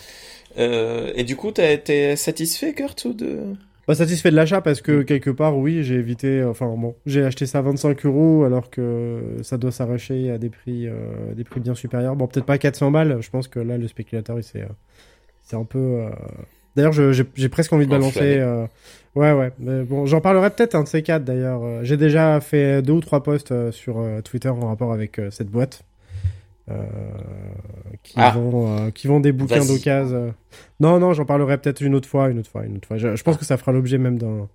[0.58, 3.40] Euh, et du coup, t'as été satisfait, Kurt, ou de...
[3.86, 6.42] Pas satisfait de l'achat parce que quelque part, oui, j'ai évité.
[6.44, 10.50] Enfin bon, j'ai acheté ça à 25 euros alors que ça doit s'arracher à des
[10.50, 12.16] prix, euh, des prix bien supérieurs.
[12.16, 13.18] Bon, peut-être pas 400 balles.
[13.20, 14.68] Je pense que là, le spéculateur, il s'est, euh,
[15.42, 15.80] c'est un peu.
[15.80, 16.10] euh,
[16.78, 18.38] D'ailleurs, j'ai presque envie de balancer.
[18.40, 18.66] Euh,
[19.16, 19.52] Ouais, ouais.
[19.60, 21.62] Mais bon, j'en parlerai peut-être un de ces quatre d'ailleurs.
[21.64, 25.20] Euh, J'ai déjà fait deux ou trois posts euh, sur euh, Twitter en rapport avec
[25.20, 25.84] euh, cette boîte.
[26.72, 26.84] Euh,
[28.04, 28.32] qui Ah.
[28.32, 30.34] vend, euh, qui vend des bouquins d'occasion.
[30.80, 32.98] Non, non, j'en parlerai peut-être une autre fois, une autre fois, une autre fois.
[32.98, 34.48] Je, je pense que ça fera l'objet même d'un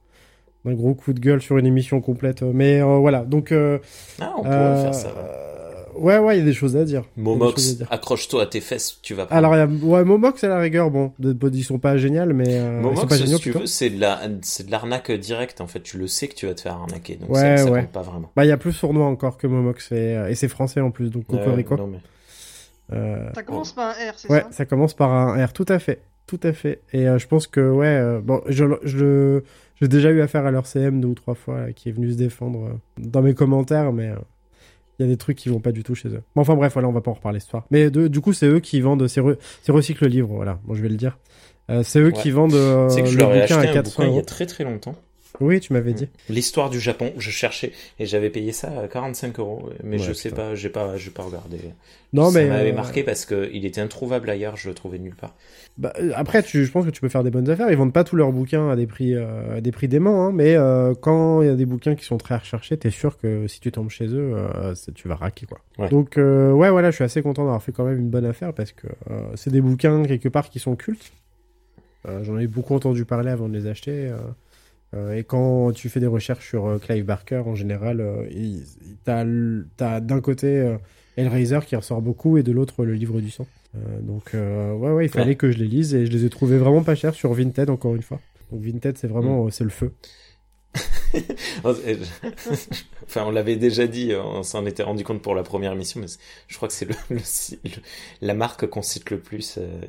[0.75, 2.43] gros coup de gueule sur une émission complète.
[2.43, 3.53] Mais euh, voilà, donc.
[3.53, 5.09] Ah, on pourrait euh, faire ça.
[5.99, 6.19] Ouais.
[6.19, 7.05] Ouais, ouais, il y a des choses à dire.
[7.17, 9.37] Momox, accroche-toi à tes fesses, tu vas prendre.
[9.39, 12.45] Alors, il y a, ouais, Momox à la rigueur, bon, ils sont pas géniaux, mais
[12.49, 13.61] euh, ils sont Momox, pas géniaux si tu plutôt.
[13.61, 15.81] veux, c'est de la, c'est de l'arnaque directe, en fait.
[15.81, 17.17] Tu le sais que tu vas te faire arnaquer.
[17.17, 17.81] Donc Ouais, ça, ça ouais.
[17.83, 18.31] compte pas vraiment.
[18.37, 20.91] Bah, il y a plus sournois encore que Momox et, euh, et c'est français en
[20.91, 21.75] plus, donc Cocorico.
[21.75, 21.99] Euh, mais-
[22.93, 24.49] Euh, Ça commence par un R, c'est Ouais, ça?
[24.53, 26.81] ça commence par un R, tout à fait, tout à fait.
[26.95, 29.43] Et euh, je pense que ouais, euh, bon, je, je,
[29.81, 32.11] j'ai déjà eu affaire à leur CM deux ou trois fois, là, qui est venu
[32.11, 34.17] se défendre euh, dans mes commentaires, mais euh,
[34.99, 36.23] il y a des trucs qui vont pas du tout chez eux.
[36.35, 37.65] Bon, enfin bref, voilà, on va pas en reparler ce soir.
[37.71, 40.59] Mais de- du coup, c'est eux qui vendent, c'est, re, c'est recycle le livre, voilà.
[40.65, 41.19] Bon, je vais le dire.
[41.71, 42.13] Euh, c'est eux Ouais.
[42.13, 44.23] qui vendent euh, que je le bouquin acheté à un 400 bouquin il y a
[44.25, 44.95] très très longtemps.
[45.41, 46.09] Oui, tu m'avais dit.
[46.29, 50.13] L'histoire du Japon, je cherchais et j'avais payé ça à 45 euros, mais Ouais, je
[50.13, 50.43] sais putain.
[50.43, 51.59] pas, j'ai pas, j'ai pas regardé.
[52.13, 54.99] Non, ça mais m'avait euh, marqué parce que il était introuvable ailleurs, je le trouvais
[54.99, 55.35] nulle part.
[55.77, 57.71] Bah, euh, après, tu, je pense que tu peux faire des bonnes affaires.
[57.71, 60.33] Ils vendent pas tous leurs bouquins à des prix, euh, à des prix déments, hein,
[60.33, 63.47] mais euh, quand il y a des bouquins qui sont très recherchés, t'es sûr que
[63.47, 64.35] si tu tombes chez eux,
[64.95, 65.59] tu vas raquer quoi.
[65.79, 65.89] Ouais.
[65.89, 68.73] Donc ouais, voilà, je suis assez content d'avoir fait quand même une bonne affaire parce
[68.73, 68.89] que
[69.37, 71.13] c'est des bouquins quelque part qui sont cultes.
[72.23, 74.11] J'en ai beaucoup entendu parler avant de les acheter.
[74.95, 78.25] Euh, et quand tu fais des recherches sur euh, Clive Barker, en général, euh,
[79.05, 80.77] t'as d'un côté
[81.17, 83.47] Hellraiser qui ressort beaucoup et de l'autre le livre du sang.
[84.01, 85.35] Donc ouais, ouais, il fallait Ouais.
[85.37, 87.95] que je les lise et je les ai trouvés vraiment pas chers sur Vinted encore
[87.95, 88.19] une fois.
[88.51, 89.51] Donc Vinted, c'est vraiment Mm.
[89.51, 89.93] c'est le feu.
[93.07, 96.07] enfin, on l'avait déjà dit, on s'en était rendu compte pour la première émission, mais
[96.47, 97.17] je crois que c'est le, le-
[97.65, 97.71] le-
[98.23, 99.57] la marque qu'on cite le plus.
[99.59, 99.81] euh,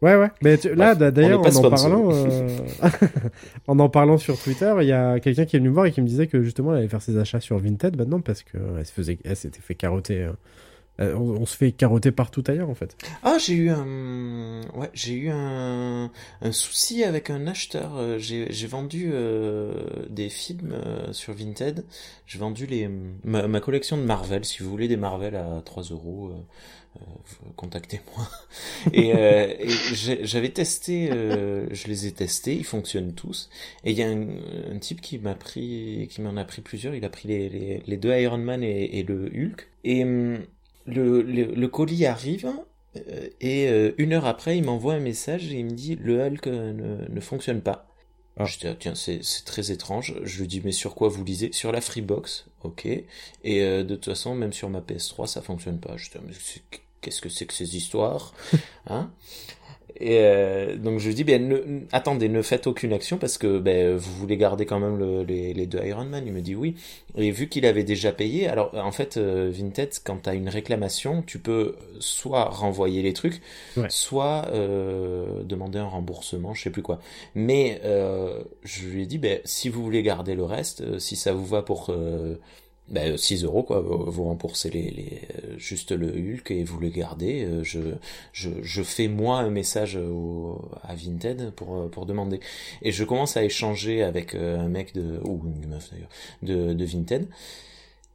[0.00, 0.28] Ouais, ouais.
[0.42, 2.48] Mais tu- là, d'ailleurs, en en parlant, euh,
[3.68, 5.92] en en parlant sur Twitter, il y a quelqu'un qui est venu me voir et
[5.92, 8.58] qui me disait que justement, elle allait faire ses achats sur Vinted maintenant parce que
[8.58, 10.22] euh, elle se faisait, elle s'était fait carotter.
[11.00, 12.96] euh, on, on se fait carotter partout ailleurs en fait.
[13.22, 16.10] Ah, j'ai eu un, ouais, j'ai eu un,
[16.42, 18.18] un souci avec un acheteur.
[18.18, 19.72] J'ai, vendu euh,
[20.10, 21.84] des films euh, sur Vinted.
[22.26, 22.90] J'ai vendu les,
[23.24, 24.44] ma, ma collection de Marvel.
[24.44, 26.32] Si vous voulez des Marvel à 3 euros,
[27.56, 28.28] contactez-moi.
[28.92, 29.54] Et, euh,
[30.22, 33.50] j'avais testé, euh, je les ai testés, ils fonctionnent tous.
[33.84, 36.94] Et il y a un, type qui m'a pris, qui m'en a pris plusieurs.
[36.94, 39.68] Il a pris les, les, deux Iron Man et, le Hulk.
[39.84, 40.40] Et hum,
[40.86, 42.50] le, le, le colis arrive.
[42.96, 43.68] euh, Et
[43.98, 47.20] une heure après, il m'envoie un message et il me dit le Hulk ne, ne
[47.20, 47.91] fonctionne pas.
[48.38, 48.44] Ah.
[48.46, 50.14] Je dis ah, tiens c'est c'est très étrange.
[50.22, 51.52] Je lui dis mais sur quoi vous lisez?
[51.52, 52.86] Sur la Freebox, ok.
[52.86, 53.04] Et
[53.46, 55.96] euh, de toute façon même sur ma PS3 ça fonctionne pas.
[55.96, 56.34] Je dis ah, mais
[57.00, 58.34] qu'est-ce que c'est que ces histoires?
[58.86, 59.10] Hein?
[60.00, 63.58] Et euh, donc je lui dis, ben, ne- attendez, ne faites aucune action parce que
[63.58, 66.24] ben, vous voulez garder quand même le- les, les deux Iron Man.
[66.26, 66.74] Il me dit oui.
[67.16, 70.48] Et vu qu'il avait déjà payé, alors en fait, euh, Vinted, quand tu as une
[70.48, 73.40] réclamation, tu peux soit renvoyer les trucs,
[73.76, 73.86] Ouais.
[73.90, 76.98] soit euh, demander un remboursement, je sais plus quoi.
[77.34, 81.16] Mais euh, je lui ai dit, ben, si vous voulez garder le reste, euh, si
[81.16, 82.36] ça vous va pour euh,
[82.88, 86.88] ben, 6 euros, quoi, vous remboursez les, les, euh, juste le Hulk et vous le
[86.90, 87.44] gardez.
[87.44, 87.80] euh, je,
[88.32, 92.40] je, je fais moi un message au, à Vinted pour, euh, pour demander.
[92.82, 96.08] Et je commence à échanger avec un mec de, ou une meuf d'ailleurs,
[96.42, 97.28] de, de Vinted.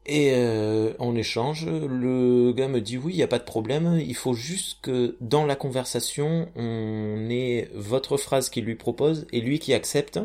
[0.06, 4.00] Et euh, on échange, le gars me dit oui, il n'y a pas de problème,
[4.00, 9.42] il faut juste que dans la conversation, on ait votre phrase qu'il lui propose et
[9.42, 10.20] lui qui accepte.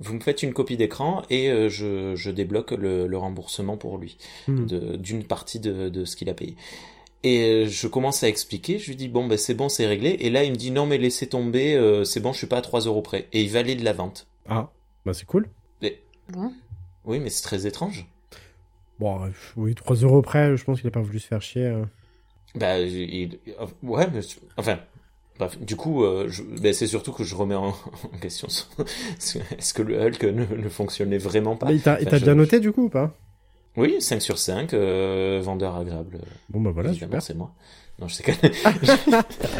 [0.00, 3.98] Vous me faites une copie d'écran et euh, je, je débloque le, le remboursement pour
[3.98, 4.66] lui Hmm.
[4.96, 6.54] d'une partie de, de ce qu'il a payé.
[7.24, 10.10] Et euh, je commence à expliquer, je lui dis bon ben c'est bon, c'est réglé.
[10.20, 12.58] Et là il me dit non mais laissez tomber, euh, c'est bon, je suis pas
[12.58, 13.26] à 3 euros près.
[13.32, 14.28] Et il valide la vente.
[14.48, 14.70] Ah,
[15.04, 15.48] bah c'est cool.
[16.30, 16.52] Bon.
[17.04, 18.06] Oui mais c'est très étrange.
[19.00, 19.18] Bon,
[19.56, 21.64] oui, 3 euros près, je pense qu'il a pas voulu se faire chier.
[21.66, 21.84] euh.
[22.54, 23.38] Bah, il-
[23.82, 24.20] ouais, mais,
[24.56, 24.78] enfin,
[25.38, 26.30] bref, du coup, euh,
[26.60, 27.68] ben, c'est surtout que je remets en,
[28.12, 28.48] en question
[29.58, 31.66] est-ce que le Hulk ne, ne fonctionnait vraiment pas?
[31.66, 33.14] Mais il t'a il Enfin, bien noté du coup ou pas?
[33.76, 36.18] Oui, 5 sur 5, euh, vendeur agréable.
[36.50, 37.22] Bon bah voilà, super.
[37.22, 37.52] c'est moi.
[38.00, 38.32] Non, je sais que...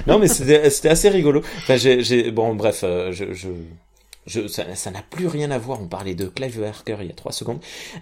[0.07, 1.41] non, mais c'était assez rigolo.
[1.59, 3.49] Enfin, j'ai, bon, bref, euh, je, je,
[4.27, 5.81] je, ça, ça n'a plus rien à voir.
[5.81, 7.61] On parlait de Clive Barker il y a trois secondes.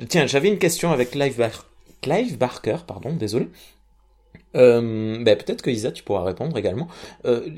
[0.09, 1.67] Tiens, j'avais une question avec Clive, Bar-
[2.03, 3.49] Clive Barker, pardon, désolé.
[4.57, 6.89] Euh, ben, peut-être que Isa, tu pourras répondre également.
[7.25, 7.49] Euh,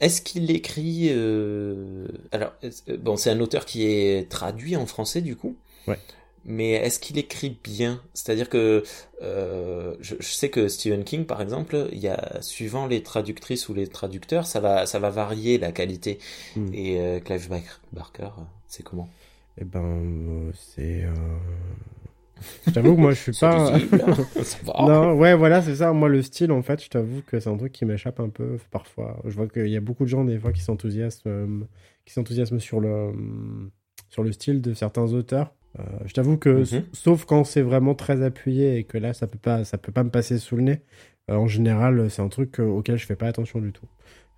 [0.00, 5.20] est-ce qu'il écrit euh, Alors, est-ce- bon, c'est un auteur qui est traduit en français
[5.20, 5.56] du coup.
[5.86, 5.98] Ouais.
[6.44, 8.02] Mais est-ce qu'il écrit bien?
[8.14, 8.82] C'est-à-dire que
[9.22, 13.68] euh, je, je sais que Stephen King, par exemple, il y a suivant les traductrices
[13.68, 16.18] ou les traducteurs, ça va, ça va varier la qualité.
[16.56, 16.74] Hmm.
[16.74, 18.30] Et euh, Clive Bar- Barker,
[18.66, 19.08] c'est comment?
[19.60, 21.04] Eh ben, euh, c'est.
[22.66, 23.78] Je t'avoue que moi, je suis pas.
[24.64, 24.86] va.
[24.86, 25.92] Non, ouais, voilà, c'est ça.
[25.92, 28.58] Moi, le style, en fait, je t'avoue que c'est un truc qui m'échappe un peu
[28.70, 29.20] parfois.
[29.24, 31.46] Je vois qu'il y a beaucoup de gens, des fois, qui s'enthousiasment, euh,
[32.04, 33.12] qui s'enthousiasment sur le, euh,
[34.08, 35.52] sur le style de certains auteurs.
[35.78, 36.82] Euh, je t'avoue que, Mhm.
[36.92, 40.04] sauf quand c'est vraiment très appuyé et que là, ça peut pas, ça peut pas
[40.04, 40.80] me passer sous le nez.
[41.30, 43.86] euh, en général, c'est un truc auquel je fais pas attention du tout.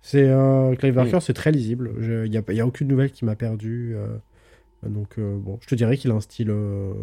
[0.01, 1.91] C'est euh, Clive Barker, c'est très lisible.
[1.99, 3.93] Il y a, y a aucune nouvelle qui m'a perdu.
[3.95, 4.07] euh,
[4.89, 6.93] donc euh, bon, je te dirais qu'il a un style euh,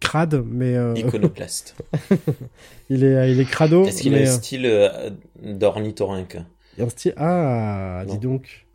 [0.00, 1.76] crade, mais euh, Iconoclaste.
[2.90, 3.84] il est, il est crado.
[3.84, 6.38] Est-ce qu'il a un style d'ornithorynque?
[6.76, 7.14] il y a un style.
[7.16, 8.66] Ah, dis donc.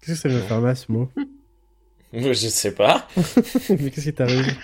[0.00, 1.08] Qu'est-ce que ça vient faire mal ce mot?
[2.12, 3.08] Je sais pas.
[3.70, 4.54] Mais qu'est-ce qui t'arrive?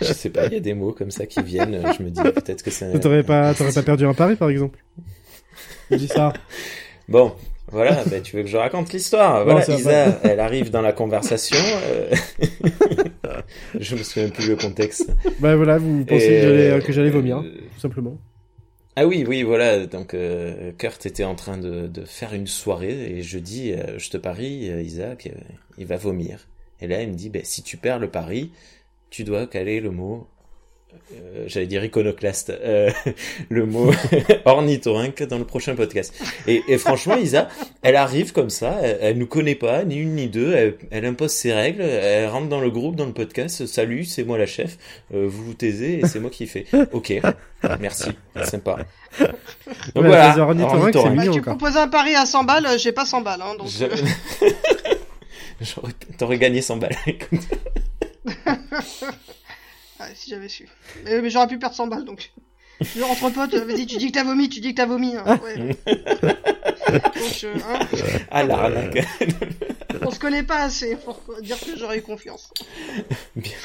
[0.00, 1.82] Je sais pas, il y a des mots comme ça qui viennent.
[1.98, 3.00] Je me dis peut-être que c'est.
[3.00, 4.78] T'aurais pas, t'aurais pas perdu un pari par exemple
[5.90, 6.32] Je dis ça.
[7.08, 7.34] Bon,
[7.74, 10.80] voilà, bah, tu veux que je raconte l'histoire Non, Voilà, va Isa, elle arrive dans
[10.80, 11.58] la conversation.
[11.58, 12.14] euh,
[13.78, 15.10] je me souviens plus le contexte.
[15.40, 18.16] Bah voilà, vous pensez Et, que j'allais, euh, vomir, euh, tout simplement.
[18.96, 19.86] Ah oui, oui, voilà.
[19.86, 23.98] Donc euh, Kurt était en train de, de faire une soirée et je dis, euh,
[23.98, 25.38] je te parie, euh, Isaac, euh,
[25.78, 26.46] il va vomir.
[26.80, 28.52] Et là, il me dit, ben, si tu perds le pari,
[29.10, 30.26] tu dois caler le mot.
[31.14, 32.90] Euh, J'allais dire iconoclaste, euh,
[33.48, 33.90] le mot
[34.44, 36.14] ornithorynque dans le prochain podcast.
[36.46, 37.48] Et, et franchement, Isa,
[37.82, 41.04] elle arrive comme ça, elle, elle nous connaît pas, ni une ni deux, elle, elle
[41.06, 44.46] impose ses règles, elle rentre dans le groupe, dans le podcast, salut, c'est moi la
[44.46, 44.78] chef,
[45.14, 46.66] euh, vous vous taisez et c'est moi qui fais.
[46.92, 47.12] Ok,
[47.80, 48.10] merci,
[48.44, 48.78] sympa.
[49.20, 49.28] Donc
[50.04, 50.94] Ouais, voilà, ornithorynque.
[50.94, 53.42] Bah, mignon, tu proposais un pari à 100 balles, j'ai pas 100 balles.
[53.42, 53.84] Hein, donc, Je-
[55.60, 56.96] J'aurais- T'aurais gagné 100 balles.
[60.00, 60.68] Ouais, si j'avais su.
[61.04, 62.32] Mais, mais j'aurais pu perdre 100 balles donc.
[62.96, 65.14] Genre entre potes, euh, vas-y, tu dis que t'as vomi, tu dis que t'as vomi.
[65.16, 65.56] Hein, ouais.
[65.86, 67.78] donc, euh, hein,
[68.30, 68.44] Ah
[70.02, 72.52] on se connaît pas assez pour dire que j'aurais eu confiance.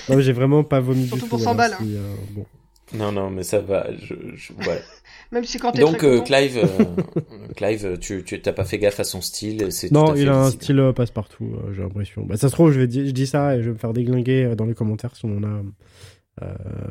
[0.09, 1.43] Non, mais j'ai vraiment pas vomi Surtout du pour tout.
[1.45, 2.45] 100 voilà, balles, si, euh, bon.
[2.93, 3.87] Non, non, mais ça va.
[4.01, 4.13] Je.
[5.31, 6.95] Même si quand Donc, euh, Clive, euh,
[7.55, 9.71] Clive, tu, tu t'as pas fait gaffe à son style.
[9.71, 10.63] C'est tout Non, à fait il a un visible.
[10.63, 12.23] style euh, passe-partout, euh, j'ai l'impression.
[12.25, 13.93] Bah, ça se trouve, je, vais di- je dis ça et je vais me faire
[13.93, 15.61] déglinguer dans les commentaires si on en a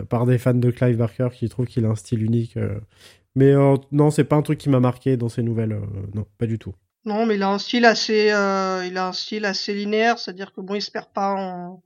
[0.09, 2.57] par des fans de Clive Barker qui trouvent qu'il a un style unique.
[2.57, 2.80] euh.
[3.34, 5.72] Mais euh, non, c'est pas un truc qui m'a marqué dans ses nouvelles.
[5.72, 6.74] euh, non, pas du tout.
[7.05, 10.53] Non, mais il a un style assez, euh, il a un style assez linéaire, c'est-à-dire
[10.53, 11.82] que bon, il se perd pas en,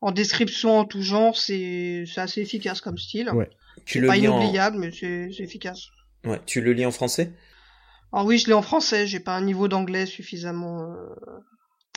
[0.00, 3.30] en description en tout genre, c'est, c'est assez efficace comme style.
[3.30, 3.48] Ouais.
[3.84, 4.38] Tu C'est le pas lis en...
[4.40, 5.86] inoubliable, mais c'est, c'est efficace.
[6.26, 7.32] ouais, tu le lis en français?
[8.12, 11.14] Alors oui, je l'ai en français, j'ai pas un niveau d'anglais suffisamment, euh,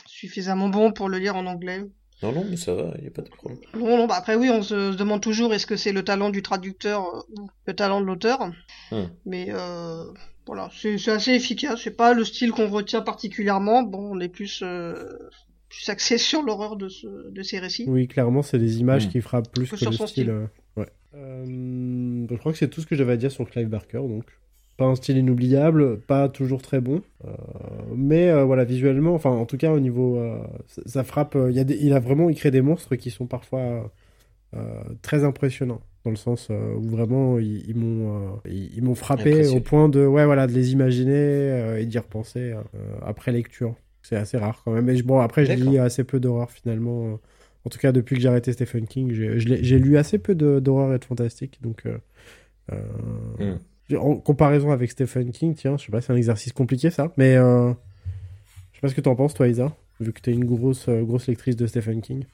[0.06, 1.82] suffisamment bon pour le lire en anglais.
[2.22, 3.58] Non, non, mais ça va, y a pas de problème.
[3.74, 6.42] Non, non, bah après oui, on se, demande toujours est-ce que c'est le talent du
[6.42, 8.38] traducteur euh, ou le talent de l'auteur?
[8.92, 9.04] Hmm.
[9.26, 10.04] Mais euh,
[10.46, 11.80] voilà, c'est, assez efficace.
[11.82, 13.82] C'est pas le style qu'on retient particulièrement.
[13.82, 14.94] Bon, on est plus, euh,
[15.68, 17.84] plus axé sur l'horreur de, ce, de ces récits.
[17.88, 19.10] Oui, clairement, c'est des images Mm.
[19.10, 20.24] qui frappent plus Que que, sur le son style.
[20.24, 20.30] style.
[20.30, 20.46] euh,
[20.76, 20.88] ouais.
[21.14, 24.24] Euh, je crois que c'est tout ce que j'avais à dire sur Clive Barker, donc.
[24.82, 27.28] Pas un style inoubliable, pas toujours très bon, euh,
[27.94, 31.36] mais euh, voilà visuellement, enfin en tout cas au niveau, euh, ça, ça frappe.
[31.50, 33.92] Il y a des- il a vraiment il crée des monstres qui sont parfois
[35.02, 39.60] très impressionnants dans le sens où vraiment ils, ils m'ont ils, ils m'ont frappé au
[39.60, 42.54] point de ouais voilà de les imaginer et d'y repenser
[43.04, 43.74] après lecture.
[44.02, 44.84] C'est assez rare quand même.
[44.84, 47.18] Mais je- bon après je lis assez peu d'horreur finalement.
[47.64, 50.98] en tout cas, depuis que j'ai arrêté Stephen King, j'ai lu assez peu d'horreur et
[50.98, 51.60] de fantastique.
[51.62, 51.96] Donc, euh,
[52.72, 52.76] euh,
[53.38, 53.60] Mm.
[53.96, 57.12] En comparaison avec Stephen King, tiens, je sais pas, c'est un exercice compliqué ça.
[57.16, 57.72] Mais euh,
[58.72, 61.02] je sais pas ce que t'en penses, toi, Isa, vu que t'es une grosse, euh,
[61.02, 62.24] grosse lectrice de Stephen King.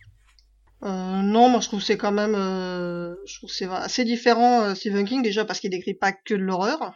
[0.84, 5.22] Euh, non, moi je trouve c'est quand même, je trouve c'est assez différent Stephen King
[5.22, 6.94] déjà parce qu'il décrit pas que de l'horreur,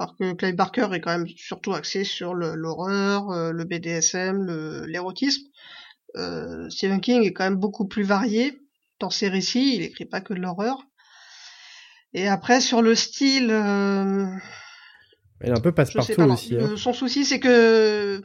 [0.00, 5.44] alors que Clive Barker est quand même surtout axé sur l'horreur, le BDSM, l'érotisme.
[6.70, 8.58] Stephen King est quand même beaucoup plus varié
[8.98, 10.84] dans ses récits, il écrit pas que de l'horreur.
[12.14, 14.26] Et après sur le style, euh,
[15.40, 16.56] Elle est un peu passe-partout aussi.
[16.56, 16.76] Hein.
[16.76, 18.22] son souci, c'est que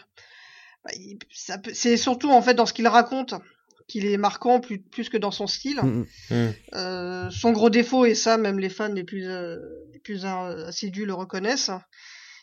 [0.85, 3.33] bah, il- ça peut- c'est surtout en fait dans ce qu'il raconte
[3.87, 5.79] qu'il est marquant plus, plus que dans son style.
[5.81, 6.35] Mm, mm.
[6.35, 6.51] Hmm.
[6.75, 9.57] Euh, son gros défaut, et ça même les fans les plus, euh,
[9.91, 11.71] les plus assidus le reconnaissent,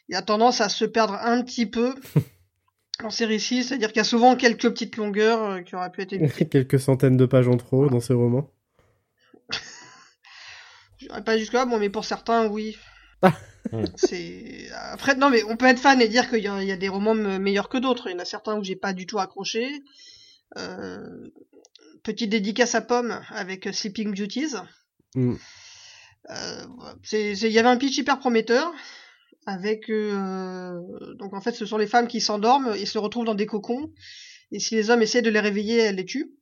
[0.09, 1.94] il a tendance à se perdre un petit peu
[3.01, 6.03] dans ses récits, c'est-à-dire qu'il y a souvent quelques petites longueurs euh, qui auraient pu
[6.03, 6.47] être évitées.
[6.51, 8.51] Quelques centaines de pages en trop dans ses romans.
[11.09, 12.77] Dirais pas jusque-là, bon, mais pour certains, oui.
[13.73, 13.83] Hmm.
[13.97, 16.73] C'est après non mais on peut être fan et dire qu'il y, a- il y
[16.73, 18.09] a des romans me- meilleurs que d'autres.
[18.09, 19.69] Il y en a certains où j'ai pas du tout accroché.
[20.59, 20.99] Euh,
[22.05, 24.55] Petite dédicace à Pomme avec Sleeping Beauties.
[25.17, 25.35] Mm.
[26.31, 26.67] Euh,
[27.13, 28.73] il y avait un pitch hyper prometteur
[29.47, 30.79] avec euh,
[31.19, 33.93] donc en fait ce sont les femmes qui s'endorment et se retrouvent dans des cocons
[34.53, 36.33] et si les hommes essaient de les réveiller elles les tuent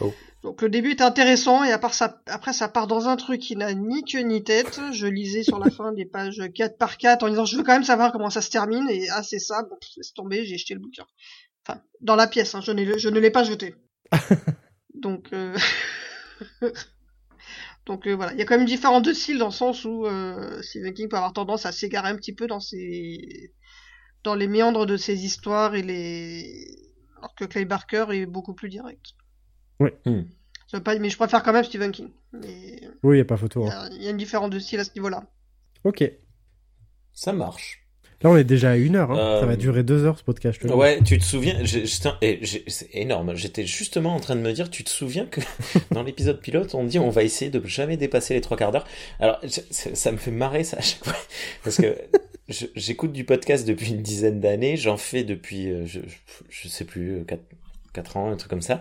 [0.00, 0.12] Oh.
[0.42, 3.40] Donc le début est intéressant et à part ça, après ça part dans un truc
[3.40, 4.80] qui n'a ni queue ni tête.
[4.92, 7.72] Je lisais sur la fin des pages 4 par 4 en disant je veux quand
[7.72, 10.74] même savoir comment ça se termine et ah c'est ça, bon laisse tomber, j'ai jeté
[10.74, 11.06] le bouquin.
[11.66, 13.74] Enfin dans la pièce, hein, je, n'ai- je ne l'ai pas jeté.
[14.94, 15.56] Donc euh...
[17.86, 20.06] donc euh, voilà, il y a quand même différents de styles dans le sens où
[20.06, 23.52] euh, Stephen King peut avoir tendance à s'égarer un petit peu dans ses
[24.24, 26.66] dans les méandres de ses histoires et les
[27.18, 29.12] alors que Clay Barker est beaucoup plus direct.
[30.06, 30.22] Hmm.
[30.68, 32.08] Ça veut pas, mais je préfère quand même Stephen King.
[32.32, 33.62] Mais Oui, y a pas photo.
[33.64, 33.78] il y hein.
[33.78, 35.24] a- il y, a une différence de style à ce niveau-là.
[35.84, 36.02] Ok.
[37.12, 37.78] Ça marche.
[38.22, 39.10] Là, on est déjà à une heure.
[39.10, 39.18] hein.
[39.18, 40.60] Euh, Ça va durer deux heures ce podcast.
[40.62, 40.72] je te.
[40.72, 43.34] Ouais, tu te souviens, j'ai- c'est énorme.
[43.34, 45.40] J'étais justement en train de me dire, tu te souviens que
[45.90, 48.86] dans l'épisode pilote, on dit on va essayer de jamais dépasser les trois quarts d'heure.
[49.18, 49.62] Alors, ça
[49.94, 51.16] ça me fait marrer ça à chaque fois
[51.64, 51.98] parce que
[52.76, 56.00] j'écoute du podcast depuis une dizaine d'années, j'en fais depuis, euh, je,
[56.48, 57.42] je sais plus, euh, quatre,
[57.92, 58.80] quatre ans, un truc comme ça.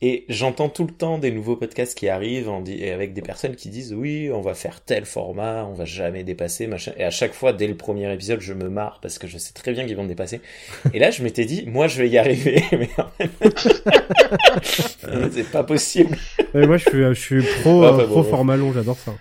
[0.00, 3.22] Et j'entends tout le temps des nouveaux podcasts qui arrivent en dit, et avec des
[3.22, 6.92] personnes qui disent oui, on va faire tel format, on va jamais dépasser, machin.
[6.96, 9.52] Et à chaque fois, dès le premier épisode, je me marre parce que je sais
[9.52, 10.40] très bien qu'ils vont me dépasser.
[10.94, 12.88] Et là, je m'étais dit, moi, je vais y arriver, mais
[15.32, 16.16] c'est pas possible.
[16.54, 18.30] Ouais, moi, je suis, je suis pro, Ouais, euh, enfin, pro bon.
[18.30, 19.14] format long, j'adore ça.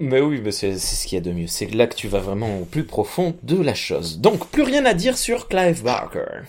[0.00, 1.46] Mais oui, mais c'est c'est ce qu'il y a de mieux.
[1.46, 4.18] C'est là que tu vas vraiment au plus profond de la chose.
[4.18, 6.42] Donc, plus rien à dire sur Clive Barker.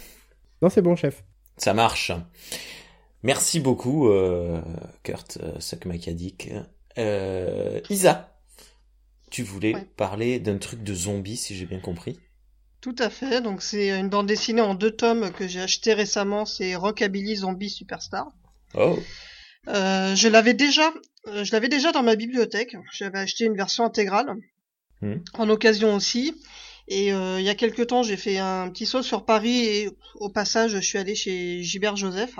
[0.63, 1.23] Non, c'est bon, chef.
[1.57, 2.11] Ça marche.
[3.23, 4.61] Merci beaucoup, euh,
[5.03, 6.63] Kurt euh.
[6.97, 8.39] Euh, Isa,
[9.29, 9.85] tu voulais Ouais.
[9.97, 12.19] parler d'un truc de zombie, si j'ai bien compris.
[12.81, 13.41] Tout à fait.
[13.41, 16.45] Donc c'est une bande dessinée en deux tomes que j'ai acheté récemment.
[16.45, 18.31] C'est Rockabilly Zombie Superstar.
[18.75, 18.97] Oh,
[19.67, 20.93] Euh, je l'avais déjà,
[21.25, 22.77] je l'avais déjà dans ma bibliothèque.
[22.93, 24.33] J'avais acheté une version intégrale
[25.01, 25.23] Mhm.
[25.33, 26.33] en occasion aussi.
[26.89, 29.89] Et euh, il y a quelque temps, j'ai fait un petit saut sur Paris et
[30.15, 32.35] au passage, je suis allé chez Gilbert Joseph.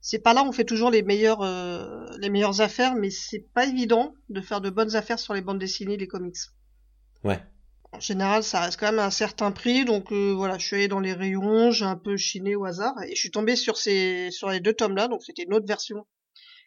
[0.00, 3.44] C'est pas là où on fait toujours les meilleures, euh, les meilleures affaires, mais c'est
[3.52, 6.36] pas évident de faire de bonnes affaires sur les bandes dessinées, les comics.
[7.24, 7.40] ouais.
[7.92, 10.76] En général, ça reste quand même à un certain prix, donc euh, voilà, je suis
[10.76, 13.76] allé dans les rayons, j'ai un peu chiné au hasard, et je suis tombé sur
[13.76, 16.06] ces, sur les deux tomes-là, donc c'était une autre version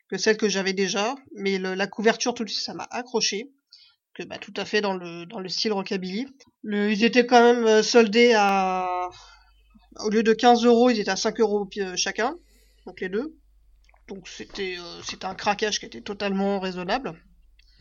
[0.10, 3.52] que celle que j'avais déjà, mais le- la couverture, tout de suite, ça m'a accroché,
[4.14, 6.28] que bah, tout à fait dans le, dans le style rockabilly.
[6.62, 9.10] Le, ils étaient quand même euh, soldés à,
[10.00, 12.36] au lieu de 15 euros, ils étaient à 5 euros euh, chacun,
[12.86, 13.36] donc les deux.
[14.08, 17.14] Donc c'était, euh, c'était un craquage qui était totalement raisonnable.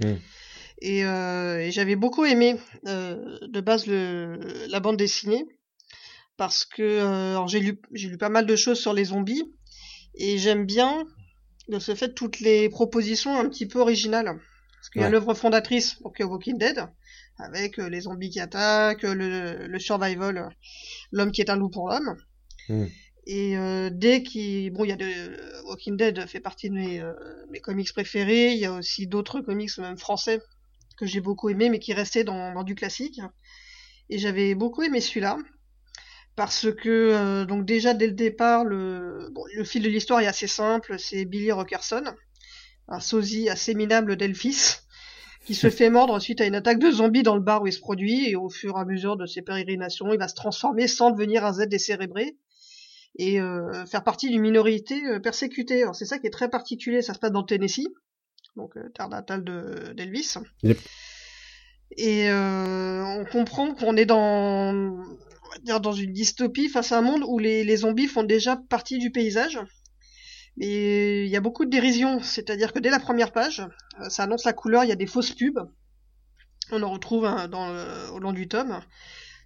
[0.00, 0.14] Mm.
[0.80, 2.56] Et, euh, et j'avais beaucoup aimé
[2.86, 5.44] euh, de base le, la bande dessinée
[6.36, 9.44] parce que euh, j'ai lu j'ai lu pas mal de choses sur les zombies
[10.16, 11.04] et j'aime bien
[11.68, 14.40] de ce fait toutes les propositions un petit peu originales
[14.82, 16.88] parce qu'il y a l'œuvre fondatrice donc euh, Walking Dead
[17.38, 20.48] avec euh, les zombies qui attaquent le, le survival euh,
[21.12, 22.16] l'homme qui est un loup pour l'homme.
[22.68, 22.86] Mm.
[23.28, 25.06] et euh, dès qu'il bon il y a de
[25.68, 27.12] Walking Dead fait partie de mes, euh,
[27.50, 28.54] mes comics préférés.
[28.54, 30.40] Il y a aussi d'autres comics même français
[30.98, 33.20] que j'ai beaucoup aimé mais qui restait dans, dans du classique.
[34.10, 35.38] Et j'avais beaucoup aimé celui-là.
[36.34, 40.26] Parce que euh, donc déjà dès le départ le bon, le fil de l'histoire est
[40.26, 40.98] assez simple.
[40.98, 42.02] C'est Billy Rockerson
[42.88, 44.76] un sosie assez minable d'Elphis
[45.44, 47.72] qui se fait mordre suite à une attaque de zombies dans le bar où il
[47.72, 50.86] se produit et au fur et à mesure de ses pérégrinations il va se transformer
[50.86, 52.36] sans devenir un Z décérébré
[53.18, 57.02] et euh, faire partie d'une minorité euh, persécutée alors c'est ça qui est très particulier
[57.02, 57.88] ça se passe dans le Tennessee
[58.56, 60.78] donc euh, terre natale de d'Elvis Yep.
[61.96, 64.96] et euh, on comprend qu'on est dans, on
[65.50, 68.56] va dire dans une dystopie face à un monde où les, les zombies font déjà
[68.56, 69.58] partie du paysage.
[70.56, 73.60] Mais il y a beaucoup de dérision, c'est-à-dire que dès la première page,
[74.00, 75.58] euh, ça annonce la couleur, il y a des fausses pubs.
[76.70, 78.80] On en retrouve hein, dans le- au long du tome,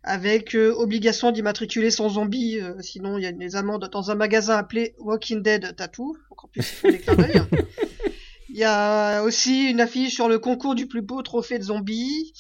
[0.02, 4.14] avec euh, obligation d'immatriculer son zombie, euh, sinon il y a des amendes dans un
[4.14, 6.16] magasin appelé Walking Dead Tattoo.
[6.30, 7.42] Donc en plus, des clins d'œil.
[8.48, 12.32] Il y a aussi une affiche sur le concours du plus beau trophée de zombies,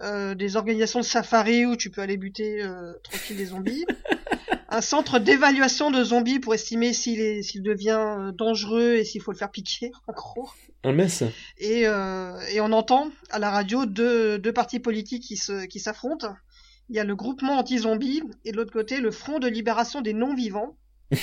[0.00, 3.84] euh, des organisations de safari où tu peux aller buter euh, tranquille des zombies,
[4.68, 9.22] un centre d'évaluation de zombies pour estimer s'il est s'il devient euh, dangereux et s'il
[9.22, 10.48] faut le faire piquer en gros.
[10.84, 11.24] Un mess.
[11.58, 15.80] Et, euh, et on entend à la radio deux, deux partis politiques qui se qui
[15.80, 16.34] s'affrontent.
[16.90, 20.14] Il y a le groupement anti-zombie et de l'autre côté le Front de libération des
[20.14, 20.76] non-vivants.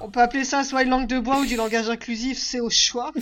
[0.00, 2.70] On peut appeler ça soit une langue de bois ou du langage inclusif, c'est au
[2.70, 3.12] choix.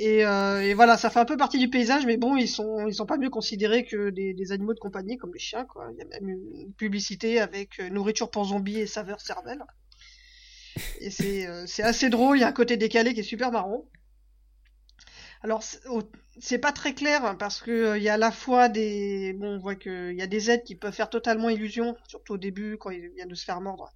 [0.00, 2.86] Et, euh, et voilà, ça fait un peu partie du paysage, mais bon, ils sont
[2.88, 5.88] ils sont pas mieux considérés que des, des animaux de compagnie comme les chiens, quoi.
[5.92, 9.62] Il y a même une publicité avec euh, nourriture pour zombies et saveur cervelle.
[11.00, 13.86] Et c'est euh, assez drôle, il y a un côté décalé qui est super marrant.
[15.42, 19.32] Alors c'est- pas très clair parce que euh, il y a à la fois des
[19.34, 22.34] bon on voit que il y a des aides qui peuvent faire totalement illusion, surtout
[22.34, 23.90] au début quand il vient de se faire mordre.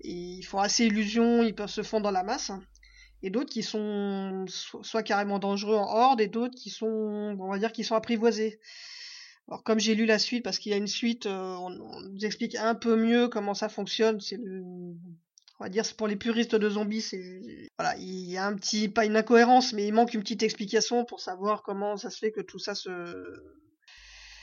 [0.00, 2.52] ils font assez illusion, ils peuvent se fondre dans la masse.
[3.22, 6.86] Et d'autres qui sont so- soit carrément dangereux en horde, et d'autres qui sont,
[7.38, 8.60] on va dire, qui sont apprivoisés.
[9.48, 12.00] Alors comme j'ai lu la suite, parce qu'il y a une suite, euh, on, on
[12.00, 14.20] nous explique un peu mieux comment ça fonctionne.
[14.20, 14.62] C'est le,
[15.60, 18.54] on va dire, c'est pour les puristes de zombies, c'est voilà, il y a un
[18.54, 22.18] petit, pas une incohérence, mais il manque une petite explication pour savoir comment ça se
[22.18, 22.90] fait que tout ça se,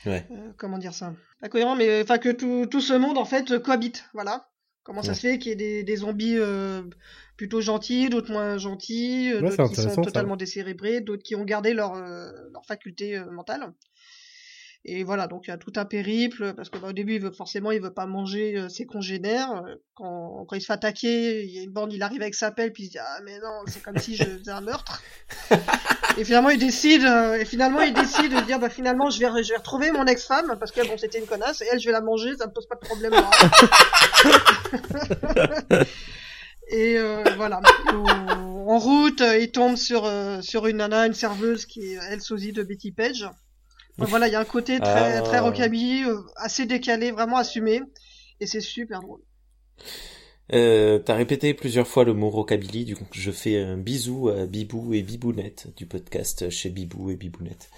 [0.05, 0.25] Ouais.
[0.31, 1.13] euh, comment dire ça?
[1.41, 4.47] Pas cohérent, mais enfin que tout, tout ce monde en fait cohabite, voilà.
[4.89, 6.81] Comment ça se fait qu'il y ait des, des zombies euh,
[7.37, 10.01] plutôt gentils, d'autres moins gentils, euh, Ouais, d'autres qui sont ça.
[10.01, 13.71] totalement décérébrés, d'autres qui ont gardé leur, euh, leur faculté mentale.
[14.85, 17.29] Et voilà, donc il y a tout un périple, parce que bah, début, il veut
[17.29, 19.63] forcément, il veut pas manger euh, ses congénères.
[19.93, 22.49] Quand, quand il se fait attaquer, il y a une bande, il arrive avec sa
[22.49, 25.03] pelle, puis il se dit ah mais non, c'est comme si je faisais un meurtre.
[26.19, 29.27] et finalement, il décide, euh, et finalement, il décide de dire bah finalement, je vais,
[29.41, 31.93] je vais retrouver mon ex-femme, parce que bon, c'était une connasse, et elle, je vais
[31.93, 33.13] la manger, ça me pose pas de problème.
[36.71, 37.61] Et euh, voilà.
[38.67, 40.11] En route, euh, il tombe sur
[40.41, 43.25] sur une nana, une serveuse qui est elle sosie de Betty Page.
[43.97, 45.21] Donc voilà, il y a un côté très Ah.
[45.21, 46.03] très rockabilly,
[46.35, 47.81] assez décalé, vraiment assumé,
[48.41, 49.21] et c'est super drôle.
[50.53, 54.45] Euh, T'as répété plusieurs fois le mot rockabilly, du coup je fais un bisou à
[54.45, 57.69] Bibou et Bibounette du podcast chez Bibou et Bibounette.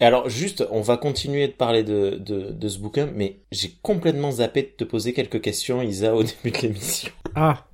[0.00, 3.72] Et alors juste, on va continuer de parler de, de, de ce bouquin, mais j'ai
[3.82, 7.10] complètement zappé de te poser quelques questions, Isa, au début de l'émission.
[7.36, 7.66] Ah,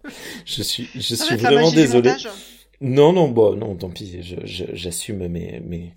[0.44, 2.12] Je suis, je suis vraiment désolé.
[2.82, 5.94] Non, non, bon, non, tant pis, je, je- j'assume mes, mes,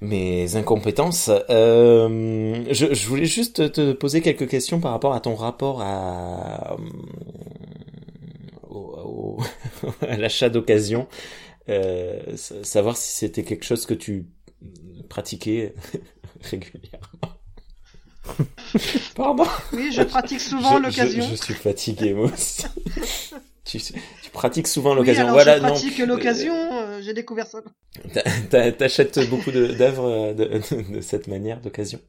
[0.00, 1.30] mes incompétences.
[1.50, 6.74] Euh, je, je voulais juste te poser quelques questions par rapport à ton rapport à,
[6.74, 6.76] euh,
[8.68, 11.06] au, au- à l'achat d'occasion.
[11.68, 14.26] Euh, sa- savoir si c'était quelque chose que tu
[15.08, 15.74] pratiquais
[16.42, 17.34] régulièrement.
[19.16, 19.44] Pardon?
[19.72, 21.24] Oui, je pratique souvent l'occasion.
[21.24, 22.64] Je, je suis fatigué, moi aussi.
[23.64, 25.22] tu, tu pratiques souvent Oui, l'occasion.
[25.24, 26.54] alors voilà, je pratique l'occasion,
[27.00, 27.60] j'ai découvert ça.
[28.12, 32.00] T'a- t'a- T'achètes beaucoup d'œuvres euh, de, de, de cette manière, d'occasion?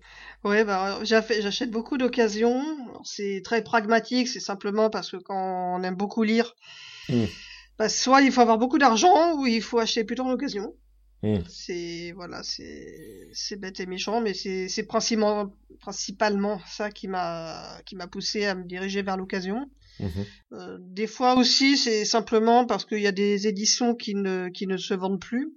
[0.44, 2.64] Ouais, bah, j'achète beaucoup d'occasions.
[3.04, 6.56] C'est très pragmatique, c'est simplement parce que quand on aime beaucoup lire,
[7.10, 7.26] Mm.
[7.78, 10.76] bah, soit il faut avoir beaucoup d'argent, ou il faut acheter plutôt en occasion.
[11.24, 11.40] Mm.
[11.50, 17.96] C'est, voilà, c'est, bête et méchant, mais c'est, c'est principalement, principalement ça qui m'a, qui
[17.96, 19.70] m'a poussé à me diriger vers l'occasion.
[20.00, 20.26] Mhm.
[20.54, 24.68] Euh, des fois aussi, c'est simplement parce qu'il y a des éditions qui ne, qui
[24.68, 25.54] ne se vendent plus.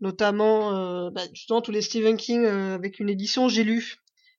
[0.00, 3.98] Notamment, euh, bah, justement, tous les Stephen King euh, avec une édition, j'ai lu,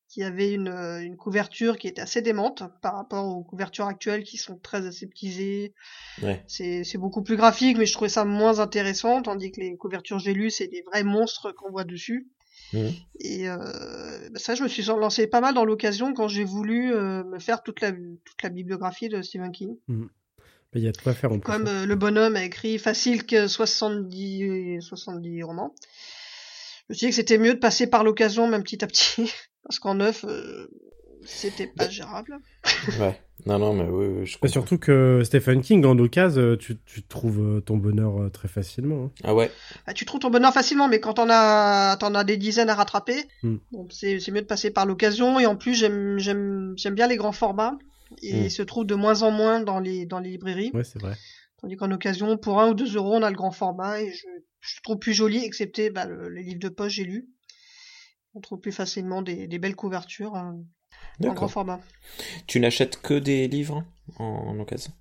[0.09, 4.23] qui avait une, euh, une couverture qui était assez démente par rapport aux couvertures actuelles
[4.23, 5.73] qui sont très aseptisées.
[6.21, 6.43] Ouais.
[6.47, 10.19] C'est, c'est beaucoup plus graphique, mais je trouvais ça moins intéressant, tandis que les couvertures
[10.19, 12.29] j'ai lues, c'est des vrais monstres qu'on voit dessus.
[12.73, 12.91] Mhm.
[13.19, 13.57] Et euh,
[14.35, 17.63] ça, je me suis lancé pas mal dans l'occasion quand j'ai voulu euh, me faire
[17.63, 19.77] toute la, toute la bibliographie de Stephen King.
[19.87, 21.51] il y a de quoi faire en plus.
[21.51, 21.83] Comme hein.
[21.83, 25.73] euh, le bonhomme a écrit facile que 70, 70 romans.
[26.89, 29.31] Je me suis dit que c'était mieux de passer par l'occasion, même petit à petit,
[29.63, 30.25] parce qu'en neuf,
[31.25, 32.37] c'était pas gérable.
[32.99, 33.19] Ouais.
[33.45, 34.53] Non, non, mais oui, oui, je Bah, comprends.
[34.53, 39.05] surtout que Stephen King, en occasion, tu, tu trouves euh, ton bonheur euh, très facilement.
[39.05, 39.11] hein.
[39.23, 39.51] Ah ouais.
[39.87, 42.75] Bah, tu trouves ton bonheur facilement, mais quand t'en as, t'en as des dizaines à
[42.75, 43.15] rattraper,
[43.71, 45.39] bon, c'est, c'est mieux de passer par l'occasion.
[45.39, 47.77] Et en plus, j'aime, j'aime, j'aime bien les grands formats.
[48.21, 48.43] Et Hmm.
[48.45, 50.71] ils se trouvent de moins en moins dans les, dans les librairies.
[50.73, 51.15] Ouais, c'est vrai.
[51.61, 54.27] Tandis qu'en occasion, pour un ou deux euros, on a le grand format et je,
[54.59, 57.27] je trouve plus joli, excepté bah, le- les livres de poche, j'ai lu.
[58.35, 60.57] On trouve plus facilement des, des belles couvertures hein,
[61.23, 61.79] en grand format.
[62.47, 63.83] Tu n'achètes que des livres
[64.17, 64.91] en, en occasion?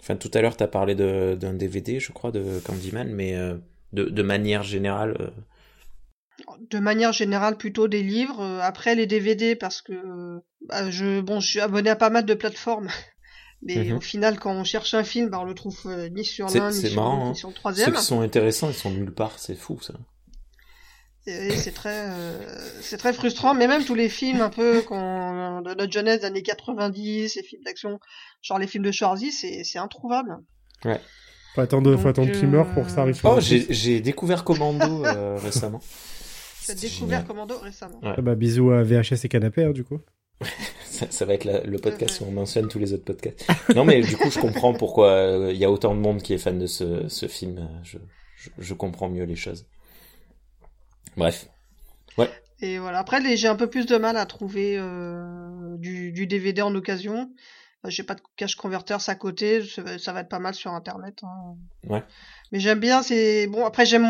[0.00, 3.56] Enfin, tout à l'heure, t'as parlé de- d'un DVD, je crois, de Candyman, mais euh,
[3.92, 5.16] de, de manière générale.
[5.20, 5.30] euh,
[6.70, 8.40] De manière générale, plutôt des livres.
[8.40, 9.94] Euh, Après les DVD, parce que
[10.68, 12.88] bah, je, bon, je suis abonné à pas mal de plateformes.
[13.62, 13.96] Mais Mhm.
[13.96, 15.80] au final, quand on cherche un film, bah, on le trouve
[16.12, 17.30] ni sur l'un, ni hein.
[17.30, 17.94] ni sur le Ceux troisième.
[17.94, 19.94] qui sont intéressants, ils sont nulle part, c'est fou ça.
[21.26, 22.38] C'est très, euh,
[22.82, 23.54] c'est très frustrant.
[23.54, 27.42] Mais même tous les films un peu qu'on, de notre jeunesse, des années 90, les
[27.42, 27.98] films d'action,
[28.42, 30.36] genre les films de Schwarzy, c'est, c'est introuvable.
[31.54, 34.44] Faut attendre, faut attendre qu'il meure pour que ça arrive sur Oh, j'ai j'ai découvert
[34.44, 35.80] Commando euh, récemment.
[36.66, 37.24] J'ai découvert génial.
[37.26, 37.98] Commando récemment.
[38.02, 38.14] Ouais.
[38.16, 39.98] Ah bah, bisous à VHS et Canapé, hein, du coup.
[40.84, 43.46] Ça, ça va être la- le podcast où on mentionne tous les autres podcasts.
[43.74, 46.32] Non, mais du coup, je comprends pourquoi euh, il y a autant de monde qui
[46.34, 47.58] est fan de ce, ce film.
[47.58, 47.98] euh, Je,
[48.36, 49.66] je, je comprends mieux les choses.
[51.16, 51.48] Bref.
[52.60, 53.00] Et voilà.
[53.00, 57.30] Après, j'ai un peu plus de mal à trouver euh, du, du DVD en occasion.
[57.82, 59.62] Enfin, j'ai pas de cache converter à côté.
[59.62, 61.18] Ça va, ça va être pas mal sur Internet.
[61.22, 61.56] hein.
[61.86, 62.02] Ouais.
[62.52, 63.02] Mais j'aime bien.
[63.02, 63.66] C'est bon.
[63.66, 64.06] Après, j'aime.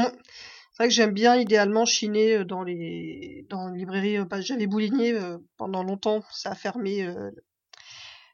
[0.73, 4.19] C'est vrai que j'aime bien idéalement chiner euh, dans les dans les librairies.
[4.19, 6.23] euh, J'avais bouligné euh, pendant longtemps.
[6.31, 7.03] Ça a fermé.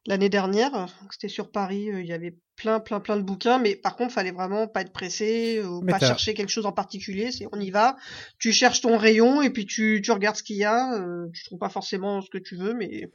[0.06, 0.70] L'année dernière.
[0.72, 3.96] Donc, C'était sur Paris, euh, il y avait plein, plein, plein de bouquins, mais par
[3.96, 7.32] contre, fallait vraiment pas être pressé, euh, ou Mais pas chercher quelque chose en particulier.
[7.32, 7.96] C'est on y va,
[8.38, 10.94] tu cherches ton rayon et puis tu, tu regardes ce qu'il y a.
[10.94, 13.10] Euh, tu trouves pas forcément ce que tu veux, mais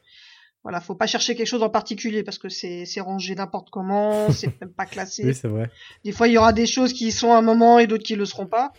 [0.64, 4.30] voilà, faut pas chercher quelque chose en particulier parce que c'est c'est rangé n'importe comment,
[4.32, 5.24] c'est même pas classé.
[5.26, 5.70] Oui, c'est vrai.
[6.04, 8.16] Des fois, il y aura des choses qui sont à un moment et d'autres qui
[8.16, 8.74] le seront pas.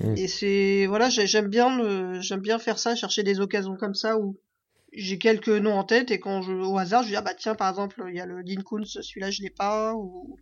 [0.00, 0.14] Mm.
[0.16, 4.18] Et c'est voilà, j'ai- j'aime bien j'aime bien faire ça, chercher des occasions comme ça
[4.18, 4.36] où
[4.96, 7.54] j'ai quelques noms en tête et quand je au hasard, je dis ah bah tiens
[7.54, 10.36] par exemple, il y a le Dean Koontz, celui-là je l'ai pas ou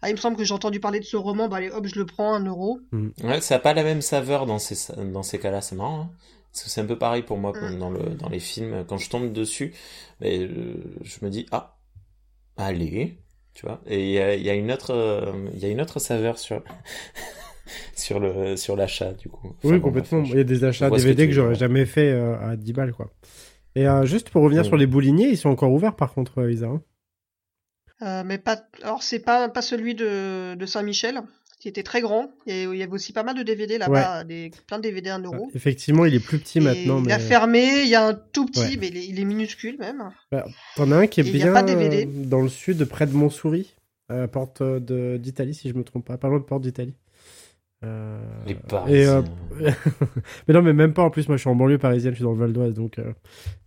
[0.00, 1.98] ah il me semble que j'ai entendu parler de ce roman, bah allez hop, je
[1.98, 2.78] le prends un euro.
[3.24, 6.02] Ouais, ça a pas la même saveur dans ces, dans ces cas-là, c'est marrant.
[6.02, 6.10] hein.
[6.52, 8.84] Parce que c'est un peu pareil pour moi comme dans, le, dans les films.
[8.88, 9.74] Quand je tombe dessus,
[10.20, 11.76] mais, euh, je me dis, ah,
[12.56, 13.18] allez,
[13.54, 13.80] tu vois.
[13.86, 15.98] Et il y a, il y a une autre, euh, il y a une autre
[16.00, 16.62] saveur sur,
[17.94, 19.48] sur le, sur l'achat, du coup.
[19.48, 20.22] Enfin, Oui, bon, complètement.
[20.24, 22.92] Il y a des achats DVD que, veux j'aurais jamais fait euh, à 10 balles,
[22.92, 23.10] quoi.
[23.78, 24.68] Et euh, juste pour revenir Ouais.
[24.68, 26.66] sur les bouliniers, ils sont encore ouverts par contre, euh, Isa.
[26.66, 26.82] hein.
[28.02, 31.20] Euh, mais pas alors c'est pas pas celui de de Saint-Michel
[31.60, 34.52] qui était très grand et il y avait aussi pas mal de DVD là-bas, des
[34.68, 35.50] plein de DVD à un euro.
[35.54, 38.14] Effectivement, il est plus petit Et maintenant, il mais a fermé, il y a un
[38.14, 38.76] tout petit, Ouais.
[38.80, 40.10] mais il est, il est minuscule même.
[40.76, 42.04] t'en as un qui est Et bien pas de DVD.
[42.06, 43.74] euh, dans le sud, près de Montsouris,
[44.08, 46.94] à Porte de- d'Italie, si je me trompe pas, pas loin de Porte d'Italie.
[47.84, 49.24] Euh, Les et, Parisiens.
[49.60, 49.70] euh,
[50.48, 51.02] mais non, mais même pas.
[51.02, 52.98] En plus, moi, je suis en banlieue parisienne, je suis dans le Val d'Oise, donc.
[52.98, 53.12] euh,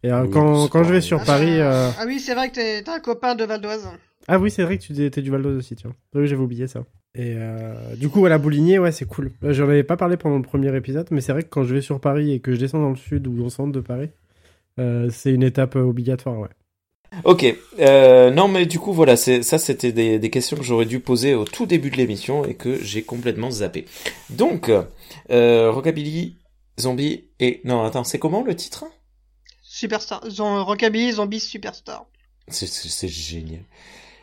[0.03, 2.49] Et euh, Oui, quand, quand je vais sur Ah, Paris, euh, Ah oui, c'est vrai
[2.49, 3.88] que t'es un copain de Val d'Oise.
[4.28, 5.93] ah oui, c'est vrai que tu t'es du Val d'Oise aussi, tiens.
[6.14, 6.84] Oui, j'avais oublié ça.
[7.16, 9.32] Et euh, du coup, voilà, Bouligné, ouais, c'est cool.
[9.41, 11.82] J'en avais pas parlé pendant le premier épisode, mais c'est vrai que quand je vais
[11.82, 14.09] sur Paris et que je descends dans le sud ou au centre de Paris,
[14.80, 16.47] euh, c'est une étape obligatoire, ouais.
[17.26, 17.45] Ok,
[17.80, 21.36] euh, non mais du coup voilà, ça c'était des, des questions que j'aurais dû poser
[21.36, 23.86] au tout début de l'émission et que j'ai complètement zappé.
[24.30, 24.72] Donc,
[25.30, 26.38] euh, Rockabilly,
[26.80, 27.59] Zombie et...
[27.66, 28.86] Non attends, c'est comment le titre?
[29.62, 32.05] Superstar, Zom- Rockabilly, Zombie Superstar.
[32.47, 33.64] C'est- génial.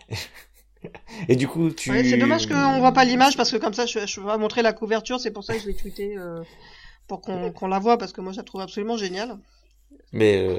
[1.29, 1.91] et du coup tu...
[1.91, 4.63] Ouais, c'est dommage qu'on voit pas l'image parce que comme ça, je, je vais montrer
[4.63, 5.21] la couverture.
[5.21, 6.43] C'est pour ça que je l'ai tweeté euh,
[7.07, 9.39] pour qu'on qu'on la voit parce que moi, je la trouve absolument géniale.
[10.13, 10.59] Mais euh,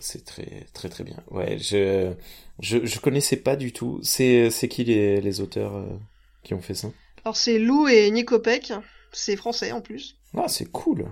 [0.00, 1.16] c'est très très très bien.
[1.30, 2.12] Ouais, je
[2.60, 4.00] je, je connaissais pas du tout.
[4.02, 5.86] C'est c'est qui les, les auteurs euh,
[6.42, 6.90] qui ont fait ça?
[7.24, 8.72] Alors c'est Lou et Nico Peck.
[9.10, 10.16] C'est français en plus.
[10.36, 11.10] Ah, c'est cool.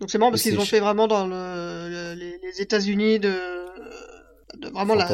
[0.00, 3.30] Donc c'est marrant parce qu'ils ont fait vraiment dans le, le- les, les États-Unis de,
[4.60, 5.08] de vraiment la-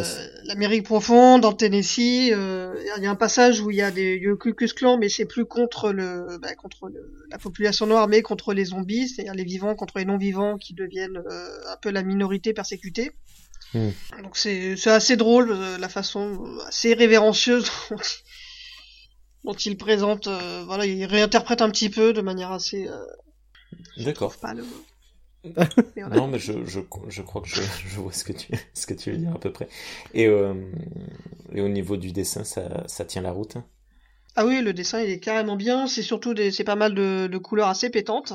[0.44, 2.30] l'Amérique profonde, dans le Tennessee.
[2.32, 4.98] euh, Il y a un passage où il y a des le Ku Klux Klan,
[4.98, 9.08] mais c'est plus contre le bah, contre le- la population noire, mais contre les zombies,
[9.08, 13.12] c'est-à-dire les vivants contre les non-vivants qui deviennent euh, un peu la minorité persécutée.
[13.74, 13.90] Hmm.
[14.22, 20.28] Donc c'est assez drôle euh, la façon assez révérencieuse dont il, dont il présente.
[20.66, 22.88] voilà, il réinterprète un petit peu de manière assez
[23.96, 24.36] D'accord.
[24.36, 24.64] pas le.
[25.44, 28.94] Non, mais je, je, je crois que je, je vois ce que tu, ce que
[28.94, 29.68] tu veux dire à peu près.
[30.14, 30.54] Et, euh,
[31.52, 33.56] et au niveau du dessin, ça, ça tient la route.
[33.56, 33.64] hein
[34.36, 35.86] Ah oui, le dessin il est carrément bien.
[35.86, 38.32] C'est surtout des, c'est pas mal de, de couleurs assez pétantes.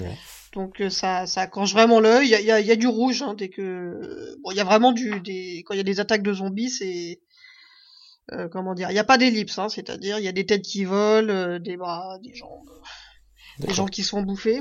[0.00, 0.16] Ouais.
[0.54, 2.26] Donc euh, ça, ça accroche vraiment l'œil.
[2.26, 4.60] Il y a, y, a, y a du rouge hein, dès que, bon, il y
[4.60, 7.20] a vraiment du, des, quand il y a des attaques de zombies, c'est,
[8.32, 10.62] euh, comment dire, il y a pas d'ellipse, hein, c'est-à-dire il y a des têtes
[10.62, 12.68] qui volent, euh, des bras, des jambes,
[13.58, 14.60] des gens qui sont bouffés.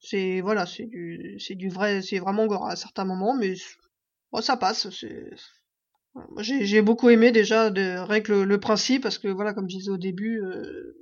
[0.00, 3.54] C'est voilà, c'est du, c'est du vrai, c'est vraiment gore à certains moments, mais
[4.32, 4.88] bon, ça passe.
[6.38, 9.90] J'ai j'ai beaucoup aimé déjà de, le, le principe parce que voilà, comme je disais
[9.90, 10.96] au début, euh,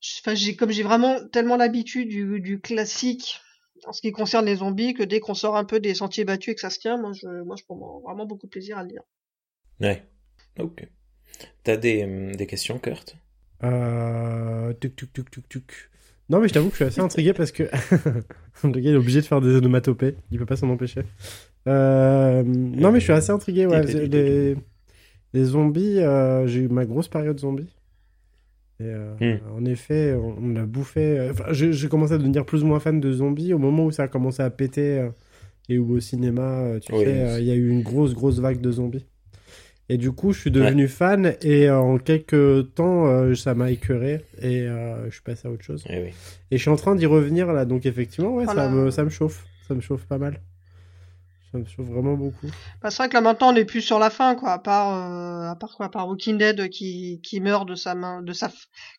[0.00, 3.40] j'ai comme j'ai vraiment tellement l'habitude du, du classique
[3.86, 6.52] en ce qui concerne les zombies que dès qu'on sort un peu des sentiers battus
[6.52, 8.82] et que ça se tient, moi je moi je prends vraiment beaucoup de plaisir à
[8.82, 9.02] le lire.
[9.80, 10.04] Ouais.
[10.58, 10.86] Ok.
[11.64, 13.16] T'as des, hum, des questions, Kurt?
[13.62, 14.72] Euh...
[14.74, 15.90] Tuc, tuc, tuc, tuc, tuc.
[16.30, 17.62] Non, mais je t'avoue que je suis assez intrigué parce que
[18.64, 20.14] le gars il est obligé de faire des onomatopées.
[20.30, 21.02] Il peut pas s'en empêcher.
[21.66, 22.42] Euh...
[22.44, 23.66] Non, mais je suis assez intrigué.
[23.66, 23.82] Ouais.
[23.84, 24.56] Les,
[25.32, 27.74] les zombies, euh, j'ai eu ma grosse période zombie.
[28.80, 29.38] Et euh, Hmm.
[29.56, 31.28] En effet, on, a bouffé.
[31.30, 34.04] Enfin, j'ai commencé à devenir plus ou moins fan de zombies au moment où ça
[34.04, 35.08] a commencé à péter
[35.68, 37.04] et où au cinéma, tu Oui.
[37.04, 39.06] sais, il y a eu une grosse, grosse vague de zombies.
[39.90, 43.70] Et du coup, je suis devenu fan et euh, en quelques temps, euh, ça m'a
[43.70, 45.82] écœuré et euh, je suis passé à autre chose.
[45.88, 46.10] Eh oui.
[46.50, 48.64] Et je suis en train d'y revenir là, donc effectivement, ouais, Voilà.
[48.64, 49.46] ça, me, ça me chauffe.
[49.66, 50.40] Ça me chauffe pas mal.
[51.50, 52.46] Ça me chauffe vraiment beaucoup.
[52.82, 54.94] Bah, c'est vrai que là maintenant on est plus sur la fin quoi, à part
[54.94, 58.34] euh, à part quoi, à part Walking Dead qui qui meurt de sa main, de
[58.34, 58.50] sa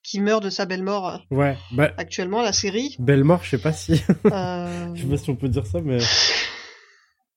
[0.02, 2.96] qui meurt de sa belle mort Ouais, bah, actuellement la série.
[2.98, 4.02] belle mort, je sais pas si.
[4.32, 6.00] Euh, je sais pas si on peut dire ça, mais.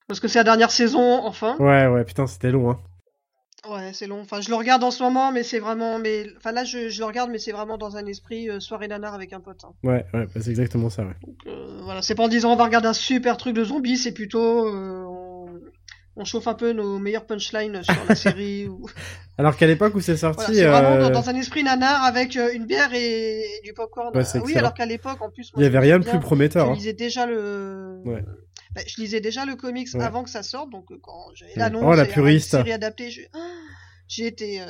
[0.08, 1.56] parce que c'est la dernière saison enfin.
[1.58, 2.80] Ouais, ouais, putain, c'était long, hein.
[3.68, 4.20] Ouais, c'est long.
[4.20, 6.98] Enfin, je le regarde en ce moment, mais c'est vraiment, mais, enfin là, je, je
[6.98, 9.64] le regarde, mais c'est vraiment dans un esprit euh, soirée nanar avec un pote.
[9.64, 9.72] hein.
[9.84, 11.14] Ouais, ouais, bah, c'est exactement ça, ouais.
[11.24, 13.98] Donc, euh, voilà, c'est pas en disant on va regarder un super truc de zombies,
[13.98, 15.46] c'est plutôt, euh, on,
[16.16, 18.66] on chauffe un peu nos meilleures punchlines sur la série.
[18.68, 18.84] Ou...
[19.38, 22.02] Alors qu'à l'époque où c'est sorti, Voilà, c'est vraiment euh, dans, dans un esprit nanar
[22.04, 24.14] avec euh, une bière et, et du popcorn.
[24.16, 26.68] Ouais, c'est oui, alors qu'à l'époque, en plus, il y avait rien de plus prometteur.
[26.68, 26.74] Hein.
[26.74, 28.00] lisais déjà le.
[28.04, 28.24] Ouais.
[28.74, 30.02] Bah, je lisais déjà le comics Ouais.
[30.02, 31.58] avant que ça sorte, donc euh, quand j'avais Mm.
[31.58, 32.50] l'annonce Oh, la puriste.
[32.52, 33.38] série adaptée, je- Ah
[34.08, 34.66] j'ai été, euh,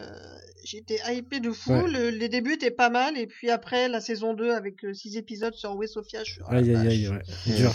[0.65, 1.73] j'ai été hypé de fou.
[1.73, 1.89] Ouais.
[1.91, 5.55] Le- les débuts étaient pas mal, et puis après la saison 2 avec 6 épisodes
[5.55, 7.23] sur Westopia, je suis, la Aïe aïe aïe, ouais.
[7.45, 7.75] C'est dur.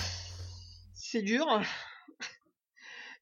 [0.93, 1.45] c'est dur.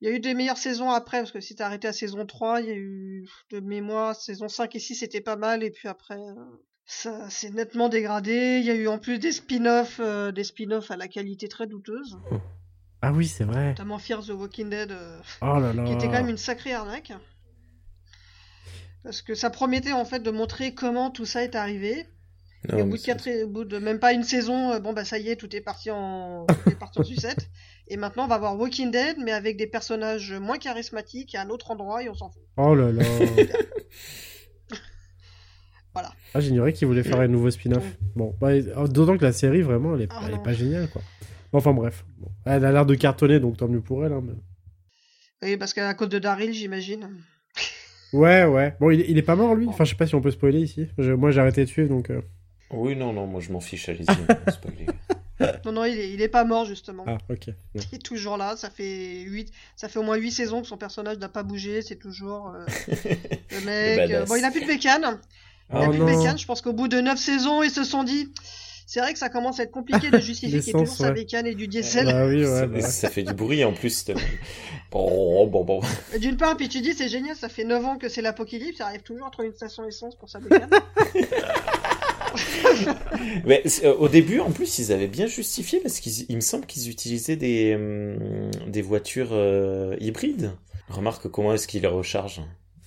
[0.02, 2.26] Il y a eu des meilleures saisons après, parce que si t'es arrêté à saison
[2.26, 5.72] 3, il y a eu de mémoire, saison 5 et 6 c'était pas mal, et
[5.72, 6.34] puis après, euh,
[6.86, 8.58] ça s'est nettement dégradé.
[8.60, 11.66] Il y a eu en plus des spin-offs, euh, des spin-offs à la qualité très
[11.66, 12.18] douteuse,
[13.06, 13.70] Ah oui, c'est vrai.
[13.70, 15.84] notamment Fear the Walking Dead, euh, Oh là là.
[15.84, 17.14] qui était quand même une sacrée arnaque.
[19.04, 22.08] Parce que ça promettait en fait de montrer comment tout ça est arrivé.
[22.76, 25.06] Et au bout de quatre, au bout de même pas une saison, euh, bon bah
[25.06, 27.48] ça y est, tout est parti en, tout est parti en sucette.
[27.88, 31.42] Et maintenant on va voir Walking Dead, mais avec des personnages moins charismatiques et à
[31.44, 32.42] un autre endroit et on s'en fout.
[32.58, 33.04] Oh là là.
[35.94, 36.12] Voilà.
[36.34, 37.86] Ah, j'ignorais qu'ils voulaient faire un nouveau spin-off.
[38.18, 40.90] Bon, bah, euh, d'autant que la série, vraiment, elle est, Ah, elle est pas géniale,
[40.90, 41.02] quoi.
[41.58, 42.06] Enfin, bref.
[42.18, 42.28] Bon.
[42.46, 44.14] Elle a l'air de cartonner, donc tant mieux pour elle.
[44.14, 44.34] Hein, mais-
[45.50, 47.10] Oui, parce qu'à cause de Daryl, j'imagine.
[48.14, 48.76] Ouais, ouais.
[48.80, 49.68] Bon, il, il est pas mort, lui?
[49.68, 50.88] Enfin, je sais pas si on peut spoiler ici.
[50.98, 52.10] Je- moi, j'ai arrêté de suivre, donc.
[52.10, 52.22] euh,
[52.72, 54.06] Oui, non, non, moi je m'en fiche, allez-y.
[54.52, 54.86] spoiler.
[55.66, 57.04] Non, non, il est, il est pas mort justement.
[57.08, 57.48] Ah, ok.
[57.76, 58.56] Il est toujours là.
[58.56, 61.82] Ça fait huit, ça fait au moins 8 saisons que son personnage n'a pas bougé.
[61.82, 62.66] C'est toujours euh,
[63.52, 64.12] le mec.
[64.12, 65.20] euh, bon, il a plus de bécane.
[65.72, 66.38] Il a Oh plus de bécane.
[66.38, 68.32] Je pense qu'au bout de 9 saisons, ils se sont dit.
[68.86, 71.12] C'est vrai que ça commence à être compliqué de justifier qu'il y ait toujours sa
[71.12, 72.06] bécane et du diesel.
[72.06, 72.46] Bah oui, ouais.
[72.46, 74.06] ça, bah ça fait du bruit en plus.
[74.92, 75.82] Bon, bon, bon.
[76.20, 78.84] D'une part, puis tu dis, c'est génial, ça fait 9 ans que c'est l'apocalypse, il
[78.84, 80.70] arrive toujours à trouver une station essence pour sa bécane.
[83.46, 86.66] Mais euh, au début, en plus, ils avaient bien justifié parce qu'il il me semble
[86.66, 90.52] qu'ils utilisaient des, hum, des voitures euh, hybrides.
[90.90, 92.42] Remarque comment est-ce qu'ils les rechargent.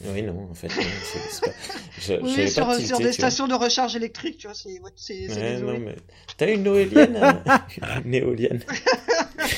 [0.04, 1.52] Oui, non, en fait, c'est pas.
[1.98, 4.78] Je, oui, sur, pas sur des stations de recharge électrique, tu vois, c'est
[5.28, 5.96] Ouais, non, mais
[6.36, 7.32] t'as une éolienne, euh,
[8.04, 8.62] une éolienne.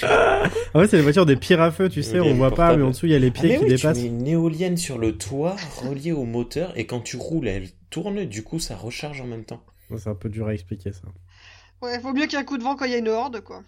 [0.02, 2.20] Ah ouais, c'est les voitures des pires à feu, tu sais.
[2.20, 2.82] On voit pas, portable.
[2.82, 3.98] mais en dessous, il y a les Ah, pieds mais qui oui, dépassent.
[3.98, 7.68] tu mets une éolienne sur le toit reliée au moteur et quand tu roules, elle
[7.90, 8.24] tourne.
[8.24, 9.62] Du coup, ça recharge en même temps.
[9.90, 11.02] Ouais, C'est un peu dur à expliquer, ça.
[11.82, 13.08] Ouais, vaut mieux qu'il y ait un coup de vent quand il y a une
[13.08, 13.62] horde, quoi.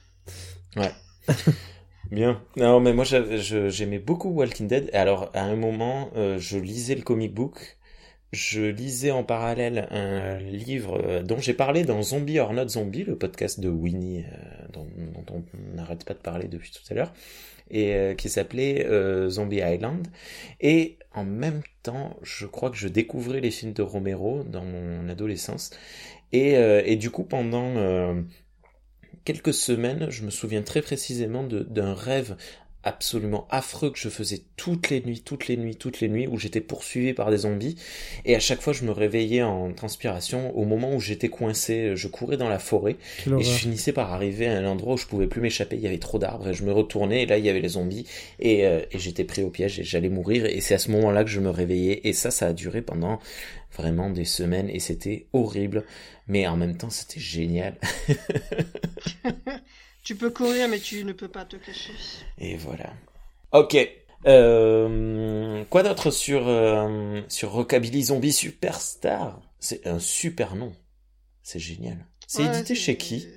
[2.12, 2.42] Bien.
[2.56, 4.90] Non, mais moi, j'aimais beaucoup Walking Dead.
[4.92, 7.78] Alors, à un moment, euh, je lisais le comic book.
[8.32, 13.04] Je lisais en parallèle un livre euh, dont j'ai parlé dans Zombie or Not Zombie,
[13.04, 16.94] le podcast de Winnie, euh, dont, dont on n'arrête pas de parler depuis tout à
[16.94, 17.14] l'heure,
[17.70, 20.06] et euh, qui s'appelait euh, Zombie Island.
[20.60, 25.08] Et en même temps, je crois que je découvrais les films de Romero dans mon
[25.08, 25.70] adolescence.
[26.32, 27.74] Et, euh, et du coup, pendant
[29.25, 32.37] quelques semaines, je me souviens très précisément d'un rêve
[32.85, 36.39] absolument affreux que je faisais toutes les nuits, toutes les nuits, toutes les nuits, où
[36.39, 37.76] j'étais poursuivi par des zombies.
[38.24, 40.57] Et à chaque fois, je me réveillais en transpiration.
[40.57, 42.97] Au moment où j'étais coincé, je courais dans la forêt.
[43.22, 45.76] Quelle Et je finissais par arriver à un endroit où je pouvais plus m'échapper.
[45.76, 47.70] Il y avait trop d'arbres et je me retournais et là il y avait les
[47.70, 48.07] zombies
[48.41, 50.47] et, euh, et j'étais pris au piège et j'allais mourir.
[50.47, 53.20] Et c'est à ce moment-là que je me réveillais et ça, ça a duré pendant
[53.76, 55.85] vraiment des semaines et c'était horrible.
[56.28, 57.76] Mais en même temps, c'était génial.
[60.03, 61.94] Tu peux courir, mais tu ne peux pas te cacher.
[62.38, 62.92] Et voilà.
[63.53, 63.76] Ok.
[64.26, 69.40] Euh, quoi d'autre sur euh, sur Rockabilly Zombie Superstar?
[69.59, 70.72] C'est un super nom.
[71.42, 72.07] C'est génial.
[72.26, 73.28] C'est Ouais, édité chez qui?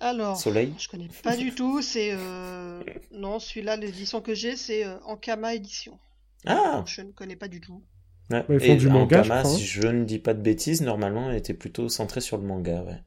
[0.00, 1.82] Alors, Soleil je connais pas du tout.
[1.82, 2.82] C'est euh...
[3.12, 5.98] non, celui-là, l'édition que j'ai, c'est euh, Ankama édition.
[6.46, 7.82] Ah Je ne connais pas du tout.
[8.30, 8.44] Ouais.
[8.50, 9.56] Ils font Et du manga, Ankama, je crois, hein.
[9.56, 12.82] si je ne dis pas de bêtises, normalement, elle était plutôt centrée sur le manga,
[12.84, 13.02] ouais.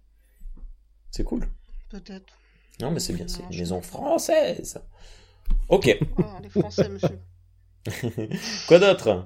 [1.11, 1.47] C'est cool.
[1.89, 2.33] Peut-être.
[2.81, 4.79] Non, mais c'est bien, c'est une maison française.
[5.69, 5.97] Ok.
[6.41, 7.19] Les Français, monsieur.
[8.67, 9.25] Quoi d'autre?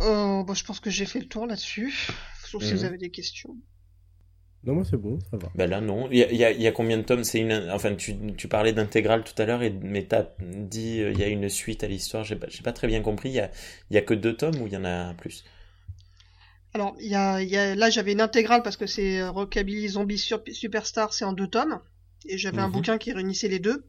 [0.00, 1.92] Euh, bah, je pense que j'ai fait le tour là-dessus.
[2.44, 2.78] Sauf si Mhm.
[2.78, 3.56] vous avez des questions.
[4.64, 5.48] Non, moi, c'est bon, ça va.
[5.54, 6.08] Ben là, non.
[6.10, 7.22] Il y a, y y combien de tomes?
[7.24, 7.70] C'est une.
[7.70, 11.22] Enfin, tu, tu parlais d'intégrale tout à l'heure, et mais t'as dit euh, il y
[11.22, 12.24] a une suite à l'histoire.
[12.24, 13.28] J'ai pas, pas très bien compris.
[13.30, 13.50] Il y a,
[13.90, 15.44] y a que deux tomes ou il y en a plus?
[16.78, 19.30] Alors, il y a, il y a, là, j'avais une intégrale parce que c'est euh,
[19.32, 21.80] Rockabilly Zombie Superstar, c'est en deux tomes.
[22.26, 22.72] Et j'avais un Mhm.
[22.72, 23.84] bouquin qui réunissait les deux.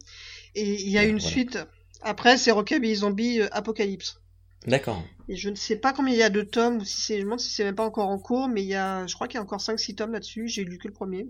[0.55, 1.29] Et il y a une Voilà.
[1.31, 1.59] suite.
[2.01, 4.19] Après, c'est Rockabilly Zombie euh, Apocalypse.
[4.65, 5.03] D'accord.
[5.27, 7.19] Et je ne sais pas combien il y a de tomes, ou si c'est, je
[7.19, 9.27] me demande si c'est même pas encore en cours, mais il y a, je crois
[9.27, 10.47] qu'il y a encore 5-6 tomes là-dessus.
[10.47, 11.27] J'ai lu que le premier,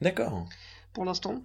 [0.00, 0.48] D'accord.
[0.92, 1.42] pour l'instant.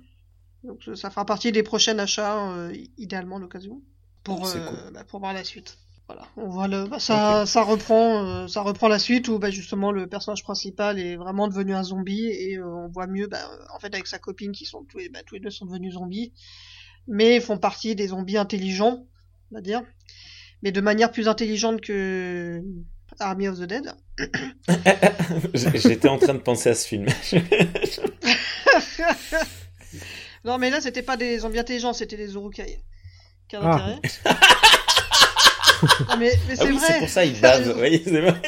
[0.64, 3.82] Donc, ça- fera partie des prochains achats, euh, idéalement, l'occasion.
[4.24, 4.94] Pour, C'est euh, cool.
[4.94, 5.78] bah, pour voir la suite.
[6.08, 9.50] Voilà, on voit le, bah, ça, ça reprend, euh, ça reprend la suite où bah,
[9.50, 13.40] justement le personnage principal est vraiment devenu un zombie et euh, on voit mieux, bah,
[13.74, 15.96] en fait avec sa copine qui sont tous les, bah, tous les deux sont devenus
[15.96, 16.32] zombies,
[17.08, 19.08] mais font partie des zombies intelligents,
[19.52, 19.82] on va dire,
[20.62, 22.62] mais de manière plus intelligente que
[23.20, 23.92] Army of the Dead.
[25.74, 27.08] J'étais en train de penser à ce film.
[30.44, 32.78] non mais là c'était pas des zombies intelligents, c'était des Urukai.
[33.48, 33.74] Quel Ah.
[33.74, 34.02] intérêt?
[36.10, 36.88] Non, mais, mais Ah c'est oui, vrai.
[36.88, 37.78] c'est pour ça il bave.
[37.80, 38.42] Oui, c'est vrai.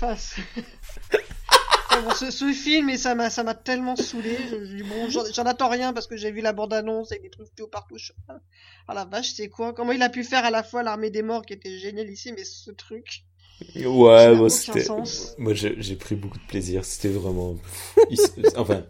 [0.00, 0.14] Enfin,
[2.02, 4.36] bon, ce, ce film, et ça m'a, ça m'a tellement saoulé.
[4.50, 7.66] Je, bon, j'en, attends rien parce que j'ai vu la bande-annonce avec des trucs tout
[7.68, 7.96] partout.
[8.88, 9.72] Ah la vache, c'est quoi?
[9.72, 12.32] Comment il a pu faire à la fois l'armée des morts qui était génial ici,
[12.32, 13.24] mais ce truc?
[13.74, 14.86] Ouais, moi c'était.
[15.38, 16.84] Moi j'ai pris beaucoup de plaisir.
[16.84, 17.56] C'était vraiment.
[18.56, 18.84] Enfin,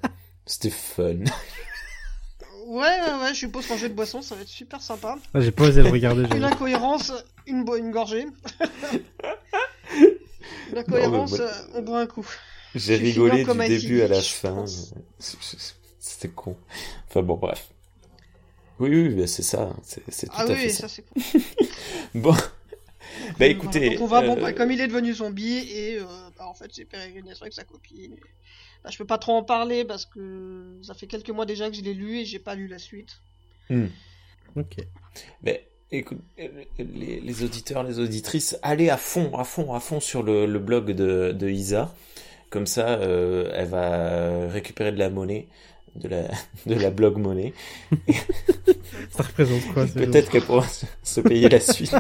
[0.45, 1.19] c'était fun.
[2.67, 5.17] Ouais, ouais, ouais, je suppose qu'en jeu de boisson, ça va être super sympa.
[5.33, 6.25] Ah, j'ai pas osé le regarder.
[6.37, 7.13] Une incohérence,
[7.47, 8.27] une, bo- une gorgée.
[10.73, 12.27] une incohérence, moi- euh, on boit un coup.
[12.75, 14.55] J'ai rigolé comme du début à la je fin.
[14.55, 14.93] pense.
[15.99, 16.57] C'était con.
[17.09, 17.69] Enfin bon, bref.
[18.79, 19.71] Oui, oui, bah, c'est ça.
[19.83, 20.97] C'est c'est tout Ah à oui, fait ça, ça.
[20.97, 21.41] c'est cool.
[22.15, 22.33] Bon.
[22.33, 23.91] Bah Voilà, écoutez.
[23.91, 26.05] donc on va, bon, euh, bah, comme il est devenu zombie, et euh,
[26.37, 28.17] bah, en fait, c'est pérégrination avec sa copine.
[28.87, 31.69] Et- Bah, je peux pas trop en parler parce que ça fait quelques mois déjà
[31.69, 33.19] que je l'ai lu et j'ai pas lu la suite.
[33.69, 33.87] hmm.
[34.57, 34.77] Ok.
[35.43, 36.21] Mais écoute,
[36.79, 40.59] les, les auditeurs, les auditrices, allez à fond, à fond, à fond sur le, le
[40.59, 41.95] blog de, de Isa.
[42.49, 45.49] Comme ça, euh, elle va récupérer de la monnaie,
[45.97, 46.23] de la,
[46.67, 47.53] de la blog monnaie.
[49.11, 51.95] Ça représente quoi Peut-être qu'elle pourra se, se payer la suite.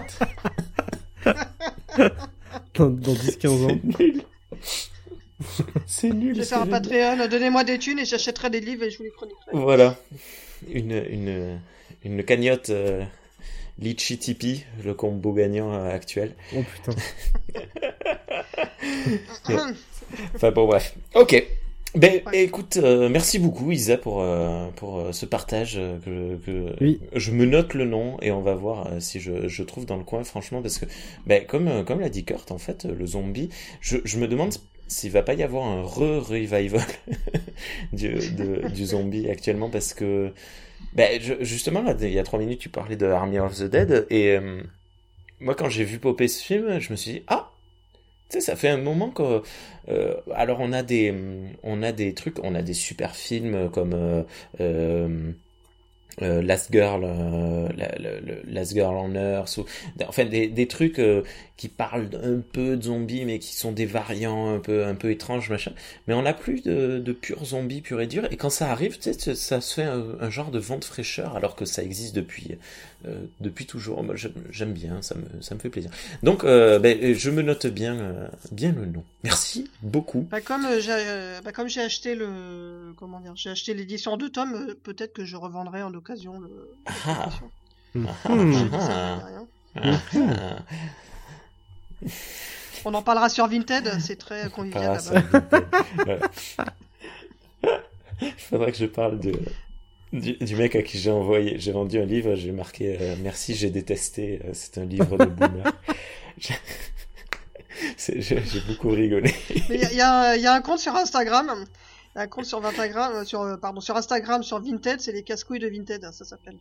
[2.74, 3.80] Dans, dans 10-15 ans.
[5.86, 6.34] C'est nul.
[6.34, 6.66] Je vais faire un.
[6.66, 9.50] Patreon, donnez-moi des thunes et j'achèterai des livres et je vous les chroniquerai.
[9.52, 9.96] Voilà.
[10.72, 11.60] Une, une,
[12.04, 13.04] une cagnotte euh,
[13.78, 16.34] Litchi Tipeee, le combo gagnant euh, actuel.
[16.56, 16.98] Oh putain.
[20.34, 20.94] Enfin bon, bref.
[21.14, 21.44] Ok.
[21.94, 22.44] Ben, Ouais.
[22.44, 27.00] écoute, euh, merci beaucoup Isa pour euh, pour euh, ce partage euh, que, que Oui.
[27.14, 29.96] je me note le nom et on va voir euh, si je, je trouve dans
[29.96, 30.84] le coin franchement parce que
[31.26, 33.48] ben comme euh, comme l'a dit Kurt en fait le zombie
[33.80, 34.52] je, je me demande
[34.88, 36.80] s'il va pas y avoir un re-revival
[37.92, 38.14] du,
[38.72, 40.32] du zombie actuellement parce que
[40.94, 44.36] ben justement il y a trois minutes tu parlais de Army of the Dead et
[44.36, 44.62] euh,
[45.40, 47.50] moi quand j'ai vu popper ce film je me suis dit ah!
[48.28, 49.42] Tu sais, ça fait un moment que,
[49.88, 51.14] euh, alors on a des,
[51.62, 53.94] on a des trucs, on a des super films comme
[54.60, 55.32] euh,
[56.20, 57.02] Last Girl,
[57.76, 57.94] la-
[58.46, 59.64] Last Girl on Earth, ou,
[60.08, 61.00] enfin des, des trucs
[61.56, 65.10] qui parlent un peu de zombies mais qui sont des variants un peu, un peu
[65.10, 65.72] étranges machin.
[66.06, 68.26] Mais on n'a plus de, de purs zombies purs et durs.
[68.30, 70.84] Et quand ça arrive, tu sais, ça se fait un, un genre de vent de
[70.84, 72.58] fraîcheur alors que ça existe depuis,
[73.06, 74.02] euh, depuis toujours.
[74.02, 74.14] Moi,
[74.50, 75.90] j'aime bien, ça me, ça me fait plaisir.
[76.22, 79.04] Donc, euh, ben, je me note bien, euh, bien le nom.
[79.24, 80.26] Merci beaucoup.
[80.30, 84.16] Bah, comme j'ai euh, bah, comme j'ai acheté le comment dire, j'ai acheté l'édition en
[84.16, 86.74] deux tomes, peut-être que je revendrai en occasion le.
[87.06, 87.30] Ah.
[87.30, 87.50] l'édition.
[87.94, 88.06] Hmm.
[88.72, 89.18] Ah.
[90.14, 90.58] Ah.
[92.84, 96.18] On en parlera sur Vinted, c'est très convivial là-bas.
[98.22, 99.32] Il faudrait que je parle de,
[100.12, 103.54] du, du mec à qui j'ai envoyé, j'ai vendu un livre, j'ai marqué euh, merci,
[103.54, 105.72] j'ai détesté, euh, c'est un livre de boomer.
[106.38, 106.54] J'ai-
[107.96, 109.34] c'est- J'ai j'ai beaucoup rigolé.
[109.70, 111.50] Il y, a- y y un compte sur Instagram,
[112.14, 115.12] il y a un compte sur Instagram, euh, sur pardon, sur Instagram, sur Vinted, c'est
[115.12, 116.56] les casse-couilles de Vinted, ça s'appelle.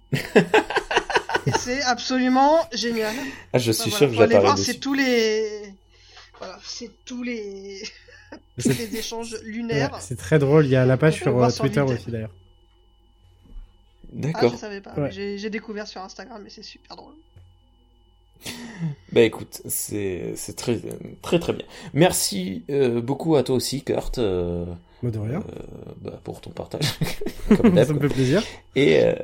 [1.48, 3.16] Et c'est absolument génial.
[3.54, 5.74] Ah, je Bah, suis voilà, sûr que faut aller j'apparais c'est tous les,
[6.40, 7.84] voilà, c'est tous les,
[8.62, 9.98] tous les échanges Ouais, lunaires.
[10.02, 10.66] c'est très drôle.
[10.66, 12.32] Il y a la page sur euh, sur Twitter aussi d'ailleurs.
[12.34, 14.52] Ah, D'accord.
[14.54, 14.94] je savais pas.
[14.96, 15.12] Ouais.
[15.12, 17.14] J'ai découvert sur Instagram, mais c'est super drôle.
[19.12, 20.80] Bah écoute, c'est c'est très
[21.22, 21.66] très très bien.
[21.94, 24.66] Merci euh, beaucoup à toi aussi, Kurt, euh,
[25.02, 25.40] Moi de rien.
[25.40, 26.86] euh, bah, pour ton partage.
[27.48, 28.44] Comme ça me fait plaisir.
[28.76, 29.16] Et, euh,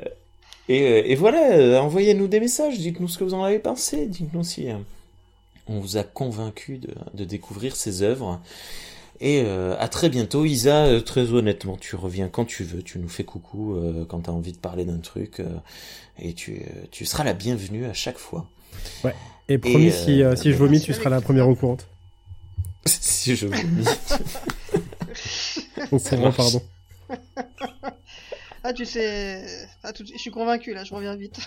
[0.72, 4.06] et, euh, et voilà, euh, envoyez-nous des messages, dites-nous ce que vous en avez pensé,
[4.06, 4.76] dites-nous si euh,
[5.66, 8.40] on vous a convaincu de, de découvrir ces œuvres.
[9.20, 10.86] Et euh, à très bientôt, Isa.
[10.86, 14.30] euh, très honnêtement, tu reviens quand tu veux, tu nous fais coucou euh, quand tu
[14.30, 15.46] as envie de parler d'un truc, euh,
[16.18, 18.46] et tu, euh, tu seras la bienvenue à chaque fois.
[19.48, 21.76] Et promis, euh, si, euh, si je vomis, tu seras la première au courant.
[22.86, 23.84] si je vomis.
[25.92, 26.62] Au courant, pardon.
[28.64, 29.42] Ah, tu sais,
[29.82, 31.38] ah, tout je suis convaincu là, je reviens vite.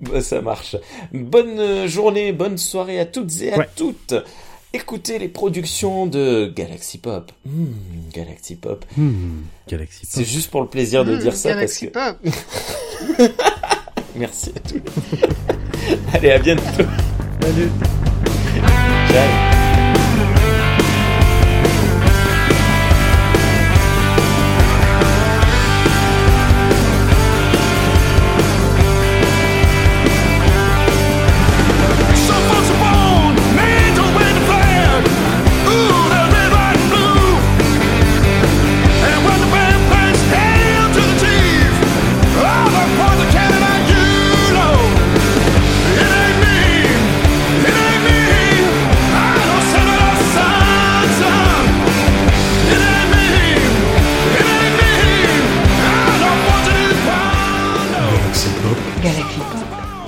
[0.00, 0.74] Bah, ça marche.
[1.12, 3.68] Bonne euh, journée, bonne soirée à toutes et à Ouais.
[3.76, 4.14] toutes.
[4.72, 7.30] Écoutez les productions de Galaxy Pop.
[7.46, 7.66] Hmm,
[8.12, 8.84] Galaxy Pop.
[8.96, 13.32] Hmm, Galaxy C'est juste pour le plaisir de Mmh, dire ça parce Galaxy que Pop.
[14.16, 14.80] Merci à tous.
[16.14, 16.62] Allez, à bientôt.
[17.40, 17.70] Salut.
[19.12, 19.51] Ciao.